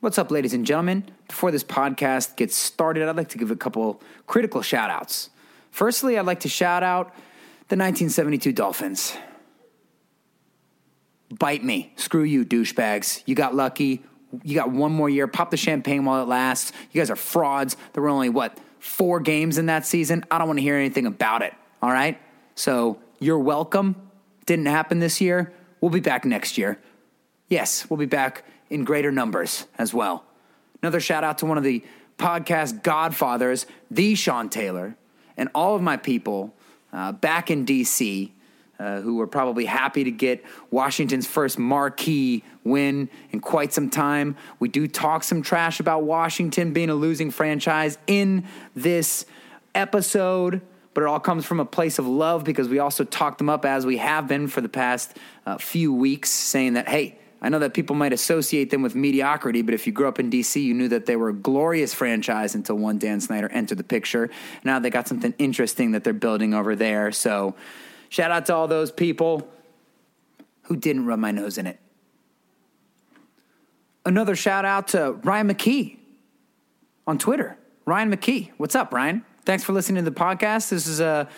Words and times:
What's 0.00 0.16
up, 0.16 0.30
ladies 0.30 0.54
and 0.54 0.64
gentlemen? 0.64 1.10
Before 1.26 1.50
this 1.50 1.64
podcast 1.64 2.36
gets 2.36 2.54
started, 2.54 3.08
I'd 3.08 3.16
like 3.16 3.30
to 3.30 3.38
give 3.38 3.50
a 3.50 3.56
couple 3.56 4.00
critical 4.28 4.62
shout 4.62 4.90
outs. 4.90 5.28
Firstly, 5.72 6.16
I'd 6.16 6.24
like 6.24 6.38
to 6.40 6.48
shout 6.48 6.84
out 6.84 7.06
the 7.66 7.74
1972 7.74 8.52
Dolphins. 8.52 9.16
Bite 11.36 11.64
me. 11.64 11.92
Screw 11.96 12.22
you, 12.22 12.44
douchebags. 12.44 13.24
You 13.26 13.34
got 13.34 13.56
lucky. 13.56 14.04
You 14.44 14.54
got 14.54 14.70
one 14.70 14.92
more 14.92 15.10
year. 15.10 15.26
Pop 15.26 15.50
the 15.50 15.56
champagne 15.56 16.04
while 16.04 16.22
it 16.22 16.28
lasts. 16.28 16.70
You 16.92 17.00
guys 17.00 17.10
are 17.10 17.16
frauds. 17.16 17.76
There 17.92 18.00
were 18.00 18.08
only, 18.08 18.28
what, 18.28 18.56
four 18.78 19.18
games 19.18 19.58
in 19.58 19.66
that 19.66 19.84
season? 19.84 20.24
I 20.30 20.38
don't 20.38 20.46
want 20.46 20.58
to 20.58 20.62
hear 20.62 20.76
anything 20.76 21.06
about 21.06 21.42
it. 21.42 21.54
All 21.82 21.90
right? 21.90 22.20
So 22.54 23.00
you're 23.18 23.40
welcome. 23.40 23.96
Didn't 24.46 24.66
happen 24.66 25.00
this 25.00 25.20
year. 25.20 25.52
We'll 25.80 25.90
be 25.90 25.98
back 25.98 26.24
next 26.24 26.56
year. 26.56 26.78
Yes, 27.48 27.90
we'll 27.90 27.96
be 27.96 28.06
back 28.06 28.44
in 28.70 28.84
greater 28.84 29.12
numbers 29.12 29.66
as 29.78 29.92
well. 29.92 30.24
Another 30.82 31.00
shout 31.00 31.24
out 31.24 31.38
to 31.38 31.46
one 31.46 31.58
of 31.58 31.64
the 31.64 31.84
podcast 32.18 32.82
godfathers, 32.82 33.66
the 33.90 34.14
Sean 34.14 34.48
Taylor, 34.48 34.96
and 35.36 35.48
all 35.54 35.74
of 35.74 35.82
my 35.82 35.96
people 35.96 36.54
uh, 36.92 37.12
back 37.12 37.50
in 37.50 37.64
DC 37.64 38.30
uh, 38.78 39.00
who 39.00 39.16
were 39.16 39.26
probably 39.26 39.64
happy 39.64 40.04
to 40.04 40.10
get 40.10 40.44
Washington's 40.70 41.26
first 41.26 41.58
marquee 41.58 42.44
win 42.64 43.08
in 43.30 43.40
quite 43.40 43.72
some 43.72 43.90
time. 43.90 44.36
We 44.60 44.68
do 44.68 44.86
talk 44.86 45.24
some 45.24 45.42
trash 45.42 45.80
about 45.80 46.04
Washington 46.04 46.72
being 46.72 46.90
a 46.90 46.94
losing 46.94 47.30
franchise 47.30 47.98
in 48.06 48.46
this 48.76 49.26
episode, 49.74 50.60
but 50.94 51.02
it 51.02 51.06
all 51.06 51.20
comes 51.20 51.44
from 51.44 51.60
a 51.60 51.64
place 51.64 51.98
of 51.98 52.06
love 52.06 52.44
because 52.44 52.68
we 52.68 52.78
also 52.78 53.04
talk 53.04 53.38
them 53.38 53.48
up 53.48 53.64
as 53.64 53.84
we 53.84 53.96
have 53.96 54.28
been 54.28 54.46
for 54.46 54.60
the 54.60 54.68
past 54.68 55.16
uh, 55.44 55.58
few 55.58 55.92
weeks, 55.92 56.30
saying 56.30 56.74
that, 56.74 56.88
hey, 56.88 57.18
I 57.40 57.48
know 57.48 57.58
that 57.60 57.72
people 57.74 57.94
might 57.94 58.12
associate 58.12 58.70
them 58.70 58.82
with 58.82 58.94
mediocrity, 58.94 59.62
but 59.62 59.74
if 59.74 59.86
you 59.86 59.92
grew 59.92 60.08
up 60.08 60.18
in 60.18 60.30
DC, 60.30 60.62
you 60.62 60.74
knew 60.74 60.88
that 60.88 61.06
they 61.06 61.16
were 61.16 61.28
a 61.28 61.34
glorious 61.34 61.94
franchise 61.94 62.54
until 62.54 62.76
one 62.76 62.98
Dan 62.98 63.20
Snyder 63.20 63.48
entered 63.50 63.78
the 63.78 63.84
picture. 63.84 64.28
Now 64.64 64.78
they 64.78 64.90
got 64.90 65.06
something 65.06 65.34
interesting 65.38 65.92
that 65.92 66.02
they're 66.04 66.12
building 66.12 66.52
over 66.52 66.74
there. 66.74 67.12
So, 67.12 67.54
shout 68.08 68.30
out 68.30 68.46
to 68.46 68.54
all 68.54 68.66
those 68.66 68.90
people 68.90 69.48
who 70.62 70.76
didn't 70.76 71.06
rub 71.06 71.18
my 71.18 71.30
nose 71.30 71.58
in 71.58 71.66
it. 71.66 71.78
Another 74.04 74.34
shout 74.34 74.64
out 74.64 74.88
to 74.88 75.12
Ryan 75.22 75.48
McKee 75.48 75.98
on 77.06 77.18
Twitter. 77.18 77.56
Ryan 77.84 78.10
McKee, 78.14 78.50
what's 78.56 78.74
up, 78.74 78.92
Ryan? 78.92 79.24
Thanks 79.44 79.64
for 79.64 79.72
listening 79.72 80.04
to 80.04 80.10
the 80.10 80.14
podcast. 80.14 80.68
This 80.68 80.86
is 80.86 81.00
a 81.00 81.28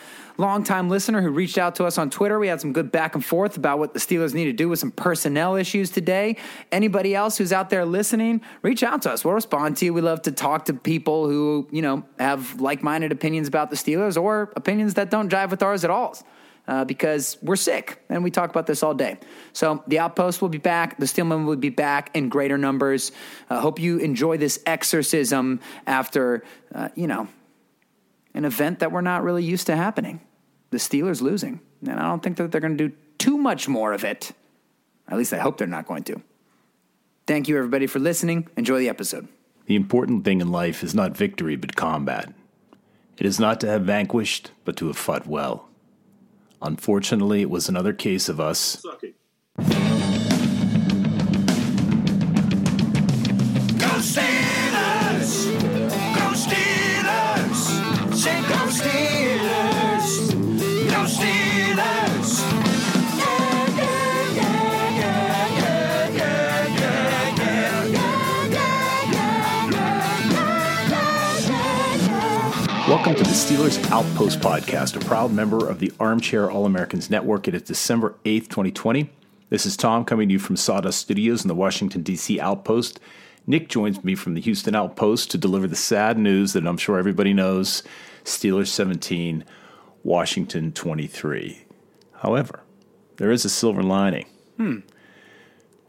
longtime 0.41 0.88
listener 0.88 1.22
who 1.22 1.30
reached 1.30 1.58
out 1.58 1.77
to 1.77 1.84
us 1.84 1.98
on 1.98 2.10
Twitter. 2.10 2.38
We 2.38 2.48
had 2.48 2.60
some 2.60 2.72
good 2.72 2.91
back 2.91 3.14
and 3.14 3.24
forth 3.24 3.56
about 3.56 3.78
what 3.78 3.92
the 3.92 4.00
Steelers 4.00 4.34
need 4.34 4.46
to 4.46 4.52
do 4.52 4.69
with 4.69 4.78
some 4.78 4.91
personnel 4.91 5.55
issues 5.55 5.91
today. 5.91 6.36
Anybody 6.72 7.14
else 7.14 7.38
who's 7.38 7.52
out 7.52 7.70
there 7.70 7.84
listening, 7.84 8.41
reach 8.62 8.83
out 8.83 9.02
to 9.02 9.12
us. 9.12 9.24
We'll 9.24 9.34
respond 9.34 9.77
to 9.78 9.84
you. 9.84 9.94
We 9.94 10.00
love 10.00 10.22
to 10.22 10.33
talk 10.33 10.64
to 10.64 10.74
people 10.74 11.28
who, 11.28 11.68
you 11.70 11.83
know, 11.83 12.05
have 12.18 12.61
like-minded 12.61 13.12
opinions 13.12 13.46
about 13.46 13.70
the 13.70 13.77
Steelers 13.77 14.20
or 14.20 14.52
opinions 14.56 14.94
that 14.94 15.11
don't 15.11 15.30
jive 15.30 15.51
with 15.51 15.62
ours 15.62 15.84
at 15.84 15.90
all. 15.90 16.17
Uh, 16.68 16.84
because 16.84 17.36
we're 17.42 17.57
sick 17.57 18.01
and 18.11 18.22
we 18.22 18.30
talk 18.30 18.48
about 18.48 18.67
this 18.67 18.84
all 18.84 18.95
day. 18.95 19.18
So 19.52 19.83
the 19.89 19.98
outpost 19.98 20.40
will 20.40 20.51
be 20.51 20.58
back. 20.58 20.98
The 20.98 21.07
Steelman 21.07 21.45
will 21.45 21.57
be 21.57 21.70
back 21.70 22.14
in 22.14 22.28
greater 22.28 22.57
numbers. 22.57 23.11
I 23.48 23.57
uh, 23.57 23.61
hope 23.61 23.80
you 23.80 23.98
enjoy 23.98 24.36
this 24.36 24.62
exorcism 24.67 25.58
after, 25.86 26.45
uh, 26.72 26.90
you 26.95 27.08
know, 27.08 27.27
an 28.34 28.45
event 28.45 28.80
that 28.80 28.92
we're 28.92 29.01
not 29.01 29.24
really 29.24 29.42
used 29.42 29.67
to 29.67 29.74
happening. 29.74 30.20
The 30.70 30.79
Steelers 30.79 31.20
losing. 31.20 31.61
And 31.86 31.98
I 31.98 32.08
don't 32.08 32.23
think 32.23 32.36
that 32.36 32.53
they're 32.53 32.61
going 32.61 32.77
to 32.79 32.89
do 32.89 32.95
too 33.19 33.36
much 33.36 33.69
more 33.69 33.92
of 33.92 34.05
it. 34.05 34.33
At 35.08 35.19
least 35.19 35.33
I 35.33 35.39
hope 35.39 35.58
they're 35.58 35.67
not 35.67 35.86
going 35.86 36.05
to. 36.05 36.23
Thank 37.27 37.48
you, 37.48 37.57
everybody, 37.57 37.86
for 37.86 37.98
listening. 37.98 38.48
Enjoy 38.57 38.79
the 38.79 38.89
episode. 38.89 39.29
The 39.67 39.77
important 39.77 40.25
thing 40.25 40.41
in 40.41 40.51
life 40.51 40.83
is 40.83 40.95
not 40.95 41.17
victory, 41.17 41.57
but 41.57 41.77
combat. 41.77 42.33
It 43.19 43.27
is 43.27 43.39
not 43.39 43.61
to 43.61 43.67
have 43.67 43.83
vanquished, 43.83 44.51
but 44.64 44.77
to 44.79 44.86
have 44.86 44.97
fought 44.97 45.27
well. 45.27 45.69
Unfortunately, 46.63 47.42
it 47.42 47.51
was 47.51 47.69
another 47.69 47.92
case 47.92 48.29
of 48.29 48.41
us. 48.41 48.81
Sucking. 48.81 49.14
Go 53.79 54.01
Steelers! 54.01 54.59
Welcome 72.90 73.14
to 73.14 73.23
the 73.23 73.28
Steelers 73.28 73.89
Outpost 73.92 74.40
Podcast, 74.40 74.96
a 74.96 75.05
proud 75.05 75.30
member 75.33 75.68
of 75.68 75.78
the 75.78 75.92
Armchair 76.01 76.51
All 76.51 76.67
Americans 76.67 77.08
Network. 77.08 77.46
It 77.46 77.55
is 77.55 77.62
December 77.62 78.17
8th, 78.24 78.48
2020. 78.48 79.08
This 79.48 79.64
is 79.64 79.77
Tom 79.77 80.05
coming 80.05 80.28
to 80.28 80.33
you 80.33 80.40
from 80.40 80.56
Sawdust 80.56 80.98
Studios 80.98 81.42
in 81.42 81.46
the 81.46 81.55
Washington, 81.55 82.02
D.C. 82.02 82.40
Outpost. 82.40 82.98
Nick 83.46 83.68
joins 83.68 84.02
me 84.02 84.17
from 84.17 84.34
the 84.34 84.40
Houston 84.40 84.74
Outpost 84.74 85.30
to 85.30 85.39
deliver 85.39 85.68
the 85.68 85.77
sad 85.77 86.18
news 86.18 86.52
that 86.52 86.67
I'm 86.67 86.77
sure 86.77 86.98
everybody 86.98 87.33
knows 87.33 87.84
Steelers 88.24 88.67
17, 88.67 89.45
Washington 90.02 90.72
23. 90.72 91.67
However, 92.14 92.64
there 93.18 93.30
is 93.30 93.45
a 93.45 93.51
silver 93.51 93.84
lining. 93.84 94.27
Hmm. 94.57 94.78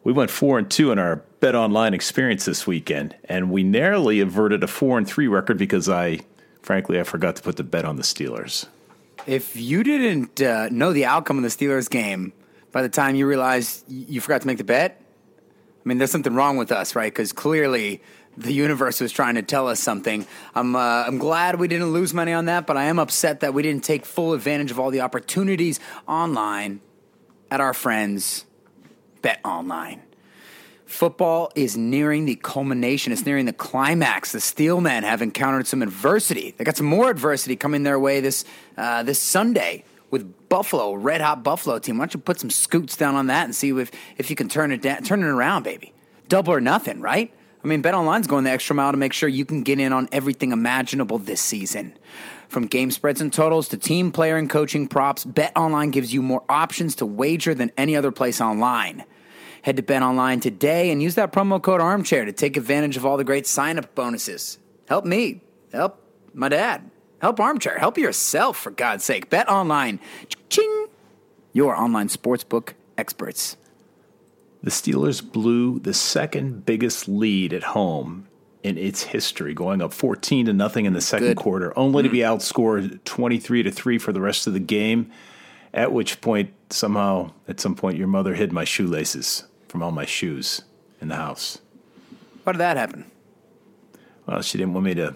We 0.03 0.13
went 0.13 0.29
4 0.29 0.59
and 0.59 0.69
2 0.69 0.91
in 0.91 0.99
our 0.99 1.23
Bet 1.39 1.55
Online 1.55 1.95
experience 1.95 2.45
this 2.45 2.67
weekend, 2.67 3.15
and 3.25 3.49
we 3.49 3.63
narrowly 3.63 4.19
averted 4.19 4.63
a 4.63 4.67
4 4.67 4.99
and 4.99 5.07
3 5.07 5.27
record 5.27 5.57
because 5.57 5.89
I 5.89 6.19
frankly, 6.61 6.99
I 6.99 7.03
forgot 7.03 7.35
to 7.37 7.41
put 7.41 7.57
the 7.57 7.63
bet 7.63 7.85
on 7.85 7.95
the 7.95 8.03
Steelers. 8.03 8.67
If 9.27 9.55
you 9.55 9.83
didn't 9.83 10.41
uh, 10.41 10.69
know 10.69 10.93
the 10.93 11.05
outcome 11.05 11.37
of 11.37 11.43
the 11.43 11.49
Steelers 11.49 11.89
game 11.89 12.33
by 12.71 12.81
the 12.81 12.89
time 12.89 13.15
you 13.15 13.27
realized 13.27 13.83
you 13.87 14.21
forgot 14.21 14.41
to 14.41 14.47
make 14.47 14.57
the 14.57 14.63
bet, 14.63 15.01
I 15.83 15.89
mean, 15.89 15.97
there's 15.97 16.11
something 16.11 16.33
wrong 16.33 16.57
with 16.57 16.71
us, 16.71 16.95
right? 16.95 17.11
Because 17.11 17.33
clearly 17.33 18.01
the 18.37 18.53
universe 18.53 19.01
was 19.01 19.11
trying 19.11 19.35
to 19.35 19.41
tell 19.41 19.67
us 19.67 19.79
something. 19.79 20.25
I'm, 20.55 20.75
uh, 20.75 20.79
I'm 20.79 21.17
glad 21.17 21.59
we 21.59 21.67
didn't 21.67 21.91
lose 21.91 22.13
money 22.13 22.33
on 22.33 22.45
that, 22.45 22.65
but 22.65 22.77
I 22.77 22.85
am 22.85 22.99
upset 22.99 23.41
that 23.41 23.53
we 23.53 23.61
didn't 23.61 23.83
take 23.83 24.05
full 24.05 24.33
advantage 24.33 24.71
of 24.71 24.79
all 24.79 24.91
the 24.91 25.01
opportunities 25.01 25.79
online 26.07 26.81
at 27.49 27.59
our 27.59 27.73
friends 27.73 28.45
Bet 29.21 29.39
Online. 29.43 30.01
Football 30.91 31.53
is 31.55 31.77
nearing 31.77 32.25
the 32.25 32.35
culmination. 32.35 33.13
It's 33.13 33.25
nearing 33.25 33.45
the 33.45 33.53
climax. 33.53 34.33
The 34.33 34.39
Steelmen 34.39 35.03
have 35.03 35.21
encountered 35.21 35.65
some 35.65 35.81
adversity. 35.81 36.53
They 36.57 36.65
got 36.65 36.75
some 36.75 36.85
more 36.85 37.09
adversity 37.09 37.55
coming 37.55 37.83
their 37.83 37.97
way 37.97 38.19
this 38.19 38.43
uh, 38.77 39.01
this 39.01 39.17
Sunday 39.17 39.85
with 40.11 40.49
Buffalo, 40.49 40.93
red 40.93 41.21
hot 41.21 41.43
Buffalo 41.43 41.79
team. 41.79 41.97
Why 41.97 42.03
don't 42.05 42.15
you 42.15 42.19
put 42.19 42.41
some 42.41 42.49
scoots 42.49 42.97
down 42.97 43.15
on 43.15 43.27
that 43.27 43.45
and 43.45 43.55
see 43.55 43.69
if 43.69 43.89
if 44.17 44.29
you 44.29 44.35
can 44.35 44.49
turn 44.49 44.73
it 44.73 44.81
down, 44.81 45.01
turn 45.03 45.23
it 45.23 45.27
around, 45.27 45.63
baby. 45.63 45.93
Double 46.27 46.53
or 46.53 46.59
nothing, 46.59 46.99
right? 46.99 47.33
I 47.63 47.67
mean, 47.67 47.81
Bet 47.81 47.93
Online's 47.93 48.27
going 48.27 48.43
the 48.43 48.51
extra 48.51 48.75
mile 48.75 48.91
to 48.91 48.97
make 48.97 49.13
sure 49.13 49.29
you 49.29 49.45
can 49.45 49.63
get 49.63 49.79
in 49.79 49.93
on 49.93 50.09
everything 50.11 50.51
imaginable 50.51 51.19
this 51.19 51.39
season. 51.39 51.97
From 52.49 52.67
game 52.67 52.91
spreads 52.91 53.21
and 53.21 53.31
totals 53.31 53.69
to 53.69 53.77
team, 53.77 54.11
player, 54.11 54.35
and 54.35 54.49
coaching 54.49 54.87
props, 54.87 55.23
Bet 55.23 55.55
Online 55.55 55.89
gives 55.89 56.13
you 56.13 56.21
more 56.21 56.43
options 56.49 56.95
to 56.95 57.05
wager 57.05 57.53
than 57.53 57.71
any 57.77 57.95
other 57.95 58.11
place 58.11 58.41
online. 58.41 59.05
Head 59.63 59.77
to 59.77 59.83
Bet 59.83 60.01
Online 60.01 60.39
today 60.39 60.91
and 60.91 61.03
use 61.03 61.15
that 61.15 61.31
promo 61.31 61.61
code 61.61 61.81
Armchair 61.81 62.25
to 62.25 62.31
take 62.31 62.57
advantage 62.57 62.97
of 62.97 63.05
all 63.05 63.17
the 63.17 63.23
great 63.23 63.45
sign 63.45 63.77
up 63.77 63.93
bonuses. 63.93 64.57
Help 64.87 65.05
me. 65.05 65.41
Help 65.71 66.01
my 66.33 66.49
dad. 66.49 66.89
Help 67.21 67.39
Armchair. 67.39 67.77
Help 67.77 67.97
yourself, 67.97 68.57
for 68.57 68.71
God's 68.71 69.03
sake. 69.03 69.29
Bet 69.29 69.47
Online. 69.47 69.99
Ching! 70.49 70.87
Your 71.53 71.75
online 71.75 72.07
sportsbook 72.07 72.73
experts. 72.97 73.55
The 74.63 74.71
Steelers 74.71 75.21
blew 75.21 75.79
the 75.79 75.93
second 75.93 76.65
biggest 76.65 77.07
lead 77.07 77.53
at 77.53 77.63
home 77.63 78.27
in 78.63 78.77
its 78.77 79.03
history, 79.03 79.53
going 79.53 79.81
up 79.81 79.93
14 79.93 80.47
to 80.47 80.53
nothing 80.53 80.85
in 80.85 80.93
the 80.93 81.01
second 81.01 81.27
Good. 81.27 81.37
quarter, 81.37 81.77
only 81.77 82.01
mm. 82.01 82.05
to 82.07 82.11
be 82.11 82.19
outscored 82.19 83.03
23 83.03 83.63
to 83.63 83.71
3 83.71 83.97
for 83.99 84.11
the 84.11 84.21
rest 84.21 84.47
of 84.47 84.53
the 84.53 84.59
game. 84.59 85.11
At 85.73 85.91
which 85.91 86.19
point, 86.21 86.51
somehow, 86.69 87.31
at 87.47 87.59
some 87.59 87.75
point, 87.75 87.97
your 87.97 88.07
mother 88.07 88.33
hid 88.33 88.51
my 88.51 88.63
shoelaces 88.63 89.45
from 89.71 89.81
all 89.81 89.91
my 89.91 90.05
shoes 90.05 90.63
in 90.99 91.07
the 91.07 91.15
house. 91.15 91.59
Why 92.43 92.51
did 92.51 92.59
that 92.59 92.75
happen? 92.75 93.09
Well, 94.27 94.41
she 94.41 94.57
didn't 94.57 94.73
want 94.73 94.85
me 94.85 94.95
to 94.95 95.15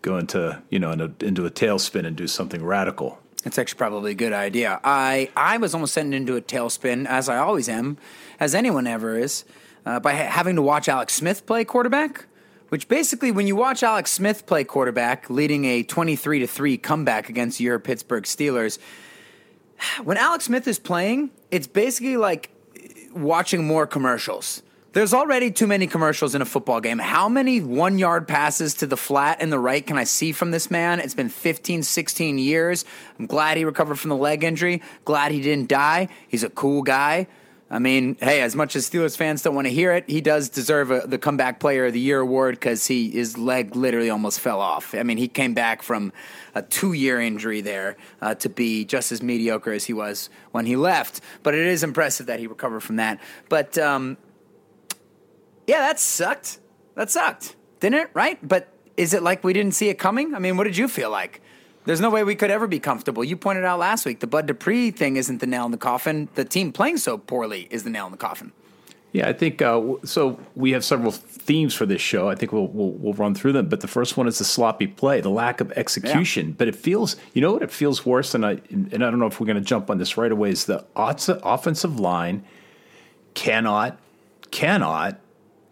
go 0.00 0.16
into 0.16 0.62
you 0.70 0.78
know 0.78 0.92
into, 0.92 1.12
into 1.20 1.44
a 1.44 1.50
tailspin 1.50 2.06
and 2.06 2.14
do 2.14 2.28
something 2.28 2.64
radical. 2.64 3.18
It's 3.44 3.58
actually 3.58 3.78
probably 3.78 4.12
a 4.12 4.14
good 4.14 4.32
idea. 4.32 4.80
I 4.84 5.28
I 5.36 5.56
was 5.56 5.74
almost 5.74 5.92
sent 5.92 6.14
into 6.14 6.36
a 6.36 6.40
tailspin, 6.40 7.06
as 7.06 7.28
I 7.28 7.38
always 7.38 7.68
am, 7.68 7.98
as 8.38 8.54
anyone 8.54 8.86
ever 8.86 9.18
is, 9.18 9.44
uh, 9.84 9.98
by 9.98 10.14
ha- 10.14 10.30
having 10.30 10.54
to 10.54 10.62
watch 10.62 10.88
Alex 10.88 11.14
Smith 11.14 11.46
play 11.46 11.64
quarterback. 11.64 12.26
Which 12.68 12.88
basically, 12.88 13.30
when 13.30 13.46
you 13.46 13.56
watch 13.56 13.82
Alex 13.82 14.10
Smith 14.10 14.46
play 14.46 14.62
quarterback, 14.62 15.28
leading 15.28 15.64
a 15.64 15.82
twenty-three 15.82 16.38
to 16.38 16.46
three 16.46 16.78
comeback 16.78 17.28
against 17.28 17.58
your 17.58 17.80
Pittsburgh 17.80 18.24
Steelers, 18.24 18.78
when 20.04 20.16
Alex 20.16 20.44
Smith 20.44 20.68
is 20.68 20.78
playing, 20.78 21.30
it's 21.50 21.66
basically 21.66 22.16
like 22.16 22.53
watching 23.14 23.66
more 23.66 23.86
commercials. 23.86 24.62
There's 24.92 25.12
already 25.12 25.50
too 25.50 25.66
many 25.66 25.88
commercials 25.88 26.36
in 26.36 26.42
a 26.42 26.44
football 26.44 26.80
game. 26.80 27.00
How 27.00 27.28
many 27.28 27.60
one 27.60 27.98
yard 27.98 28.28
passes 28.28 28.74
to 28.74 28.86
the 28.86 28.96
flat 28.96 29.38
and 29.40 29.50
the 29.50 29.58
right 29.58 29.84
can 29.84 29.98
I 29.98 30.04
see 30.04 30.30
from 30.30 30.52
this 30.52 30.70
man? 30.70 31.00
It's 31.00 31.14
been 31.14 31.28
15, 31.28 31.82
16 31.82 32.38
years. 32.38 32.84
I'm 33.18 33.26
glad 33.26 33.56
he 33.56 33.64
recovered 33.64 33.98
from 33.98 34.10
the 34.10 34.16
leg 34.16 34.44
injury. 34.44 34.82
Glad 35.04 35.32
he 35.32 35.40
didn't 35.40 35.68
die. 35.68 36.08
He's 36.28 36.44
a 36.44 36.50
cool 36.50 36.82
guy. 36.82 37.26
I 37.70 37.78
mean, 37.78 38.16
hey, 38.20 38.42
as 38.42 38.54
much 38.54 38.76
as 38.76 38.88
Steelers 38.88 39.16
fans 39.16 39.42
don't 39.42 39.54
want 39.54 39.66
to 39.66 39.72
hear 39.72 39.92
it, 39.92 40.04
he 40.08 40.20
does 40.20 40.50
deserve 40.50 40.90
a, 40.90 41.00
the 41.06 41.18
comeback 41.18 41.60
player 41.60 41.86
of 41.86 41.94
the 41.94 42.00
year 42.00 42.20
award 42.20 42.56
because 42.56 42.86
he 42.86 43.10
his 43.10 43.38
leg 43.38 43.74
literally 43.74 44.10
almost 44.10 44.40
fell 44.40 44.60
off. 44.60 44.94
I 44.94 45.02
mean, 45.02 45.16
he 45.16 45.28
came 45.28 45.54
back 45.54 45.82
from 45.82 46.12
a 46.54 46.62
two 46.62 46.92
year 46.92 47.20
injury 47.20 47.62
there 47.62 47.96
uh, 48.20 48.34
to 48.36 48.48
be 48.48 48.84
just 48.84 49.12
as 49.12 49.22
mediocre 49.22 49.72
as 49.72 49.84
he 49.84 49.94
was 49.94 50.28
when 50.52 50.66
he 50.66 50.76
left. 50.76 51.20
But 51.42 51.54
it 51.54 51.66
is 51.66 51.82
impressive 51.82 52.26
that 52.26 52.38
he 52.38 52.46
recovered 52.46 52.80
from 52.80 52.96
that. 52.96 53.18
But 53.48 53.78
um, 53.78 54.18
yeah, 55.66 55.78
that 55.78 55.98
sucked. 55.98 56.60
That 56.96 57.10
sucked, 57.10 57.56
didn't 57.80 58.00
it? 58.00 58.10
Right? 58.12 58.38
But 58.46 58.68
is 58.96 59.14
it 59.14 59.22
like 59.22 59.42
we 59.42 59.52
didn't 59.52 59.74
see 59.74 59.88
it 59.88 59.98
coming? 59.98 60.34
I 60.34 60.38
mean, 60.38 60.56
what 60.56 60.64
did 60.64 60.76
you 60.76 60.86
feel 60.86 61.10
like? 61.10 61.40
There's 61.84 62.00
no 62.00 62.10
way 62.10 62.24
we 62.24 62.34
could 62.34 62.50
ever 62.50 62.66
be 62.66 62.78
comfortable. 62.78 63.22
You 63.22 63.36
pointed 63.36 63.64
out 63.64 63.78
last 63.78 64.06
week 64.06 64.20
the 64.20 64.26
Bud 64.26 64.46
Dupree 64.46 64.90
thing 64.90 65.16
isn't 65.16 65.40
the 65.40 65.46
nail 65.46 65.66
in 65.66 65.70
the 65.70 65.76
coffin. 65.76 66.28
The 66.34 66.44
team 66.44 66.72
playing 66.72 66.96
so 66.98 67.18
poorly 67.18 67.68
is 67.70 67.84
the 67.84 67.90
nail 67.90 68.06
in 68.06 68.12
the 68.12 68.18
coffin. 68.18 68.52
Yeah, 69.12 69.28
I 69.28 69.32
think 69.32 69.62
uh, 69.62 69.80
so. 70.02 70.40
We 70.56 70.72
have 70.72 70.84
several 70.84 71.12
themes 71.12 71.72
for 71.72 71.86
this 71.86 72.02
show. 72.02 72.28
I 72.28 72.34
think 72.34 72.52
we'll, 72.52 72.66
we'll, 72.66 72.90
we'll 72.90 73.12
run 73.12 73.32
through 73.32 73.52
them. 73.52 73.68
But 73.68 73.80
the 73.80 73.86
first 73.86 74.16
one 74.16 74.26
is 74.26 74.38
the 74.38 74.44
sloppy 74.44 74.88
play, 74.88 75.20
the 75.20 75.30
lack 75.30 75.60
of 75.60 75.70
execution. 75.72 76.48
Yeah. 76.48 76.54
But 76.58 76.66
it 76.66 76.74
feels, 76.74 77.14
you 77.32 77.40
know, 77.40 77.52
what 77.52 77.62
it 77.62 77.70
feels 77.70 78.04
worse, 78.04 78.34
and 78.34 78.44
I 78.44 78.60
and 78.70 78.94
I 78.94 79.10
don't 79.10 79.20
know 79.20 79.26
if 79.26 79.38
we're 79.38 79.46
going 79.46 79.54
to 79.54 79.62
jump 79.62 79.88
on 79.88 79.98
this 79.98 80.16
right 80.16 80.32
away. 80.32 80.50
Is 80.50 80.64
the 80.64 80.84
offensive 80.96 82.00
line 82.00 82.42
cannot 83.34 84.00
cannot 84.50 85.20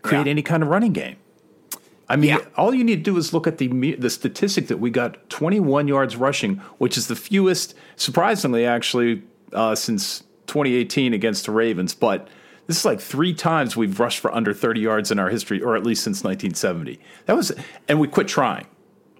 create 0.02 0.26
yeah. 0.26 0.30
any 0.30 0.42
kind 0.42 0.62
of 0.62 0.68
running 0.68 0.92
game. 0.92 1.16
I 2.12 2.16
mean, 2.16 2.28
yeah. 2.28 2.44
all 2.56 2.74
you 2.74 2.84
need 2.84 2.96
to 2.96 3.10
do 3.10 3.16
is 3.16 3.32
look 3.32 3.46
at 3.46 3.56
the 3.56 3.96
the 3.96 4.10
statistic 4.10 4.66
that 4.66 4.76
we 4.76 4.90
got 4.90 5.30
21 5.30 5.88
yards 5.88 6.14
rushing, 6.14 6.56
which 6.76 6.98
is 6.98 7.06
the 7.06 7.16
fewest, 7.16 7.74
surprisingly, 7.96 8.66
actually, 8.66 9.22
uh, 9.54 9.74
since 9.74 10.20
2018 10.46 11.14
against 11.14 11.46
the 11.46 11.52
Ravens. 11.52 11.94
But 11.94 12.28
this 12.66 12.76
is 12.76 12.84
like 12.84 13.00
three 13.00 13.32
times 13.32 13.78
we've 13.78 13.98
rushed 13.98 14.18
for 14.18 14.30
under 14.34 14.52
30 14.52 14.78
yards 14.78 15.10
in 15.10 15.18
our 15.18 15.30
history, 15.30 15.62
or 15.62 15.74
at 15.74 15.84
least 15.84 16.04
since 16.04 16.22
1970. 16.22 17.00
That 17.24 17.34
was, 17.34 17.50
and 17.88 17.98
we 17.98 18.08
quit 18.08 18.28
trying. 18.28 18.66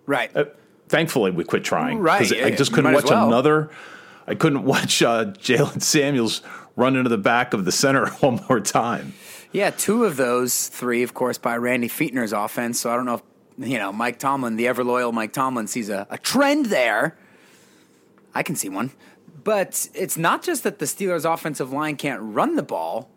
Right. 0.04 0.30
Uh, 0.36 0.44
thankfully, 0.88 1.30
we 1.30 1.44
quit 1.44 1.64
trying. 1.64 1.98
Right. 1.98 2.30
I 2.30 2.50
just 2.50 2.74
couldn't 2.74 2.92
watch 2.92 3.06
well. 3.06 3.26
another. 3.26 3.70
I 4.26 4.34
couldn't 4.34 4.64
watch 4.66 5.02
uh, 5.02 5.32
Jaylen 5.38 5.80
Samuels 5.80 6.42
run 6.76 6.96
into 6.96 7.08
the 7.08 7.16
back 7.16 7.54
of 7.54 7.64
the 7.64 7.72
center 7.72 8.10
one 8.20 8.44
more 8.50 8.60
time. 8.60 9.14
Yeah, 9.52 9.68
two 9.70 10.04
of 10.04 10.16
those 10.16 10.68
three, 10.68 11.02
of 11.02 11.12
course, 11.12 11.36
by 11.36 11.58
Randy 11.58 11.88
Fichtner's 11.88 12.32
offense. 12.32 12.80
So 12.80 12.90
I 12.90 12.96
don't 12.96 13.04
know 13.04 13.14
if 13.14 13.22
you 13.58 13.78
know 13.78 13.92
Mike 13.92 14.18
Tomlin, 14.18 14.56
the 14.56 14.66
ever 14.66 14.82
loyal 14.82 15.12
Mike 15.12 15.34
Tomlin, 15.34 15.66
sees 15.66 15.90
a, 15.90 16.06
a 16.08 16.16
trend 16.16 16.66
there. 16.66 17.18
I 18.34 18.42
can 18.42 18.56
see 18.56 18.70
one. 18.70 18.92
But 19.44 19.88
it's 19.94 20.16
not 20.16 20.42
just 20.42 20.62
that 20.62 20.78
the 20.78 20.86
Steelers' 20.86 21.30
offensive 21.30 21.72
line 21.72 21.96
can't 21.96 22.20
run 22.22 22.56
the 22.56 22.62
ball, 22.62 23.10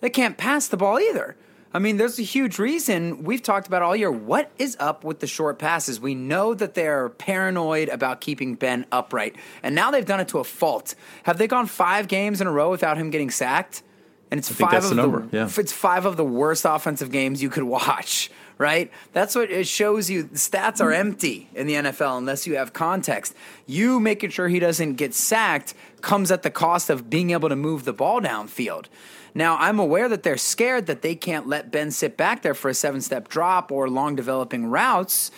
they 0.00 0.10
can't 0.10 0.38
pass 0.38 0.66
the 0.68 0.76
ball 0.76 0.98
either. 0.98 1.36
I 1.74 1.78
mean, 1.78 1.98
there's 1.98 2.18
a 2.18 2.22
huge 2.22 2.58
reason 2.58 3.24
we've 3.24 3.42
talked 3.42 3.66
about 3.66 3.82
all 3.82 3.94
year. 3.94 4.10
What 4.10 4.50
is 4.58 4.78
up 4.80 5.04
with 5.04 5.20
the 5.20 5.26
short 5.26 5.58
passes? 5.58 6.00
We 6.00 6.14
know 6.14 6.54
that 6.54 6.72
they're 6.72 7.10
paranoid 7.10 7.90
about 7.90 8.22
keeping 8.22 8.54
Ben 8.54 8.86
upright, 8.90 9.36
and 9.62 9.74
now 9.74 9.90
they've 9.90 10.06
done 10.06 10.20
it 10.20 10.28
to 10.28 10.38
a 10.38 10.44
fault. 10.44 10.94
Have 11.24 11.36
they 11.36 11.46
gone 11.46 11.66
five 11.66 12.08
games 12.08 12.40
in 12.40 12.46
a 12.46 12.52
row 12.52 12.70
without 12.70 12.96
him 12.96 13.10
getting 13.10 13.30
sacked? 13.30 13.82
And 14.30 14.38
it's 14.38 14.50
five 14.50 14.84
of 14.84 14.96
the. 14.96 15.28
Yeah. 15.32 15.48
it's 15.56 15.72
five 15.72 16.04
of 16.06 16.16
the 16.16 16.24
worst 16.24 16.64
offensive 16.64 17.10
games 17.10 17.42
you 17.42 17.50
could 17.50 17.64
watch. 17.78 18.30
Right? 18.58 18.90
That's 19.12 19.34
what 19.34 19.50
it 19.50 19.66
shows 19.66 20.08
you. 20.08 20.24
Stats 20.28 20.80
are 20.80 20.90
empty 20.90 21.50
in 21.54 21.66
the 21.66 21.74
NFL 21.74 22.16
unless 22.16 22.46
you 22.46 22.56
have 22.56 22.72
context. 22.72 23.34
You 23.66 24.00
making 24.00 24.30
sure 24.30 24.48
he 24.48 24.58
doesn't 24.58 24.94
get 24.94 25.12
sacked 25.12 25.74
comes 26.00 26.30
at 26.30 26.42
the 26.42 26.50
cost 26.50 26.88
of 26.88 27.10
being 27.10 27.32
able 27.32 27.50
to 27.50 27.56
move 27.56 27.84
the 27.84 27.92
ball 27.92 28.18
downfield. 28.22 28.86
Now, 29.34 29.58
I'm 29.58 29.78
aware 29.78 30.08
that 30.08 30.22
they're 30.22 30.38
scared 30.38 30.86
that 30.86 31.02
they 31.02 31.14
can't 31.14 31.46
let 31.46 31.70
Ben 31.70 31.90
sit 31.90 32.16
back 32.16 32.40
there 32.40 32.54
for 32.54 32.70
a 32.70 32.74
seven 32.74 33.02
step 33.02 33.28
drop 33.28 33.70
or 33.70 33.90
long 33.90 34.16
developing 34.16 34.64
routes. 34.64 35.30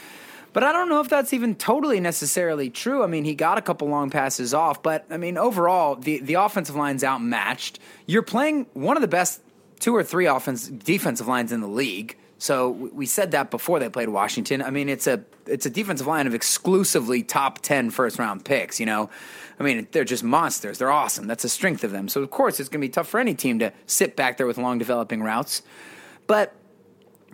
But 0.59 0.67
I 0.67 0.73
don't 0.73 0.89
know 0.89 0.99
if 0.99 1.09
that's 1.09 1.33
even 1.33 1.55
totally 1.55 2.01
necessarily 2.01 2.69
true. 2.69 3.05
I 3.05 3.07
mean, 3.07 3.23
he 3.23 3.37
got 3.37 3.59
a 3.59 3.63
couple 3.63 3.87
long 3.87 4.11
passes 4.11 4.53
off, 4.53 4.83
but 4.83 5.07
I 5.09 5.17
mean, 5.17 5.39
overall, 5.39 5.95
the, 5.95 6.19
the 6.19 6.35
offensive 6.35 6.75
line's 6.75 7.05
outmatched. 7.05 7.79
You're 8.07 8.25
playing 8.25 8.67
one 8.73 8.97
of 8.97 9.01
the 9.01 9.07
best 9.07 9.41
two 9.79 9.95
or 9.95 10.03
three 10.03 10.27
offense 10.27 10.67
defensive 10.67 11.29
lines 11.29 11.53
in 11.53 11.61
the 11.61 11.69
league. 11.69 12.19
So 12.39 12.71
we 12.71 13.07
said 13.07 13.31
that 13.31 13.53
before 13.53 13.79
they 13.79 13.89
played 13.89 14.09
Washington. 14.09 14.61
I 14.61 14.71
mean, 14.71 14.89
it's 14.89 15.07
a 15.07 15.23
it's 15.47 15.65
a 15.65 15.71
defensive 15.71 16.09
line 16.09 16.27
of 16.27 16.35
exclusively 16.35 17.23
top 17.23 17.61
10 17.61 17.91
first 17.91 18.19
round 18.19 18.45
picks, 18.45 18.81
you 18.81 18.87
know. 18.87 19.11
I 19.61 19.63
mean, 19.63 19.87
they're 19.93 20.03
just 20.03 20.25
monsters. 20.25 20.79
They're 20.79 20.91
awesome. 20.91 21.29
That's 21.29 21.45
the 21.45 21.49
strength 21.49 21.85
of 21.85 21.93
them. 21.93 22.09
So 22.09 22.21
of 22.21 22.33
course, 22.33 22.59
it's 22.59 22.69
going 22.69 22.81
to 22.81 22.85
be 22.89 22.91
tough 22.91 23.07
for 23.07 23.21
any 23.21 23.37
team 23.37 23.61
to 23.61 23.73
sit 23.87 24.17
back 24.17 24.39
there 24.39 24.47
with 24.49 24.59
long 24.59 24.79
developing 24.79 25.23
routes. 25.23 25.63
But 26.27 26.53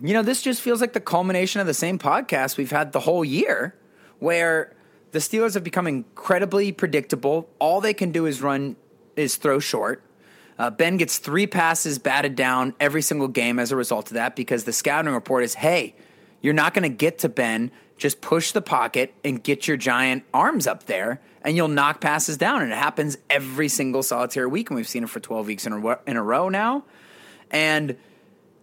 you 0.01 0.13
know, 0.13 0.21
this 0.21 0.41
just 0.41 0.61
feels 0.61 0.81
like 0.81 0.93
the 0.93 0.99
culmination 0.99 1.61
of 1.61 1.67
the 1.67 1.73
same 1.73 1.97
podcast 1.97 2.57
we've 2.57 2.71
had 2.71 2.91
the 2.91 2.99
whole 2.99 3.23
year, 3.23 3.75
where 4.19 4.73
the 5.11 5.19
Steelers 5.19 5.53
have 5.53 5.63
become 5.63 5.87
incredibly 5.87 6.71
predictable. 6.71 7.49
All 7.59 7.79
they 7.81 7.93
can 7.93 8.11
do 8.11 8.25
is 8.25 8.41
run, 8.41 8.75
is 9.15 9.37
throw 9.37 9.59
short. 9.59 10.03
Uh, 10.57 10.69
ben 10.69 10.97
gets 10.97 11.17
three 11.17 11.47
passes 11.47 11.99
batted 11.99 12.35
down 12.35 12.73
every 12.79 13.01
single 13.01 13.27
game 13.27 13.59
as 13.59 13.71
a 13.71 13.75
result 13.75 14.07
of 14.07 14.13
that 14.13 14.35
because 14.35 14.63
the 14.63 14.73
scouting 14.73 15.13
report 15.13 15.43
is 15.43 15.55
hey, 15.55 15.95
you're 16.41 16.53
not 16.53 16.73
going 16.73 16.83
to 16.83 16.95
get 16.95 17.19
to 17.19 17.29
Ben. 17.29 17.71
Just 17.97 18.19
push 18.19 18.51
the 18.51 18.61
pocket 18.61 19.13
and 19.23 19.41
get 19.41 19.67
your 19.67 19.77
giant 19.77 20.23
arms 20.33 20.67
up 20.67 20.85
there, 20.85 21.21
and 21.41 21.55
you'll 21.55 21.69
knock 21.69 22.01
passes 22.01 22.35
down. 22.35 22.61
And 22.61 22.71
it 22.71 22.77
happens 22.77 23.17
every 23.29 23.69
single 23.69 24.03
solitary 24.03 24.47
week, 24.47 24.69
and 24.69 24.75
we've 24.75 24.87
seen 24.87 25.03
it 25.03 25.09
for 25.09 25.21
12 25.21 25.47
weeks 25.47 25.65
in 25.65 25.71
a, 25.71 25.99
in 26.05 26.17
a 26.17 26.21
row 26.21 26.49
now. 26.49 26.83
And 27.51 27.95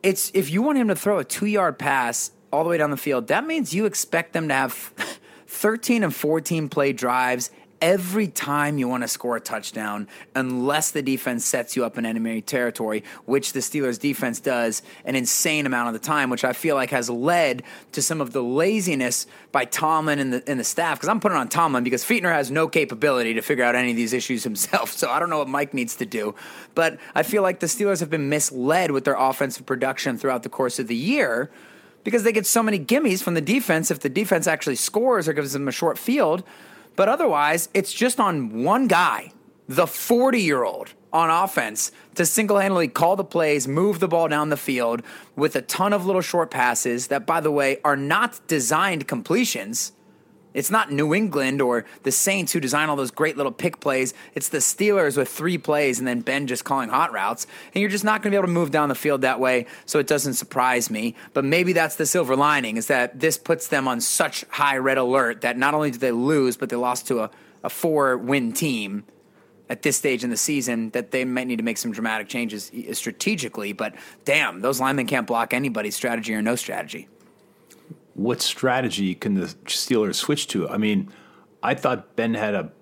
it's 0.02 0.30
if 0.34 0.50
you 0.50 0.62
want 0.62 0.78
him 0.78 0.88
to 0.88 0.96
throw 0.96 1.18
a 1.18 1.24
two 1.24 1.46
yard 1.46 1.78
pass 1.78 2.32
all 2.52 2.64
the 2.64 2.70
way 2.70 2.78
down 2.78 2.90
the 2.90 2.96
field, 2.96 3.28
that 3.28 3.46
means 3.46 3.74
you 3.74 3.86
expect 3.86 4.32
them 4.32 4.48
to 4.48 4.54
have 4.54 4.72
13 5.46 6.02
and 6.02 6.14
14 6.14 6.68
play 6.68 6.92
drives 6.92 7.50
every 7.82 8.28
time 8.28 8.78
you 8.78 8.86
want 8.86 9.02
to 9.02 9.08
score 9.08 9.36
a 9.36 9.40
touchdown, 9.40 10.06
unless 10.36 10.92
the 10.92 11.02
defense 11.02 11.44
sets 11.44 11.74
you 11.74 11.84
up 11.84 11.98
in 11.98 12.06
enemy 12.06 12.40
territory, 12.40 13.02
which 13.24 13.52
the 13.52 13.58
Steelers 13.58 13.98
defense 13.98 14.38
does 14.38 14.82
an 15.04 15.16
insane 15.16 15.66
amount 15.66 15.88
of 15.88 15.92
the 15.92 16.06
time, 16.06 16.30
which 16.30 16.44
I 16.44 16.52
feel 16.52 16.76
like 16.76 16.90
has 16.90 17.10
led 17.10 17.64
to 17.90 18.00
some 18.00 18.20
of 18.20 18.32
the 18.32 18.42
laziness 18.42 19.26
by 19.50 19.64
Tomlin 19.64 20.20
and 20.20 20.32
the, 20.32 20.42
and 20.46 20.60
the 20.60 20.64
staff. 20.64 20.98
Because 20.98 21.08
I'm 21.08 21.18
putting 21.18 21.36
on 21.36 21.48
Tomlin 21.48 21.82
because 21.82 22.04
Fichtner 22.04 22.32
has 22.32 22.52
no 22.52 22.68
capability 22.68 23.34
to 23.34 23.42
figure 23.42 23.64
out 23.64 23.74
any 23.74 23.90
of 23.90 23.96
these 23.96 24.12
issues 24.12 24.44
himself. 24.44 24.92
So 25.02 25.10
I 25.10 25.18
don't 25.18 25.30
know 25.30 25.38
what 25.38 25.48
Mike 25.48 25.74
needs 25.74 25.96
to 25.96 26.06
do. 26.06 26.36
But 26.76 26.98
I 27.12 27.24
feel 27.24 27.42
like 27.42 27.58
the 27.58 27.66
Steelers 27.66 27.98
have 27.98 28.10
been 28.10 28.28
misled 28.28 28.92
with 28.92 29.04
their 29.04 29.16
offensive 29.16 29.66
production 29.66 30.16
throughout 30.16 30.44
the 30.44 30.48
course 30.48 30.78
of 30.78 30.86
the 30.86 30.94
year 30.94 31.50
because 32.04 32.22
they 32.22 32.30
get 32.30 32.46
so 32.46 32.62
many 32.62 32.78
gimmies 32.78 33.20
from 33.20 33.34
the 33.34 33.40
defense 33.40 33.90
if 33.90 33.98
the 33.98 34.08
defense 34.08 34.46
actually 34.46 34.76
scores 34.76 35.26
or 35.26 35.32
gives 35.32 35.54
them 35.54 35.66
a 35.66 35.72
short 35.72 35.98
field 35.98 36.44
but 36.96 37.08
otherwise, 37.08 37.68
it's 37.74 37.92
just 37.92 38.20
on 38.20 38.62
one 38.62 38.86
guy, 38.86 39.32
the 39.68 39.86
40 39.86 40.40
year 40.40 40.64
old 40.64 40.94
on 41.12 41.30
offense, 41.30 41.92
to 42.14 42.24
single 42.24 42.58
handedly 42.58 42.88
call 42.88 43.16
the 43.16 43.24
plays, 43.24 43.68
move 43.68 44.00
the 44.00 44.08
ball 44.08 44.28
down 44.28 44.48
the 44.48 44.56
field 44.56 45.02
with 45.36 45.54
a 45.56 45.62
ton 45.62 45.92
of 45.92 46.06
little 46.06 46.22
short 46.22 46.50
passes 46.50 47.08
that, 47.08 47.26
by 47.26 47.40
the 47.40 47.50
way, 47.50 47.78
are 47.84 47.96
not 47.96 48.40
designed 48.46 49.06
completions. 49.06 49.92
It's 50.54 50.70
not 50.70 50.92
New 50.92 51.14
England 51.14 51.60
or 51.60 51.84
the 52.02 52.12
Saints 52.12 52.52
who 52.52 52.60
design 52.60 52.88
all 52.88 52.96
those 52.96 53.10
great 53.10 53.36
little 53.36 53.52
pick 53.52 53.80
plays. 53.80 54.14
It's 54.34 54.48
the 54.48 54.58
Steelers 54.58 55.16
with 55.16 55.28
three 55.28 55.58
plays 55.58 55.98
and 55.98 56.06
then 56.06 56.20
Ben 56.20 56.46
just 56.46 56.64
calling 56.64 56.88
hot 56.88 57.12
routes. 57.12 57.46
And 57.74 57.80
you're 57.80 57.90
just 57.90 58.04
not 58.04 58.22
going 58.22 58.30
to 58.30 58.36
be 58.36 58.36
able 58.36 58.48
to 58.48 58.52
move 58.52 58.70
down 58.70 58.88
the 58.88 58.94
field 58.94 59.22
that 59.22 59.40
way, 59.40 59.66
so 59.86 59.98
it 59.98 60.06
doesn't 60.06 60.34
surprise 60.34 60.90
me. 60.90 61.14
But 61.32 61.44
maybe 61.44 61.72
that's 61.72 61.96
the 61.96 62.06
silver 62.06 62.36
lining 62.36 62.76
is 62.76 62.86
that 62.88 63.20
this 63.20 63.38
puts 63.38 63.68
them 63.68 63.88
on 63.88 64.00
such 64.00 64.44
high 64.50 64.76
red 64.76 64.98
alert 64.98 65.40
that 65.42 65.56
not 65.56 65.74
only 65.74 65.90
did 65.90 66.00
they 66.00 66.12
lose, 66.12 66.56
but 66.56 66.68
they 66.68 66.76
lost 66.76 67.06
to 67.08 67.20
a, 67.20 67.30
a 67.62 67.70
four 67.70 68.16
win 68.16 68.52
team 68.52 69.04
at 69.68 69.80
this 69.80 69.96
stage 69.96 70.22
in 70.22 70.28
the 70.28 70.36
season 70.36 70.90
that 70.90 71.12
they 71.12 71.24
might 71.24 71.46
need 71.46 71.56
to 71.56 71.62
make 71.62 71.78
some 71.78 71.92
dramatic 71.92 72.28
changes 72.28 72.70
strategically. 72.92 73.72
But 73.72 73.94
damn, 74.26 74.60
those 74.60 74.80
linemen 74.80 75.06
can't 75.06 75.26
block 75.26 75.54
anybody's 75.54 75.96
strategy 75.96 76.34
or 76.34 76.42
no 76.42 76.56
strategy. 76.56 77.08
What 78.14 78.42
strategy 78.42 79.14
can 79.14 79.34
the 79.34 79.46
Steelers 79.66 80.16
switch 80.16 80.46
to? 80.48 80.68
I 80.68 80.76
mean, 80.76 81.10
I 81.62 81.74
thought 81.74 82.16
Ben 82.16 82.34
had 82.34 82.54
a 82.54 82.72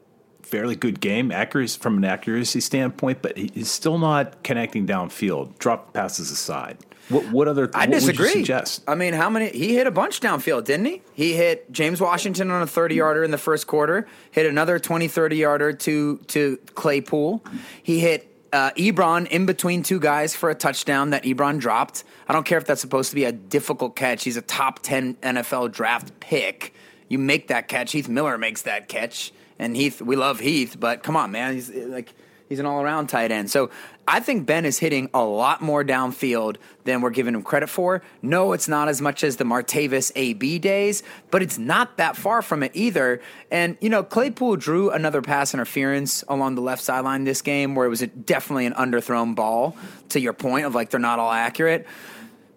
fairly 0.42 0.74
good 0.74 1.00
game, 1.00 1.30
accuracy 1.30 1.78
from 1.78 1.98
an 1.98 2.04
accuracy 2.04 2.60
standpoint, 2.60 3.22
but 3.22 3.36
he's 3.36 3.70
still 3.70 3.98
not 3.98 4.42
connecting 4.42 4.86
downfield. 4.86 5.58
Drop 5.58 5.92
passes 5.92 6.30
aside. 6.30 6.78
What, 7.08 7.30
what 7.30 7.48
other? 7.48 7.70
I 7.74 7.86
what 7.86 7.90
disagree. 7.90 8.30
suggest? 8.30 8.84
I 8.86 8.94
mean, 8.94 9.14
how 9.14 9.28
many? 9.30 9.48
He 9.48 9.74
hit 9.74 9.86
a 9.86 9.90
bunch 9.90 10.20
downfield, 10.20 10.64
didn't 10.64 10.86
he? 10.86 11.02
He 11.12 11.34
hit 11.34 11.70
James 11.72 12.00
Washington 12.00 12.50
on 12.50 12.62
a 12.62 12.66
30 12.66 12.94
yarder 12.94 13.24
in 13.24 13.30
the 13.30 13.38
first 13.38 13.66
quarter, 13.66 14.06
hit 14.30 14.46
another 14.46 14.78
20, 14.78 15.08
30 15.08 15.36
yarder 15.36 15.72
to, 15.72 16.18
to 16.28 16.56
Claypool. 16.74 17.44
He 17.82 17.98
hit 17.98 18.29
uh, 18.52 18.70
Ebron 18.72 19.26
in 19.28 19.46
between 19.46 19.82
two 19.82 20.00
guys 20.00 20.34
for 20.34 20.50
a 20.50 20.54
touchdown 20.54 21.10
that 21.10 21.24
Ebron 21.24 21.58
dropped. 21.58 22.04
I 22.28 22.32
don't 22.32 22.44
care 22.44 22.58
if 22.58 22.66
that's 22.66 22.80
supposed 22.80 23.10
to 23.10 23.16
be 23.16 23.24
a 23.24 23.32
difficult 23.32 23.96
catch. 23.96 24.24
He's 24.24 24.36
a 24.36 24.42
top 24.42 24.80
10 24.80 25.14
NFL 25.16 25.72
draft 25.72 26.18
pick. 26.20 26.74
You 27.08 27.18
make 27.18 27.48
that 27.48 27.68
catch. 27.68 27.92
Heath 27.92 28.08
Miller 28.08 28.38
makes 28.38 28.62
that 28.62 28.88
catch. 28.88 29.32
And 29.58 29.76
Heath, 29.76 30.00
we 30.00 30.16
love 30.16 30.40
Heath, 30.40 30.76
but 30.78 31.02
come 31.02 31.16
on, 31.16 31.32
man. 31.32 31.54
He's 31.54 31.70
like 31.70 32.14
He's 32.50 32.58
an 32.58 32.66
all 32.66 32.82
around 32.82 33.06
tight 33.06 33.30
end. 33.30 33.48
So 33.48 33.70
I 34.08 34.18
think 34.18 34.44
Ben 34.44 34.64
is 34.64 34.80
hitting 34.80 35.08
a 35.14 35.22
lot 35.22 35.62
more 35.62 35.84
downfield 35.84 36.56
than 36.82 37.00
we're 37.00 37.10
giving 37.10 37.32
him 37.32 37.44
credit 37.44 37.68
for. 37.68 38.02
No, 38.22 38.52
it's 38.54 38.66
not 38.66 38.88
as 38.88 39.00
much 39.00 39.22
as 39.22 39.36
the 39.36 39.44
Martavis 39.44 40.10
AB 40.16 40.58
days, 40.58 41.04
but 41.30 41.44
it's 41.44 41.58
not 41.58 41.96
that 41.98 42.16
far 42.16 42.42
from 42.42 42.64
it 42.64 42.72
either. 42.74 43.22
And, 43.52 43.78
you 43.80 43.88
know, 43.88 44.02
Claypool 44.02 44.56
drew 44.56 44.90
another 44.90 45.22
pass 45.22 45.54
interference 45.54 46.24
along 46.26 46.56
the 46.56 46.60
left 46.60 46.82
sideline 46.82 47.22
this 47.22 47.40
game 47.40 47.76
where 47.76 47.86
it 47.86 47.90
was 47.90 48.02
a, 48.02 48.08
definitely 48.08 48.66
an 48.66 48.72
underthrown 48.72 49.36
ball, 49.36 49.76
to 50.08 50.18
your 50.18 50.32
point 50.32 50.66
of 50.66 50.74
like 50.74 50.90
they're 50.90 50.98
not 50.98 51.20
all 51.20 51.30
accurate. 51.30 51.86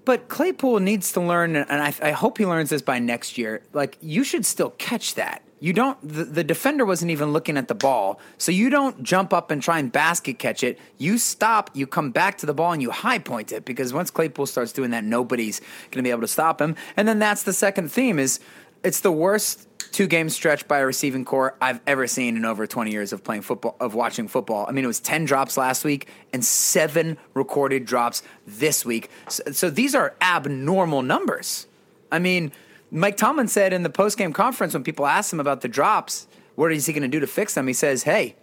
But 0.06 0.28
Claypool 0.28 0.80
needs 0.80 1.12
to 1.14 1.22
learn, 1.22 1.56
and 1.56 1.70
I, 1.70 1.94
I 2.02 2.12
hope 2.12 2.40
he 2.40 2.48
learns 2.48 2.72
this 2.72 2.82
by 2.82 2.98
next 2.98 3.38
year. 3.38 3.62
Like, 3.74 4.00
you 4.02 4.24
should 4.24 4.44
still 4.44 4.72
catch 4.72 5.14
that 5.16 5.43
you 5.64 5.72
don't 5.72 5.98
the, 6.02 6.26
the, 6.26 6.44
defender 6.44 6.86
wasn't 6.86 7.10
even 7.10 7.32
looking 7.32 7.56
at 7.56 7.70
the 7.70 7.76
ball 7.76 8.20
so 8.38 8.52
you 8.52 8.70
don't 8.70 9.02
jump 9.02 9.32
up 9.32 9.50
and 9.50 9.64
try 9.64 9.80
and 9.80 9.94
basket 9.94 10.38
catch 10.38 10.62
it 10.62 10.78
you 10.98 11.18
stop 11.18 11.70
you 11.74 11.88
come 11.88 12.12
back 12.12 12.38
to 12.38 12.46
the 12.46 12.54
ball 12.54 12.74
and 12.74 12.82
you 12.82 12.92
high 12.92 13.18
point 13.18 13.54
it 13.54 13.64
because 13.64 13.94
once 13.94 14.12
claypool 14.12 14.46
starts 14.46 14.74
doing 14.74 14.92
that 14.92 15.06
nobody's 15.06 15.62
going 15.90 16.04
to 16.04 16.04
be 16.04 16.10
able 16.10 16.22
to 16.22 16.28
stop 16.28 16.62
him 16.62 16.76
and 16.98 17.08
then 17.08 17.18
that's 17.18 17.44
the 17.44 17.54
second 17.54 17.90
theme 17.90 18.20
is 18.20 18.42
it's 18.84 19.00
the 19.00 19.12
worst 19.12 19.70
two 19.94 20.06
game 20.06 20.28
stretch 20.28 20.68
by 20.68 20.80
a 20.80 20.86
receiving 20.86 21.24
corps 21.24 21.56
I've 21.62 21.80
ever 21.88 22.08
seen 22.08 22.36
in 22.36 22.44
over 22.44 22.68
20 22.68 22.92
years 22.92 23.14
of 23.14 23.24
playing 23.24 23.44
football 23.44 23.78
of 23.80 23.94
watching 23.94 24.28
football. 24.28 24.66
I 24.68 24.74
mean 24.74 24.84
it 24.84 24.88
was 24.88 25.00
10 25.00 25.24
drops 25.24 25.56
last 25.56 25.86
week 25.86 26.10
and 26.34 26.44
7 26.44 27.18
recorded 27.34 27.86
drops 27.86 28.22
this 28.46 28.84
week. 28.84 29.10
So, 29.30 29.44
so 29.54 29.70
these 29.70 29.96
are 29.96 30.16
abnormal 30.20 31.04
numbers. 31.04 31.68
I 32.12 32.20
mean, 32.20 32.52
Mike 32.94 33.18
Tomlin 33.18 33.48
said 33.48 33.74
in 33.74 33.82
the 33.82 33.90
post-game 33.90 34.34
conference 34.34 34.76
when 34.76 34.84
people 34.84 35.08
asked 35.08 35.34
him 35.34 35.40
about 35.40 35.62
the 35.62 35.68
drops, 35.68 36.28
what 36.54 36.72
is 36.72 36.86
he 36.86 36.94
going 36.94 37.02
to 37.02 37.08
do 37.08 37.20
to 37.20 37.28
fix 37.28 37.56
them? 37.56 37.66
He 37.66 37.74
says, 37.74 38.04
"Hey, 38.04 38.36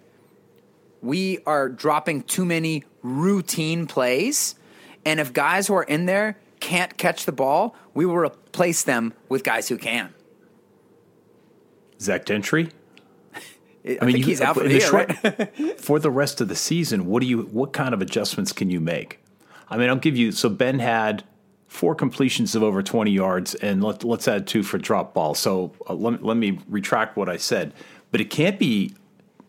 we 1.00 1.38
are 1.46 1.68
dropping 1.68 2.24
too 2.24 2.44
many 2.44 2.82
routine 3.02 3.86
plays, 3.86 4.56
and 5.06 5.20
if 5.20 5.32
guys 5.32 5.68
who 5.68 5.74
are 5.74 5.84
in 5.84 6.06
there 6.06 6.36
can't 6.58 6.98
catch 6.98 7.26
the 7.26 7.32
ball, 7.32 7.76
we 7.94 8.04
will 8.04 8.16
replace 8.16 8.82
them 8.82 9.14
with 9.28 9.44
guys 9.44 9.68
who 9.68 9.78
can." 9.78 10.12
Zach 12.00 12.26
Gentry. 12.26 12.70
I, 13.84 13.98
I 14.02 14.04
mean, 14.04 14.16
you, 14.16 14.24
he's 14.24 14.40
out 14.40 14.56
for 14.56 14.64
the, 14.64 14.70
year, 14.70 14.80
short, 14.80 15.12
right? 15.22 15.80
for 15.80 16.00
the 16.00 16.10
rest 16.10 16.40
of 16.40 16.48
the 16.48 16.56
season. 16.56 17.06
What 17.06 17.20
do 17.20 17.28
you? 17.28 17.42
What 17.42 17.72
kind 17.72 17.94
of 17.94 18.02
adjustments 18.02 18.52
can 18.52 18.68
you 18.68 18.80
make? 18.80 19.20
I 19.68 19.76
mean, 19.76 19.88
I'll 19.88 19.94
give 19.94 20.16
you. 20.16 20.32
So 20.32 20.48
Ben 20.48 20.80
had 20.80 21.22
four 21.70 21.94
completions 21.94 22.56
of 22.56 22.64
over 22.64 22.82
20 22.82 23.12
yards, 23.12 23.54
and 23.54 23.82
let, 23.82 24.04
us 24.04 24.26
add 24.26 24.44
two 24.44 24.64
for 24.64 24.76
drop 24.76 25.14
ball. 25.14 25.34
So 25.34 25.72
uh, 25.88 25.94
let, 25.94 26.20
let 26.20 26.36
me 26.36 26.58
retract 26.68 27.16
what 27.16 27.28
I 27.28 27.36
said. 27.36 27.72
But 28.10 28.20
it 28.20 28.28
can't 28.28 28.58
be, 28.58 28.92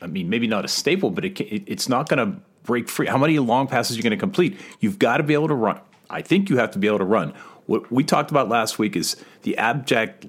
I 0.01 0.05
mean, 0.07 0.29
maybe 0.29 0.45
not 0.45 0.63
a 0.63 0.67
staple, 0.67 1.09
but 1.09 1.25
it, 1.25 1.41
it 1.41 1.63
it's 1.65 1.89
not 1.89 2.07
going 2.07 2.19
to 2.19 2.39
break 2.61 2.89
free. 2.89 3.07
How 3.07 3.17
many 3.17 3.39
long 3.39 3.67
passes 3.67 3.95
are 3.95 3.97
you 3.97 4.03
going 4.03 4.11
to 4.11 4.17
complete? 4.17 4.59
You've 4.79 4.99
got 4.99 5.17
to 5.17 5.23
be 5.23 5.33
able 5.33 5.47
to 5.47 5.55
run. 5.55 5.81
I 6.11 6.21
think 6.21 6.47
you 6.47 6.57
have 6.57 6.69
to 6.71 6.79
be 6.79 6.85
able 6.85 6.99
to 6.99 7.05
run. 7.05 7.33
What 7.65 7.91
we 7.91 8.03
talked 8.03 8.29
about 8.29 8.49
last 8.49 8.77
week 8.77 8.95
is 8.95 9.15
the 9.41 9.57
abject 9.57 10.27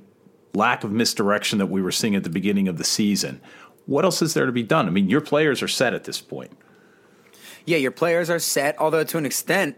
lack 0.54 0.84
of 0.84 0.92
misdirection 0.92 1.58
that 1.58 1.66
we 1.66 1.82
were 1.82 1.92
seeing 1.92 2.16
at 2.16 2.24
the 2.24 2.30
beginning 2.30 2.68
of 2.68 2.78
the 2.78 2.84
season. 2.84 3.38
What 3.84 4.06
else 4.06 4.22
is 4.22 4.32
there 4.32 4.46
to 4.46 4.52
be 4.52 4.62
done? 4.62 4.86
I 4.86 4.90
mean, 4.90 5.10
your 5.10 5.20
players 5.20 5.62
are 5.62 5.68
set 5.68 5.92
at 5.92 6.04
this 6.04 6.22
point. 6.22 6.52
Yeah, 7.66 7.76
your 7.76 7.90
players 7.90 8.30
are 8.30 8.38
set, 8.38 8.78
although 8.78 9.04
to 9.04 9.18
an 9.18 9.26
extent, 9.26 9.76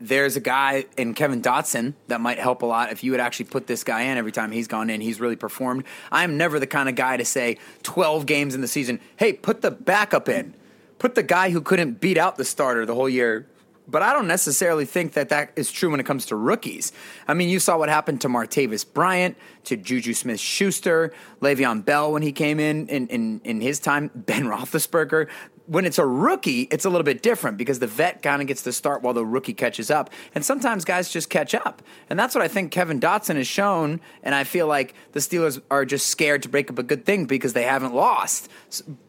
there's 0.00 0.36
a 0.36 0.40
guy 0.40 0.86
in 0.96 1.14
Kevin 1.14 1.40
Dotson 1.40 1.94
that 2.08 2.20
might 2.20 2.38
help 2.38 2.62
a 2.62 2.66
lot 2.66 2.92
if 2.92 3.04
you 3.04 3.10
would 3.12 3.20
actually 3.20 3.46
put 3.46 3.66
this 3.66 3.84
guy 3.84 4.02
in 4.02 4.18
every 4.18 4.32
time 4.32 4.50
he's 4.52 4.68
gone 4.68 4.90
in. 4.90 5.00
He's 5.00 5.20
really 5.20 5.36
performed. 5.36 5.84
I'm 6.10 6.36
never 6.36 6.58
the 6.58 6.66
kind 6.66 6.88
of 6.88 6.94
guy 6.94 7.16
to 7.16 7.24
say 7.24 7.58
12 7.82 8.26
games 8.26 8.54
in 8.54 8.60
the 8.60 8.68
season, 8.68 9.00
hey, 9.16 9.32
put 9.32 9.62
the 9.62 9.70
backup 9.70 10.28
in. 10.28 10.54
Put 10.98 11.14
the 11.14 11.22
guy 11.22 11.50
who 11.50 11.60
couldn't 11.60 12.00
beat 12.00 12.18
out 12.18 12.36
the 12.36 12.44
starter 12.44 12.86
the 12.86 12.94
whole 12.94 13.08
year. 13.08 13.46
But 13.86 14.02
I 14.02 14.12
don't 14.12 14.26
necessarily 14.26 14.86
think 14.86 15.12
that 15.12 15.28
that 15.28 15.52
is 15.56 15.70
true 15.70 15.90
when 15.90 16.00
it 16.00 16.06
comes 16.06 16.26
to 16.26 16.36
rookies. 16.36 16.92
I 17.28 17.34
mean, 17.34 17.50
you 17.50 17.60
saw 17.60 17.76
what 17.76 17.88
happened 17.88 18.22
to 18.22 18.28
Martavis 18.28 18.84
Bryant, 18.90 19.36
to 19.64 19.76
Juju 19.76 20.14
Smith 20.14 20.40
Schuster, 20.40 21.12
Le'Veon 21.40 21.84
Bell 21.84 22.12
when 22.12 22.22
he 22.22 22.32
came 22.32 22.58
in, 22.58 22.88
in 22.88 23.08
in, 23.08 23.40
in 23.44 23.60
his 23.60 23.78
time, 23.80 24.10
Ben 24.14 24.44
Roethlisberger 24.44 25.28
when 25.66 25.86
it's 25.86 25.98
a 25.98 26.06
rookie, 26.06 26.62
it's 26.70 26.84
a 26.84 26.90
little 26.90 27.04
bit 27.04 27.22
different 27.22 27.56
because 27.56 27.78
the 27.78 27.86
vet 27.86 28.22
kind 28.22 28.42
of 28.42 28.48
gets 28.48 28.62
to 28.62 28.72
start 28.72 29.02
while 29.02 29.14
the 29.14 29.24
rookie 29.24 29.54
catches 29.54 29.90
up. 29.90 30.10
And 30.34 30.44
sometimes 30.44 30.84
guys 30.84 31.10
just 31.10 31.30
catch 31.30 31.54
up. 31.54 31.82
And 32.10 32.18
that's 32.18 32.34
what 32.34 32.42
I 32.42 32.48
think 32.48 32.70
Kevin 32.70 33.00
Dotson 33.00 33.36
has 33.36 33.46
shown. 33.46 34.00
And 34.22 34.34
I 34.34 34.44
feel 34.44 34.66
like 34.66 34.94
the 35.12 35.20
Steelers 35.20 35.60
are 35.70 35.84
just 35.84 36.08
scared 36.08 36.42
to 36.42 36.48
break 36.48 36.70
up 36.70 36.78
a 36.78 36.82
good 36.82 37.06
thing 37.06 37.24
because 37.24 37.54
they 37.54 37.62
haven't 37.62 37.94
lost. 37.94 38.50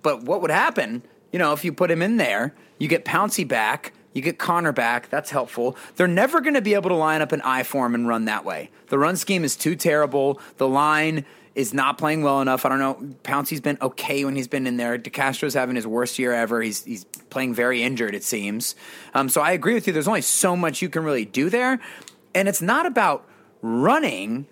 But 0.01 0.23
what 0.23 0.41
would 0.41 0.51
happen, 0.51 1.03
you 1.31 1.39
know, 1.39 1.51
if 1.51 1.65
you 1.65 1.73
put 1.73 1.91
him 1.91 2.01
in 2.01 2.17
there, 2.17 2.55
you 2.79 2.87
get 2.87 3.03
Pouncey 3.03 3.47
back. 3.47 3.93
You 4.15 4.21
get 4.21 4.39
Conner 4.39 4.71
back. 4.71 5.09
That's 5.09 5.29
helpful. 5.29 5.77
They're 5.97 6.07
never 6.07 6.39
going 6.39 6.53
to 6.53 6.61
be 6.61 6.73
able 6.73 6.89
to 6.89 6.95
line 6.95 7.21
up 7.21 7.33
an 7.33 7.41
I 7.41 7.63
form 7.63 7.93
and 7.93 8.07
run 8.07 8.25
that 8.25 8.45
way. 8.45 8.71
The 8.87 8.97
run 8.97 9.17
scheme 9.17 9.43
is 9.43 9.57
too 9.57 9.75
terrible. 9.75 10.39
The 10.55 10.69
line 10.69 11.25
is 11.53 11.73
not 11.73 11.97
playing 11.97 12.23
well 12.23 12.41
enough. 12.41 12.65
I 12.65 12.69
don't 12.69 12.79
know. 12.79 13.15
Pouncey's 13.23 13.59
been 13.59 13.77
okay 13.81 14.23
when 14.23 14.37
he's 14.37 14.47
been 14.47 14.67
in 14.67 14.77
there. 14.77 14.97
DeCastro's 14.97 15.53
having 15.53 15.75
his 15.75 15.85
worst 15.85 16.17
year 16.17 16.31
ever. 16.31 16.61
He's 16.61 16.85
he's 16.85 17.03
playing 17.29 17.53
very 17.53 17.83
injured, 17.83 18.15
it 18.15 18.23
seems. 18.23 18.75
Um, 19.13 19.27
so 19.27 19.41
I 19.41 19.51
agree 19.51 19.73
with 19.73 19.85
you. 19.85 19.91
There's 19.91 20.07
only 20.07 20.21
so 20.21 20.55
much 20.55 20.81
you 20.81 20.87
can 20.87 21.03
really 21.03 21.25
do 21.25 21.49
there, 21.49 21.81
and 22.33 22.47
it's 22.47 22.61
not 22.61 22.85
about 22.85 23.27
running. 23.61 24.47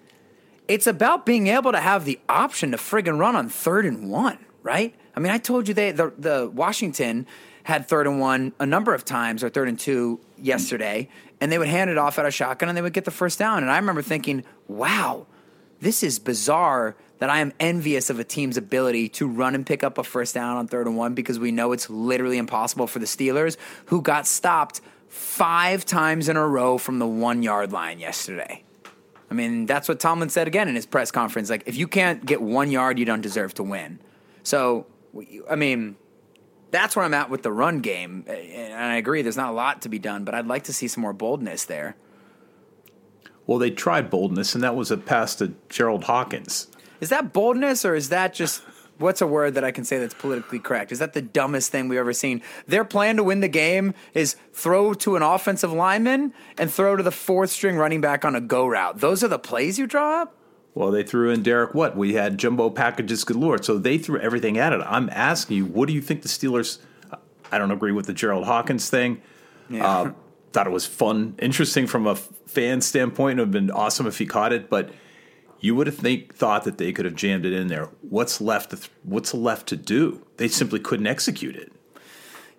It's 0.68 0.88
about 0.88 1.26
being 1.26 1.48
able 1.48 1.72
to 1.72 1.80
have 1.80 2.04
the 2.04 2.20
option 2.28 2.72
to 2.72 2.78
friggin' 2.78 3.18
run 3.18 3.38
on 3.38 3.48
third 3.48 3.86
and 3.86 4.10
one, 4.10 4.40
right? 4.62 4.94
I 5.16 5.22
mean, 5.22 5.32
I 5.32 5.38
told 5.38 5.70
you 5.70 5.74
they 5.74 5.92
the 5.92 6.12
the 6.18 6.52
Washington 6.54 7.28
had 7.64 7.88
third 7.88 8.08
and 8.08 8.20
one 8.20 8.54
a 8.60 8.66
number 8.66 8.94
of 8.94 9.06
times 9.06 9.44
or 9.44 9.50
third 9.50 9.68
and 9.68 9.80
two 9.80 10.20
yesterday, 10.38 11.10
and 11.42 11.52
they 11.52 11.58
would 11.58 11.68
hand 11.68 11.90
it 11.90 11.98
off 11.98 12.20
at 12.20 12.26
a 12.26 12.32
shotgun 12.32 12.70
and 12.70 12.78
they 12.78 12.82
would 12.82 12.94
get 12.94 13.06
the 13.06 13.12
first 13.12 13.40
down. 13.40 13.64
And 13.64 13.72
I 13.72 13.78
remember 13.78 14.02
thinking, 14.02 14.44
wow 14.68 15.26
this 15.84 16.02
is 16.02 16.18
bizarre 16.18 16.96
that 17.20 17.30
I 17.30 17.40
am 17.40 17.54
envious 17.60 18.10
of 18.10 18.20
a 18.20 18.24
team's 18.24 18.58
ability 18.58 19.10
to 19.10 19.28
run 19.28 19.54
and 19.54 19.66
pick 19.66 19.84
up 19.84 19.98
a 19.98 20.04
first 20.04 20.34
down 20.34 20.58
on 20.58 20.68
third 20.68 20.88
and 20.88 20.98
one 20.98 21.14
because 21.14 21.40
we 21.40 21.52
know 21.52 21.74
it's 21.74 21.90
literally 21.90 22.38
impossible 22.38 22.88
for 22.88 23.00
the 23.00 23.06
Steelers, 23.06 23.58
who 23.88 24.02
got 24.02 24.26
stopped 24.26 24.82
five 25.10 25.86
times 25.86 26.30
in 26.30 26.38
a 26.38 26.48
row 26.48 26.78
from 26.78 27.00
the 27.00 27.06
one 27.06 27.44
yard 27.44 27.72
line 27.72 28.00
yesterday. 28.00 28.64
I 29.30 29.34
mean, 29.34 29.66
that's 29.66 29.88
what 29.88 30.00
Tomlin 30.00 30.30
said 30.30 30.48
again 30.48 30.68
in 30.68 30.76
his 30.76 30.86
press 30.86 31.12
conference. 31.12 31.50
Like, 31.50 31.64
if 31.66 31.76
you 31.76 31.88
can't 31.88 32.26
get 32.26 32.42
one 32.42 32.72
yard, 32.72 32.98
you 32.98 33.06
don't 33.06 33.22
deserve 33.22 33.54
to 33.56 33.64
win. 33.64 34.00
So, 34.44 34.86
I 35.50 35.56
mean, 35.56 35.96
that's 36.74 36.96
where 36.96 37.06
I'm 37.06 37.14
at 37.14 37.30
with 37.30 37.44
the 37.44 37.52
run 37.52 37.80
game. 37.80 38.26
Eh, 38.28 38.34
and 38.34 38.74
I 38.74 38.98
agree, 38.98 39.22
there's 39.22 39.38
not 39.38 39.52
a 39.52 39.54
lot 39.54 39.84
to 39.84 39.90
be 39.90 40.00
done, 40.00 40.26
but 40.26 40.34
I'd 40.34 40.48
like 40.48 40.64
to 40.64 40.74
see 40.74 40.88
some 40.88 41.02
more 41.02 41.14
boldness 41.14 41.66
there. 41.66 41.96
Well, 43.46 43.60
they 43.60 43.70
tried 43.70 44.10
boldness, 44.10 44.56
and 44.56 44.64
that 44.64 44.76
was 44.76 44.90
a 44.90 44.98
pass 44.98 45.36
to 45.36 45.54
Jerald 45.70 46.06
Hawkins. 46.06 46.68
Is 47.00 47.10
that 47.10 47.32
boldness, 47.32 47.86
or 47.86 47.94
is 47.94 48.10
that 48.10 48.34
just 48.34 48.64
what's 48.98 49.22
a 49.22 49.28
word 49.28 49.54
that 49.54 49.64
I 49.64 49.72
can 49.72 49.86
say 49.86 50.00
that's 50.00 50.16
politically 50.16 50.60
correct? 50.60 50.92
Is 50.92 51.00
that 51.00 51.14
the 51.14 51.22
dumbest 51.22 51.72
thing 51.72 51.90
we've 51.90 52.00
ever 52.00 52.14
seen? 52.14 52.42
Their 52.66 52.86
plan 52.86 53.18
to 53.18 53.24
win 53.24 53.42
the 53.42 53.48
game 53.48 53.94
is 54.14 54.36
throw 54.52 54.94
to 54.96 55.16
an 55.16 55.22
offensive 55.22 55.72
lineman 55.72 56.34
and 56.58 56.72
throw 56.72 56.96
to 56.96 57.04
the 57.04 57.12
fourth 57.12 57.52
string 57.52 57.76
running 57.78 58.02
back 58.02 58.26
on 58.26 58.36
a 58.36 58.42
go 58.42 58.66
route. 58.66 59.00
Those 59.00 59.24
are 59.24 59.28
the 59.28 59.40
plays 59.40 59.78
you 59.78 59.86
draw 59.86 60.24
up? 60.24 60.36
Well, 60.76 60.90
they 60.92 61.04
threw 61.04 61.30
in 61.30 61.44
Derek 61.44 61.74
Watt? 61.76 61.96
We 61.96 62.14
had 62.14 62.38
jumbo 62.38 62.70
packages 62.70 63.24
galore. 63.24 63.62
So 63.62 63.78
they 63.78 63.98
threw 63.98 64.20
everything 64.20 64.58
at 64.58 64.74
it. 64.74 64.82
I'm 64.86 65.10
asking 65.12 65.58
you, 65.58 65.66
what 65.66 65.88
do 65.88 65.94
you 65.94 66.02
think 66.02 66.24
the 66.24 66.28
Steelers? 66.28 66.80
I 67.52 67.58
don't 67.60 67.72
agree 67.72 67.92
with 67.92 68.08
the 68.08 68.14
Jerald 68.14 68.46
Hawkins 68.46 68.90
thing. 68.90 69.22
Yeah. 69.70 69.86
Uh, 69.88 70.12
thought 70.52 70.66
it 70.68 70.72
was 70.72 70.86
fun, 70.88 71.36
interesting 71.40 71.86
from 71.88 72.08
a 72.08 72.16
fan 72.16 72.82
standpoint. 72.82 73.40
It 73.40 73.44
would 73.44 73.54
have 73.54 73.66
been 73.68 73.72
awesome 73.72 74.08
if 74.08 74.18
he 74.18 74.26
caught 74.26 74.52
it, 74.54 74.70
but 74.70 74.90
You 75.64 75.76
would 75.76 75.88
have 75.88 75.96
think, 75.96 76.36
thought 76.36 76.66
that 76.66 76.78
they 76.78 76.92
could 76.92 77.06
have 77.06 77.16
jammed 77.16 77.46
it 77.46 77.54
in 77.54 77.68
there. 77.70 77.88
What's 78.02 78.42
left? 78.42 78.72
To 78.72 78.76
th- 78.76 78.90
what's 79.04 79.34
left 79.34 79.66
to 79.68 79.78
do? 79.78 80.22
They 80.36 80.50
simply 80.50 80.82
couldn't 80.82 81.08
execute 81.08 81.56
it. 81.56 81.72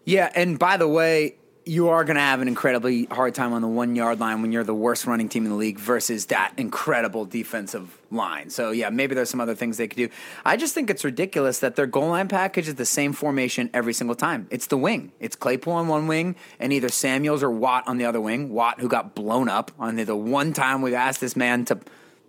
Yeah, 0.07 0.31
and 0.35 0.59
by 0.59 0.79
the 0.79 0.89
way, 0.89 1.37
you 1.67 1.89
are 1.89 2.05
going 2.05 2.17
to 2.17 2.23
have 2.23 2.43
an 2.43 2.49
incredibly 2.49 3.07
hard 3.07 3.35
time 3.35 3.53
on 3.53 3.63
the 3.63 3.69
one 3.69 3.97
yard 3.97 4.21
line 4.21 4.43
when 4.43 4.53
you're 4.53 4.65
the 4.65 4.75
worst 4.75 5.07
running 5.07 5.29
team 5.29 5.45
in 5.45 5.51
the 5.51 5.57
league 5.57 5.79
versus 5.79 6.27
that 6.27 6.53
incredible 6.59 7.25
defensive 7.25 7.99
line. 8.11 8.51
So, 8.51 8.71
yeah, 8.71 8.91
maybe 8.91 9.15
there's 9.15 9.31
some 9.31 9.41
other 9.41 9.55
things 9.55 9.79
they 9.79 9.89
could 9.89 9.97
do. 9.97 10.09
I 10.45 10.57
just 10.57 10.75
think 10.75 10.91
it's 10.91 11.05
ridiculous 11.05 11.61
that 11.61 11.75
their 11.77 11.87
goal 11.87 12.09
line 12.09 12.29
package 12.29 12.69
is 12.69 12.75
the 12.75 12.85
same 12.85 13.13
formation 13.13 13.71
every 13.73 13.95
single 13.95 14.15
time. 14.15 14.47
It's 14.51 14.67
the 14.67 14.77
wing. 14.77 15.13
It's 15.21 15.37
Claypool 15.37 15.73
on 15.73 15.89
one 15.89 16.07
wing 16.07 16.37
and 16.61 16.73
either 16.73 16.91
Samuels 16.91 17.43
or 17.43 17.51
Watt 17.51 17.89
on 17.89 17.97
the 17.97 18.05
other 18.05 18.21
wing. 18.21 18.51
Watt, 18.51 18.81
who 18.81 18.89
got 18.89 19.15
blown 19.15 19.49
up 19.49 19.73
on 19.79 19.97
the, 19.97 20.15
one 20.15 20.53
time 20.53 20.83
we've 20.83 20.95
asked 20.95 21.21
this 21.21 21.35
man 21.35 21.65
to, 21.67 21.79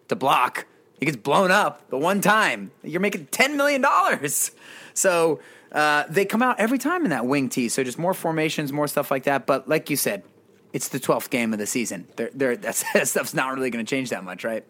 to 0.08 0.16
block. 0.16 0.66
He 1.00 1.06
gets 1.06 1.18
blown 1.18 1.52
up 1.52 1.90
the 1.90 1.98
one 1.98 2.22
time. 2.22 2.72
You're 2.84 3.02
making 3.02 3.28
$10 3.28 3.56
million. 3.58 3.86
So, 4.94 5.42
uh, 5.72 6.04
they 6.10 6.26
come 6.26 6.42
out 6.42 6.60
every 6.60 6.78
time 6.78 7.04
in 7.04 7.10
that 7.10 7.26
wing 7.26 7.50
tee. 7.50 7.70
So 7.70 7.84
just 7.84 8.00
more 8.00 8.14
formations, 8.14 8.72
more 8.72 8.88
stuff 8.88 9.12
like 9.12 9.24
that. 9.24 9.46
But 9.46 9.68
like 9.68 9.90
you 9.90 9.98
said, 9.98 10.24
it's 10.74 10.90
the 10.90 11.00
12th 11.00 11.30
game 11.30 11.54
of 11.54 11.60
the 11.60 11.66
season. 11.66 12.08
They're, 12.16 12.30
they're, 12.34 12.56
that 12.58 12.76
stuff's 12.76 13.34
not 13.34 13.54
really 13.54 13.70
going 13.70 13.86
to 13.86 13.90
change 13.90 14.10
that 14.10 14.24
much, 14.24 14.44
right? 14.44 14.66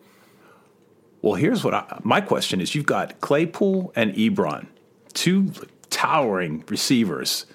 Well, 1.21 1.33
here's 1.33 1.63
what 1.63 1.73
I, 1.73 1.99
my 2.03 2.21
question 2.21 2.61
is: 2.61 2.75
You've 2.75 2.85
got 2.85 3.19
Claypool 3.19 3.91
and 3.95 4.13
Ebron, 4.13 4.67
two 5.13 5.51
towering 5.89 6.63
receivers. 6.67 7.47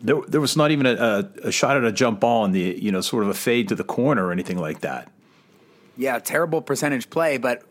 There, 0.00 0.20
there 0.26 0.40
was 0.40 0.56
not 0.56 0.72
even 0.72 0.86
a, 0.86 0.94
a, 0.94 1.48
a 1.48 1.52
shot 1.52 1.76
at 1.76 1.84
a 1.84 1.92
jump 1.92 2.18
ball 2.18 2.44
in 2.44 2.50
the 2.50 2.76
you 2.82 2.90
know 2.90 3.00
sort 3.00 3.22
of 3.22 3.28
a 3.28 3.34
fade 3.34 3.68
to 3.68 3.76
the 3.76 3.84
corner 3.84 4.26
or 4.26 4.32
anything 4.32 4.58
like 4.58 4.80
that. 4.80 5.12
Yeah, 5.96 6.18
terrible 6.18 6.60
percentage 6.60 7.08
play, 7.08 7.36
but 7.36 7.62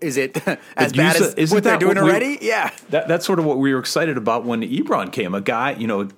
is 0.00 0.16
it 0.16 0.36
as 0.76 0.92
bad 0.92 1.16
as 1.16 1.34
isn't 1.34 1.56
what 1.56 1.64
they're 1.64 1.78
doing 1.78 1.96
what 1.96 2.04
already? 2.04 2.38
We, 2.40 2.48
yeah, 2.48 2.70
that, 2.90 3.08
that's 3.08 3.26
sort 3.26 3.38
of 3.38 3.44
what 3.44 3.58
we 3.58 3.72
were 3.72 3.80
excited 3.80 4.16
about 4.16 4.44
when 4.44 4.62
Ebron 4.62 5.12
came. 5.12 5.34
A 5.34 5.40
guy, 5.40 5.72
you 5.72 5.86
know, 5.86 6.08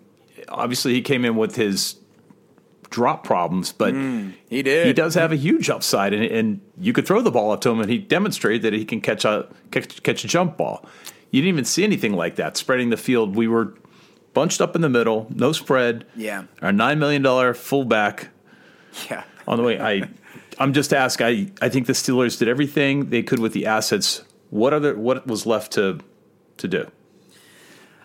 obviously 0.49 0.94
he 0.94 1.02
came 1.02 1.25
in 1.25 1.37
with 1.37 1.56
his 1.56 1.96
drop 2.90 3.25
problems, 3.25 3.73
but 3.73 3.94
mm, 3.94 4.32
he 4.49 4.62
did. 4.62 4.87
He 4.87 4.92
does 4.92 5.14
have 5.14 5.32
a 5.32 5.37
huge 5.37 5.68
upside, 5.68 6.12
and, 6.12 6.25
and, 6.25 6.61
you 6.78 6.92
could 6.92 7.06
throw 7.06 7.23
the 7.23 7.30
ball 7.30 7.52
up 7.52 7.61
to 7.62 7.70
him, 7.70 7.80
and 7.80 7.90
he 7.90 7.99
demonstrated 7.99 8.62
that 8.62 8.73
he 8.73 8.85
can 8.85 9.00
catch 9.00 9.25
a 9.25 9.49
catch, 9.70 10.02
catch 10.02 10.25
a 10.25 10.28
jump 10.28 10.56
ball. 10.56 10.85
You 11.30 11.42
didn't 11.42 11.54
even 11.54 11.64
see 11.64 11.85
anything 11.85 12.12
like 12.12 12.37
that 12.37 12.56
spreading 12.56 12.90
the 12.90 12.96
field. 12.96 13.35
We 13.35 13.49
were 13.49 13.75
bunched 14.35 14.61
up 14.61 14.76
in 14.76 14.82
the 14.82 14.88
middle, 14.88 15.26
no 15.30 15.52
spread. 15.52 16.06
Yeah, 16.14 16.44
our 16.62 16.73
nine 16.73 16.99
million 16.99 17.23
dollar 17.23 17.54
fullback. 17.54 18.28
Yeah, 19.11 19.25
on 19.46 19.58
the 19.58 19.62
way. 19.62 19.80
I 19.80 20.08
I'm 20.58 20.72
just 20.72 20.92
asking. 20.92 21.26
I, 21.26 21.66
I 21.66 21.68
think 21.68 21.86
the 21.86 21.92
Steelers 21.92 22.38
did 22.38 22.48
everything 22.48 23.10
they 23.10 23.22
could 23.22 23.38
with 23.38 23.52
the 23.52 23.66
assets. 23.66 24.22
What 24.50 24.72
other 24.72 24.96
what 24.96 25.26
was 25.26 25.46
left 25.46 25.72
to 25.72 26.00
to 26.58 26.68
do? 26.68 26.90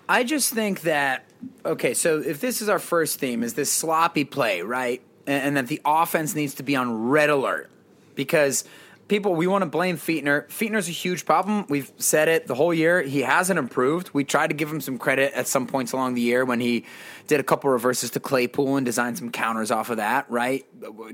I 0.09 0.23
just 0.23 0.53
think 0.53 0.81
that 0.81 1.25
okay. 1.65 1.93
So 1.93 2.19
if 2.19 2.41
this 2.41 2.61
is 2.61 2.69
our 2.69 2.79
first 2.79 3.19
theme, 3.19 3.43
is 3.43 3.53
this 3.53 3.71
sloppy 3.71 4.25
play, 4.25 4.61
right? 4.61 5.01
And, 5.27 5.43
and 5.43 5.57
that 5.57 5.67
the 5.67 5.81
offense 5.85 6.35
needs 6.35 6.55
to 6.55 6.63
be 6.63 6.75
on 6.75 7.09
red 7.09 7.29
alert 7.29 7.69
because 8.15 8.65
people 9.11 9.35
we 9.35 9.45
want 9.45 9.61
to 9.61 9.69
blame 9.69 9.97
Fichtner. 9.97 10.47
Fichtner's 10.47 10.87
a 10.87 10.91
huge 10.91 11.25
problem. 11.25 11.65
We've 11.67 11.91
said 11.97 12.29
it 12.29 12.47
the 12.47 12.55
whole 12.55 12.73
year. 12.73 13.01
He 13.01 13.19
hasn't 13.19 13.59
improved. 13.59 14.09
We 14.13 14.23
tried 14.23 14.51
to 14.51 14.55
give 14.55 14.71
him 14.71 14.79
some 14.79 14.97
credit 14.97 15.33
at 15.33 15.47
some 15.47 15.67
points 15.67 15.91
along 15.91 16.13
the 16.13 16.21
year 16.21 16.45
when 16.45 16.61
he 16.61 16.85
did 17.27 17.41
a 17.41 17.43
couple 17.43 17.69
reverses 17.69 18.11
to 18.11 18.21
Claypool 18.21 18.77
and 18.77 18.85
designed 18.85 19.17
some 19.17 19.29
counters 19.29 19.69
off 19.69 19.89
of 19.89 19.97
that. 19.97 20.31
Right? 20.31 20.65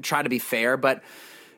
Try 0.03 0.21
to 0.21 0.29
be 0.29 0.37
fair, 0.37 0.77
but 0.77 1.01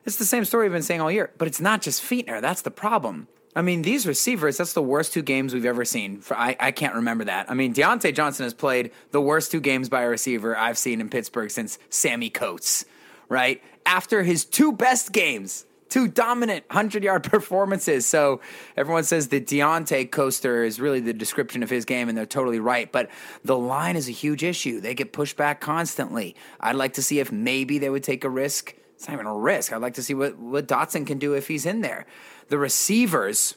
it's 0.06 0.16
the 0.16 0.24
same 0.24 0.46
story 0.46 0.64
we've 0.64 0.72
been 0.72 0.82
saying 0.82 1.02
all 1.02 1.12
year, 1.12 1.30
but 1.36 1.46
it's 1.46 1.60
not 1.60 1.82
just 1.82 2.02
Fichtner. 2.02 2.40
That's 2.40 2.62
the 2.62 2.70
problem. 2.70 3.28
I 3.54 3.60
mean, 3.60 3.82
these 3.82 4.06
receivers, 4.06 4.56
that's 4.56 4.72
the 4.72 4.82
worst 4.82 5.12
two 5.12 5.22
games 5.22 5.52
we've 5.52 5.66
ever 5.66 5.84
seen. 5.84 6.22
I, 6.30 6.56
I 6.58 6.70
can't 6.70 6.94
remember 6.94 7.24
that. 7.24 7.50
I 7.50 7.54
mean, 7.54 7.74
Diontae 7.74 8.14
Johnson 8.14 8.44
has 8.44 8.54
played 8.54 8.92
the 9.10 9.20
worst 9.20 9.50
two 9.50 9.60
games 9.60 9.90
by 9.90 10.02
a 10.02 10.08
receiver 10.08 10.56
I've 10.56 10.78
seen 10.78 11.02
in 11.02 11.10
Pittsburgh 11.10 11.50
since 11.50 11.78
Sammy 11.90 12.30
Coates, 12.30 12.86
right? 13.28 13.62
After 13.84 14.22
his 14.22 14.46
two 14.46 14.72
best 14.72 15.12
games, 15.12 15.66
two 15.90 16.08
dominant 16.08 16.64
100 16.68 17.04
yard 17.04 17.22
performances. 17.30 18.06
So 18.06 18.40
everyone 18.76 19.04
says 19.04 19.28
the 19.28 19.40
Diontae 19.40 20.10
coaster 20.10 20.64
is 20.64 20.80
really 20.80 21.00
the 21.00 21.12
description 21.12 21.62
of 21.62 21.68
his 21.68 21.84
game, 21.84 22.08
and 22.08 22.16
they're 22.16 22.24
totally 22.24 22.60
right. 22.60 22.90
But 22.90 23.10
the 23.44 23.58
line 23.58 23.96
is 23.96 24.08
a 24.08 24.12
huge 24.12 24.42
issue. 24.42 24.80
They 24.80 24.94
get 24.94 25.12
pushed 25.12 25.36
back 25.36 25.60
constantly. 25.60 26.34
I'd 26.58 26.76
like 26.76 26.94
to 26.94 27.02
see 27.02 27.18
if 27.18 27.30
maybe 27.30 27.78
they 27.78 27.90
would 27.90 28.04
take 28.04 28.24
a 28.24 28.30
risk 28.30 28.74
it's 29.00 29.08
not 29.08 29.14
even 29.14 29.24
a 29.24 29.34
risk. 29.34 29.72
I'd 29.72 29.80
like 29.80 29.94
to 29.94 30.02
see 30.02 30.12
what, 30.12 30.36
what 30.36 30.68
Dotson 30.68 31.06
can 31.06 31.18
do 31.18 31.32
if 31.32 31.48
he's 31.48 31.64
in 31.64 31.80
there. 31.80 32.04
The 32.48 32.58
receivers, 32.58 33.56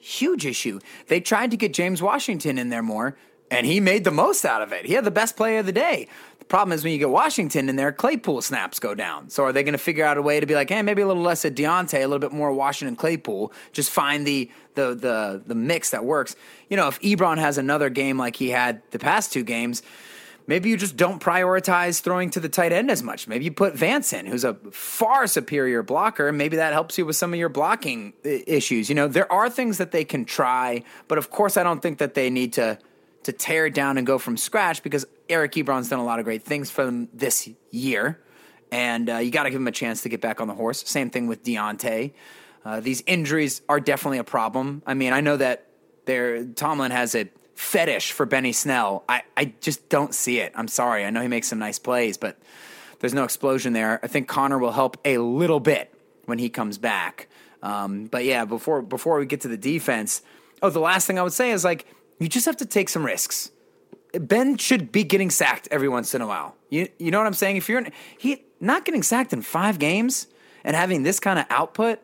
huge 0.00 0.46
issue. 0.46 0.80
They 1.08 1.20
tried 1.20 1.50
to 1.50 1.58
get 1.58 1.74
James 1.74 2.00
Washington 2.00 2.56
in 2.56 2.70
there 2.70 2.82
more, 2.82 3.18
and 3.50 3.66
he 3.66 3.80
made 3.80 4.04
the 4.04 4.10
most 4.10 4.46
out 4.46 4.62
of 4.62 4.72
it. 4.72 4.86
He 4.86 4.94
had 4.94 5.04
the 5.04 5.10
best 5.10 5.36
play 5.36 5.58
of 5.58 5.66
the 5.66 5.72
day. 5.72 6.08
Problem 6.50 6.72
is 6.74 6.82
when 6.82 6.92
you 6.92 6.98
get 6.98 7.10
Washington 7.10 7.68
in 7.68 7.76
there, 7.76 7.92
Claypool 7.92 8.42
snaps 8.42 8.80
go 8.80 8.92
down. 8.92 9.30
So 9.30 9.44
are 9.44 9.52
they 9.52 9.62
going 9.62 9.72
to 9.72 9.78
figure 9.78 10.04
out 10.04 10.18
a 10.18 10.22
way 10.22 10.40
to 10.40 10.46
be 10.46 10.56
like, 10.56 10.68
hey, 10.68 10.82
maybe 10.82 11.00
a 11.00 11.06
little 11.06 11.22
less 11.22 11.44
of 11.44 11.54
Diontae, 11.54 12.02
a 12.02 12.08
little 12.08 12.18
bit 12.18 12.32
more 12.32 12.52
Washington 12.52 12.96
Claypool, 12.96 13.52
just 13.72 13.88
find 13.88 14.26
the 14.26 14.50
the 14.74 14.94
the 14.96 15.42
the 15.46 15.54
mix 15.54 15.90
that 15.90 16.04
works. 16.04 16.34
You 16.68 16.76
know, 16.76 16.88
if 16.88 17.00
Ebron 17.02 17.38
has 17.38 17.56
another 17.56 17.88
game 17.88 18.18
like 18.18 18.34
he 18.34 18.50
had 18.50 18.82
the 18.90 18.98
past 18.98 19.32
two 19.32 19.44
games, 19.44 19.82
Maybe 20.46 20.68
you 20.68 20.76
just 20.76 20.96
don't 20.96 21.22
prioritize 21.22 22.00
throwing 22.00 22.30
to 22.30 22.40
the 22.40 22.48
tight 22.48 22.72
end 22.72 22.90
as 22.90 23.04
much. 23.04 23.28
Maybe 23.28 23.44
you 23.44 23.52
put 23.52 23.76
Vance 23.76 24.12
in, 24.12 24.26
who's 24.26 24.42
a 24.42 24.54
far 24.72 25.28
superior 25.28 25.84
blocker, 25.84 26.26
and 26.26 26.36
maybe 26.36 26.56
that 26.56 26.72
helps 26.72 26.98
you 26.98 27.06
with 27.06 27.14
some 27.14 27.32
of 27.32 27.38
your 27.38 27.50
blocking 27.50 28.14
issues. 28.24 28.88
You 28.88 28.96
know, 28.96 29.06
there 29.06 29.30
are 29.30 29.48
things 29.48 29.78
that 29.78 29.92
they 29.92 30.04
can 30.04 30.24
try, 30.24 30.82
but 31.06 31.18
of 31.18 31.30
course, 31.30 31.56
I 31.56 31.62
don't 31.62 31.80
think 31.80 31.98
that 31.98 32.14
they 32.14 32.30
need 32.30 32.52
to 32.54 32.78
to 33.24 33.32
tear 33.32 33.66
it 33.66 33.74
down 33.74 33.98
and 33.98 34.06
go 34.06 34.18
from 34.18 34.36
scratch 34.36 34.82
because 34.82 35.06
Eric 35.28 35.52
Ebron's 35.52 35.88
done 35.88 35.98
a 35.98 36.04
lot 36.04 36.18
of 36.18 36.24
great 36.24 36.42
things 36.42 36.70
for 36.70 36.84
them 36.84 37.08
this 37.12 37.48
year, 37.70 38.20
and 38.72 39.10
uh, 39.10 39.16
you 39.16 39.30
got 39.30 39.44
to 39.44 39.50
give 39.50 39.60
him 39.60 39.68
a 39.68 39.72
chance 39.72 40.02
to 40.02 40.08
get 40.08 40.20
back 40.20 40.40
on 40.40 40.48
the 40.48 40.54
horse. 40.54 40.82
Same 40.86 41.10
thing 41.10 41.26
with 41.26 41.44
Diontae. 41.44 42.12
Uh, 42.64 42.80
these 42.80 43.02
injuries 43.06 43.62
are 43.68 43.80
definitely 43.80 44.18
a 44.18 44.24
problem. 44.24 44.82
I 44.86 44.94
mean, 44.94 45.12
I 45.12 45.20
know 45.20 45.36
that 45.36 45.66
Tomlin 46.56 46.90
has 46.90 47.14
a 47.14 47.28
fetish 47.54 48.12
for 48.12 48.26
Benny 48.26 48.52
Snell. 48.52 49.04
I, 49.08 49.22
I 49.36 49.52
just 49.60 49.88
don't 49.88 50.14
see 50.14 50.40
it. 50.40 50.52
I'm 50.54 50.68
sorry. 50.68 51.04
I 51.04 51.10
know 51.10 51.20
he 51.20 51.28
makes 51.28 51.48
some 51.48 51.58
nice 51.58 51.78
plays, 51.78 52.16
but 52.16 52.38
there's 53.00 53.14
no 53.14 53.24
explosion 53.24 53.72
there. 53.72 54.00
I 54.02 54.06
think 54.06 54.28
Conner 54.28 54.58
will 54.58 54.72
help 54.72 54.96
a 55.04 55.18
little 55.18 55.60
bit 55.60 55.92
when 56.24 56.38
he 56.38 56.48
comes 56.48 56.78
back. 56.78 57.28
Um, 57.62 58.06
but 58.06 58.24
yeah, 58.24 58.44
before 58.44 58.82
before 58.82 59.18
we 59.18 59.26
get 59.26 59.42
to 59.42 59.48
the 59.48 59.56
defense, 59.56 60.22
oh, 60.62 60.70
the 60.70 60.80
last 60.80 61.06
thing 61.06 61.18
I 61.18 61.22
would 61.22 61.32
say 61.32 61.50
is 61.50 61.64
like 61.64 61.86
you 62.20 62.28
just 62.28 62.46
have 62.46 62.58
to 62.58 62.66
take 62.66 62.88
some 62.88 63.04
risks. 63.04 63.50
Ben 64.12 64.56
should 64.56 64.92
be 64.92 65.02
getting 65.02 65.30
sacked 65.30 65.66
every 65.70 65.88
once 65.88 66.14
in 66.14 66.20
a 66.20 66.26
while. 66.26 66.54
You 66.68 66.88
you 66.98 67.10
know 67.10 67.18
what 67.18 67.26
I'm 67.26 67.34
saying? 67.34 67.56
If 67.56 67.68
you're 67.68 67.84
he 68.18 68.44
not 68.60 68.84
getting 68.84 69.02
sacked 69.02 69.32
in 69.32 69.42
five 69.42 69.78
games 69.78 70.28
and 70.62 70.76
having 70.76 71.02
this 71.02 71.18
kind 71.18 71.38
of 71.38 71.46
output, 71.48 71.98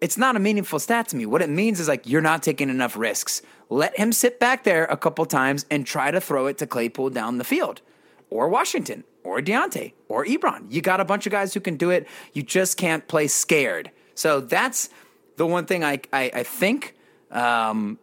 it's 0.00 0.16
not 0.16 0.36
a 0.36 0.38
meaningful 0.38 0.78
stat 0.78 1.08
to 1.08 1.16
me. 1.16 1.26
What 1.26 1.42
it 1.42 1.50
means 1.50 1.80
is 1.80 1.88
like 1.88 2.06
you're 2.06 2.20
not 2.20 2.42
taking 2.42 2.70
enough 2.70 2.96
risks. 2.96 3.42
Let 3.68 3.98
him 3.98 4.12
sit 4.12 4.38
back 4.38 4.64
there 4.64 4.84
a 4.84 4.96
couple 4.96 5.24
times 5.26 5.66
and 5.70 5.86
try 5.86 6.10
to 6.10 6.20
throw 6.20 6.46
it 6.46 6.58
to 6.58 6.66
Claypool 6.66 7.10
down 7.10 7.38
the 7.38 7.44
field, 7.44 7.80
or 8.28 8.48
Washington, 8.48 9.04
or 9.24 9.40
Diontae, 9.40 9.92
or 10.08 10.24
Ebron. 10.24 10.66
You 10.70 10.80
got 10.80 11.00
a 11.00 11.04
bunch 11.04 11.26
of 11.26 11.32
guys 11.32 11.54
who 11.54 11.60
can 11.60 11.76
do 11.76 11.90
it. 11.90 12.06
You 12.32 12.42
just 12.42 12.76
can't 12.76 13.06
play 13.08 13.26
scared. 13.26 13.90
So 14.14 14.40
that's 14.40 14.90
the 15.36 15.46
one 15.46 15.66
thing 15.66 15.82
I 15.84 16.00
I, 16.12 16.30
I 16.34 16.42
think 16.42 16.94
um, 17.30 17.98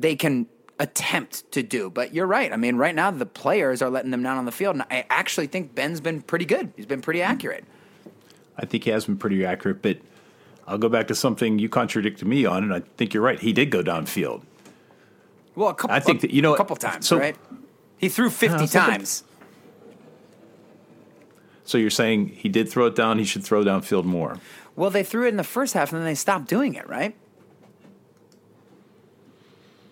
they 0.00 0.16
can 0.16 0.46
attempt 0.78 1.50
to 1.52 1.62
do. 1.62 1.90
But 1.90 2.14
you're 2.14 2.26
right. 2.26 2.52
I 2.52 2.56
mean, 2.56 2.76
right 2.76 2.94
now 2.94 3.10
the 3.10 3.26
players 3.26 3.82
are 3.82 3.90
letting 3.90 4.10
them 4.10 4.22
down 4.22 4.38
on 4.38 4.44
the 4.44 4.52
field, 4.52 4.76
and 4.76 4.84
I 4.90 5.04
actually 5.10 5.48
think 5.48 5.74
Ben's 5.74 6.00
been 6.00 6.22
pretty 6.22 6.44
good. 6.44 6.72
He's 6.76 6.86
been 6.86 7.02
pretty 7.02 7.22
accurate. 7.22 7.64
I 8.56 8.66
think 8.66 8.84
he 8.84 8.90
has 8.90 9.04
been 9.06 9.16
pretty 9.16 9.44
accurate, 9.44 9.82
but 9.82 9.98
I'll 10.66 10.78
go 10.78 10.88
back 10.88 11.08
to 11.08 11.14
something 11.14 11.58
you 11.58 11.68
contradicted 11.68 12.26
me 12.26 12.44
on, 12.44 12.62
and 12.62 12.74
I 12.74 12.80
think 12.96 13.14
you're 13.14 13.22
right. 13.22 13.38
He 13.38 13.52
did 13.52 13.70
go 13.70 13.82
downfield. 13.82 14.42
Well, 15.54 15.70
a 15.70 15.74
couple. 15.74 15.96
I 15.96 16.00
think 16.00 16.20
that 16.20 16.30
you 16.30 16.42
know 16.42 16.54
a 16.54 16.56
couple 16.56 16.76
times, 16.76 17.06
so, 17.06 17.18
right? 17.18 17.36
He 17.96 18.08
threw 18.08 18.30
fifty 18.30 18.64
uh, 18.64 18.66
times. 18.66 19.24
So 21.64 21.76
you're 21.76 21.90
saying 21.90 22.28
he 22.28 22.48
did 22.48 22.68
throw 22.68 22.86
it 22.86 22.96
down? 22.96 23.18
He 23.18 23.24
should 23.24 23.44
throw 23.44 23.62
downfield 23.62 24.04
more. 24.04 24.38
Well, 24.74 24.90
they 24.90 25.02
threw 25.02 25.26
it 25.26 25.30
in 25.30 25.36
the 25.36 25.44
first 25.44 25.74
half, 25.74 25.92
and 25.92 26.00
then 26.00 26.06
they 26.06 26.14
stopped 26.14 26.48
doing 26.48 26.74
it, 26.74 26.88
right? 26.88 27.14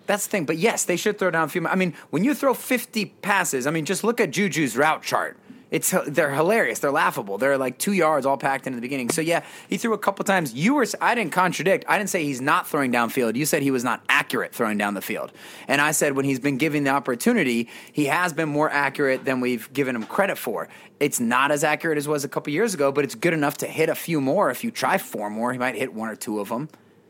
That's 0.06 0.26
the 0.26 0.30
thing. 0.30 0.44
But 0.44 0.56
yes, 0.58 0.84
they 0.84 0.96
should 0.96 1.18
throw 1.18 1.30
downfield. 1.30 1.66
I 1.70 1.74
mean, 1.74 1.94
when 2.10 2.24
you 2.24 2.34
throw 2.34 2.54
50 2.54 3.06
passes, 3.22 3.66
I 3.66 3.70
mean, 3.70 3.84
just 3.84 4.04
look 4.04 4.20
at 4.20 4.30
Juju's 4.30 4.76
route 4.76 5.02
chart. 5.02 5.36
It's 5.68 5.92
they're 6.06 6.32
hilarious. 6.32 6.78
They're 6.78 6.92
laughable. 6.92 7.38
They're 7.38 7.58
like 7.58 7.76
two 7.76 7.92
yards 7.92 8.24
all 8.24 8.36
packed 8.36 8.68
into 8.68 8.76
the 8.76 8.80
beginning. 8.80 9.10
So 9.10 9.20
yeah, 9.20 9.44
he 9.68 9.76
threw 9.76 9.94
a 9.94 9.98
couple 9.98 10.24
times. 10.24 10.54
You 10.54 10.74
were 10.74 10.86
I 11.00 11.16
didn't 11.16 11.32
contradict. 11.32 11.84
I 11.88 11.98
didn't 11.98 12.10
say 12.10 12.22
he's 12.22 12.40
not 12.40 12.68
throwing 12.68 12.92
downfield. 12.92 13.34
You 13.34 13.44
said 13.44 13.62
he 13.62 13.72
was 13.72 13.82
not 13.82 14.00
accurate 14.08 14.54
throwing 14.54 14.78
down 14.78 14.94
the 14.94 15.02
field. 15.02 15.32
And 15.66 15.80
I 15.80 15.90
said 15.90 16.14
when 16.14 16.24
he's 16.24 16.38
been 16.38 16.56
given 16.56 16.84
the 16.84 16.90
opportunity, 16.90 17.68
he 17.92 18.04
has 18.04 18.32
been 18.32 18.48
more 18.48 18.70
accurate 18.70 19.24
than 19.24 19.40
we've 19.40 19.72
given 19.72 19.96
him 19.96 20.04
credit 20.04 20.38
for. 20.38 20.68
It's 21.00 21.18
not 21.18 21.50
as 21.50 21.64
accurate 21.64 21.98
as 21.98 22.06
was 22.06 22.24
a 22.24 22.28
couple 22.28 22.52
years 22.52 22.72
ago, 22.72 22.92
but 22.92 23.04
it's 23.04 23.16
good 23.16 23.34
enough 23.34 23.56
to 23.58 23.66
hit 23.66 23.88
a 23.88 23.96
few 23.96 24.20
more. 24.20 24.50
If 24.50 24.62
you 24.62 24.70
try 24.70 24.98
four 24.98 25.30
more, 25.30 25.52
he 25.52 25.58
might 25.58 25.74
hit 25.74 25.92
one 25.92 26.08
or 26.08 26.16
two 26.16 26.38
of 26.38 26.48
them. 26.48 26.68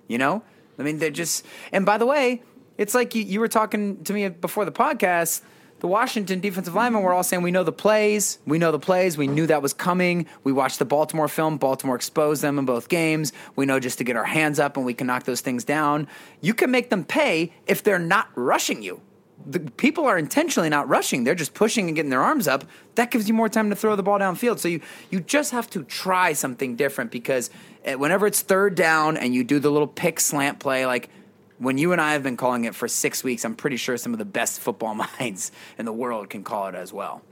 You 0.08 0.16
know, 0.16 0.42
I 0.78 0.82
mean, 0.82 0.98
they're 0.98 1.10
just. 1.10 1.44
And 1.72 1.84
by 1.84 1.98
the 1.98 2.06
way, 2.06 2.42
it's 2.78 2.94
like 2.94 3.14
you, 3.14 3.22
you 3.22 3.40
were 3.40 3.48
talking 3.48 4.02
to 4.04 4.12
me 4.12 4.28
before 4.28 4.64
the 4.64 4.72
podcast 4.72 5.42
the 5.80 5.86
Washington 5.86 6.40
defensive 6.40 6.74
linemen 6.74 7.02
were 7.02 7.12
all 7.12 7.22
saying, 7.22 7.42
We 7.42 7.50
know 7.50 7.62
the 7.62 7.72
plays. 7.72 8.38
We 8.46 8.58
know 8.58 8.72
the 8.72 8.78
plays. 8.78 9.18
We 9.18 9.26
knew 9.26 9.46
that 9.46 9.60
was 9.60 9.74
coming. 9.74 10.26
We 10.42 10.52
watched 10.52 10.78
the 10.78 10.84
Baltimore 10.86 11.28
film. 11.28 11.58
Baltimore 11.58 11.96
exposed 11.96 12.42
them 12.42 12.58
in 12.58 12.64
both 12.64 12.88
games. 12.88 13.32
We 13.56 13.66
know 13.66 13.78
just 13.78 13.98
to 13.98 14.04
get 14.04 14.16
our 14.16 14.24
hands 14.24 14.58
up 14.58 14.76
and 14.76 14.86
we 14.86 14.94
can 14.94 15.06
knock 15.06 15.24
those 15.24 15.42
things 15.42 15.64
down. 15.64 16.08
You 16.40 16.54
can 16.54 16.70
make 16.70 16.88
them 16.88 17.04
pay 17.04 17.52
if 17.66 17.82
they're 17.82 17.98
not 17.98 18.28
rushing 18.34 18.82
you. 18.82 19.02
The 19.48 19.60
people 19.60 20.06
are 20.06 20.18
intentionally 20.18 20.70
not 20.70 20.88
rushing. 20.88 21.24
They're 21.24 21.34
just 21.34 21.52
pushing 21.52 21.88
and 21.88 21.94
getting 21.94 22.10
their 22.10 22.22
arms 22.22 22.48
up. 22.48 22.64
That 22.94 23.10
gives 23.10 23.28
you 23.28 23.34
more 23.34 23.50
time 23.50 23.68
to 23.68 23.76
throw 23.76 23.94
the 23.94 24.02
ball 24.02 24.18
downfield. 24.18 24.58
So 24.58 24.68
you, 24.68 24.80
you 25.10 25.20
just 25.20 25.52
have 25.52 25.68
to 25.70 25.84
try 25.84 26.32
something 26.32 26.74
different 26.74 27.10
because 27.10 27.50
eh, 27.84 27.94
whenever 27.94 28.26
it's 28.26 28.40
third 28.40 28.74
down 28.74 29.16
and 29.18 29.34
you 29.34 29.44
do 29.44 29.60
the 29.60 29.70
little 29.70 29.86
pick 29.86 30.20
slant 30.20 30.58
play, 30.58 30.86
like 30.86 31.10
when 31.58 31.78
you 31.78 31.92
and 31.92 32.00
I 32.00 32.12
have 32.12 32.22
been 32.22 32.36
calling 32.36 32.64
it 32.64 32.74
for 32.74 32.88
six 32.88 33.24
weeks, 33.24 33.44
I'm 33.44 33.54
pretty 33.54 33.76
sure 33.76 33.96
some 33.96 34.12
of 34.12 34.18
the 34.18 34.24
best 34.24 34.60
football 34.60 34.94
minds 35.20 35.52
in 35.78 35.84
the 35.84 35.92
world 35.92 36.30
can 36.30 36.42
call 36.42 36.68
it 36.68 36.74
as 36.74 36.92
well. 36.92 37.22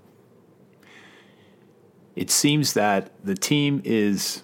It 2.16 2.30
seems 2.30 2.74
that 2.74 3.10
the 3.24 3.34
team 3.34 3.82
is 3.84 4.42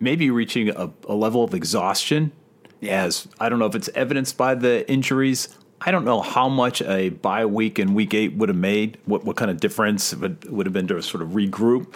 maybe 0.00 0.30
reaching 0.30 0.68
a, 0.68 0.90
a 1.08 1.14
level 1.14 1.42
of 1.42 1.54
exhaustion. 1.54 2.32
Yeah. 2.80 3.04
As 3.04 3.26
I 3.40 3.48
don't 3.48 3.58
know 3.58 3.66
if 3.66 3.74
it's 3.74 3.88
evidenced 3.94 4.36
by 4.36 4.54
the 4.54 4.88
injuries. 4.90 5.48
I 5.80 5.90
don't 5.90 6.04
know 6.04 6.20
how 6.20 6.48
much 6.48 6.82
a 6.82 7.10
bye 7.10 7.46
week 7.46 7.78
and 7.78 7.94
week 7.94 8.14
eight 8.14 8.34
would 8.34 8.48
have 8.48 8.56
made, 8.56 8.98
what, 9.04 9.24
what 9.24 9.36
kind 9.36 9.50
of 9.50 9.60
difference 9.60 10.12
it 10.12 10.20
would, 10.20 10.50
would 10.50 10.66
have 10.66 10.72
been 10.72 10.86
to 10.88 11.02
sort 11.02 11.22
of 11.22 11.30
regroup. 11.30 11.92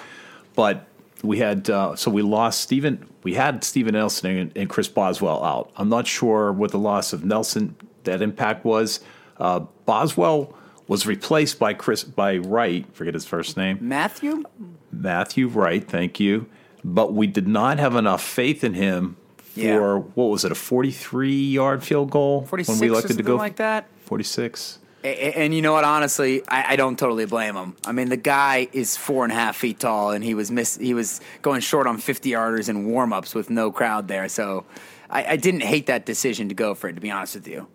But 0.54 0.86
we 1.22 1.38
had 1.38 1.68
uh, 1.70 1.96
so 1.96 2.10
we 2.10 2.22
lost 2.22 2.60
Steven. 2.60 3.08
We 3.22 3.34
had 3.34 3.64
Steven 3.64 3.94
Nelson 3.94 4.36
and, 4.36 4.56
and, 4.56 4.70
Chris 4.70 4.88
Boswell 4.88 5.44
out. 5.44 5.70
I'm 5.76 5.88
not 5.88 6.06
sure 6.06 6.52
what 6.52 6.70
the 6.70 6.78
loss 6.78 7.12
of 7.12 7.24
Nelson 7.24 7.76
that 8.04 8.22
impact 8.22 8.64
was. 8.64 9.00
Uh, 9.38 9.60
Boswell 9.84 10.54
was 10.86 11.06
replaced 11.06 11.58
by 11.58 11.74
Chris 11.74 12.04
by 12.04 12.38
Wright. 12.38 12.86
Forget 12.94 13.14
his 13.14 13.26
first 13.26 13.56
name. 13.56 13.78
Matthew. 13.80 14.44
Matthew 14.90 15.48
Wright. 15.48 15.86
Thank 15.86 16.18
you. 16.20 16.46
But 16.84 17.12
we 17.12 17.26
did 17.26 17.48
not 17.48 17.78
have 17.78 17.96
enough 17.96 18.22
faith 18.22 18.64
in 18.64 18.74
him 18.74 19.16
for 19.36 19.60
yeah. 19.60 20.02
what 20.14 20.26
was 20.26 20.44
it 20.44 20.52
a 20.52 20.54
43 20.54 21.32
yard 21.32 21.82
field 21.82 22.10
goal 22.10 22.46
46 22.46 22.68
when 22.68 22.80
we 22.80 22.94
elected 22.94 23.16
to 23.16 23.22
go 23.22 23.34
like 23.34 23.56
that 23.56 23.88
46 24.04 24.78
and, 25.14 25.34
and, 25.36 25.54
you 25.54 25.62
know 25.62 25.72
what? 25.72 25.84
Honestly, 25.84 26.42
I, 26.48 26.72
I, 26.72 26.76
don't 26.76 26.98
totally 26.98 27.26
blame 27.26 27.54
him. 27.56 27.76
I 27.84 27.92
mean, 27.92 28.08
the 28.08 28.16
guy 28.16 28.68
is 28.72 28.96
four 28.96 29.24
and 29.24 29.32
a 29.32 29.36
half 29.36 29.56
feet 29.56 29.80
tall, 29.80 30.10
and 30.10 30.24
he 30.24 30.34
was 30.34 30.50
miss, 30.50 30.76
he 30.76 30.94
was 30.94 31.20
going 31.42 31.60
short 31.60 31.86
on 31.86 31.98
fifty 31.98 32.30
yarders 32.30 32.68
in 32.68 32.86
warm 32.86 33.12
ups 33.12 33.34
with 33.34 33.50
no 33.50 33.70
crowd 33.70 34.08
there. 34.08 34.28
So, 34.28 34.64
I, 35.10 35.24
I 35.32 35.36
didn't 35.36 35.62
hate 35.62 35.86
that 35.86 36.06
decision 36.06 36.48
to 36.48 36.54
go 36.54 36.74
for 36.74 36.88
it. 36.88 36.94
To 36.94 37.00
be 37.00 37.10
honest 37.10 37.34
with 37.34 37.48
you. 37.48 37.66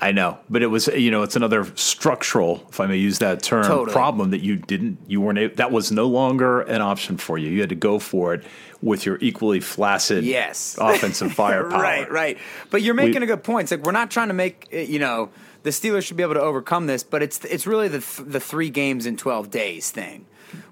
I 0.00 0.12
know, 0.12 0.38
but 0.48 0.62
it 0.62 0.68
was 0.68 0.86
you 0.88 1.10
know 1.10 1.22
it's 1.22 1.34
another 1.34 1.64
structural, 1.76 2.64
if 2.68 2.78
I 2.78 2.86
may 2.86 2.98
use 2.98 3.18
that 3.18 3.42
term, 3.42 3.64
totally. 3.64 3.92
problem 3.92 4.30
that 4.30 4.42
you 4.42 4.56
didn't 4.56 4.98
you 5.08 5.20
weren't 5.20 5.38
able, 5.38 5.56
that 5.56 5.72
was 5.72 5.90
no 5.90 6.06
longer 6.06 6.60
an 6.62 6.80
option 6.80 7.16
for 7.16 7.36
you. 7.36 7.50
You 7.50 7.60
had 7.60 7.70
to 7.70 7.74
go 7.74 7.98
for 7.98 8.34
it 8.34 8.44
with 8.80 9.04
your 9.04 9.18
equally 9.20 9.58
flaccid 9.58 10.24
yes 10.24 10.78
offensive 10.80 11.32
firepower. 11.32 11.80
right, 11.82 12.10
right. 12.10 12.38
But 12.70 12.82
you're 12.82 12.94
making 12.94 13.20
we, 13.20 13.24
a 13.24 13.26
good 13.26 13.42
point. 13.42 13.64
It's 13.64 13.70
like 13.72 13.82
we're 13.82 13.92
not 13.92 14.10
trying 14.10 14.28
to 14.28 14.34
make 14.34 14.68
eh, 14.70 14.82
you 14.82 15.00
know 15.00 15.30
the 15.64 15.70
Steelers 15.70 16.04
should 16.04 16.16
be 16.16 16.22
able 16.22 16.34
to 16.34 16.42
overcome 16.42 16.86
this, 16.86 17.02
but 17.02 17.20
it's 17.22 17.44
it's 17.44 17.66
really 17.66 17.88
the 17.88 18.00
th- 18.00 18.28
the 18.28 18.40
three 18.40 18.70
games 18.70 19.04
in 19.04 19.16
12 19.16 19.50
days 19.50 19.90
thing 19.90 20.26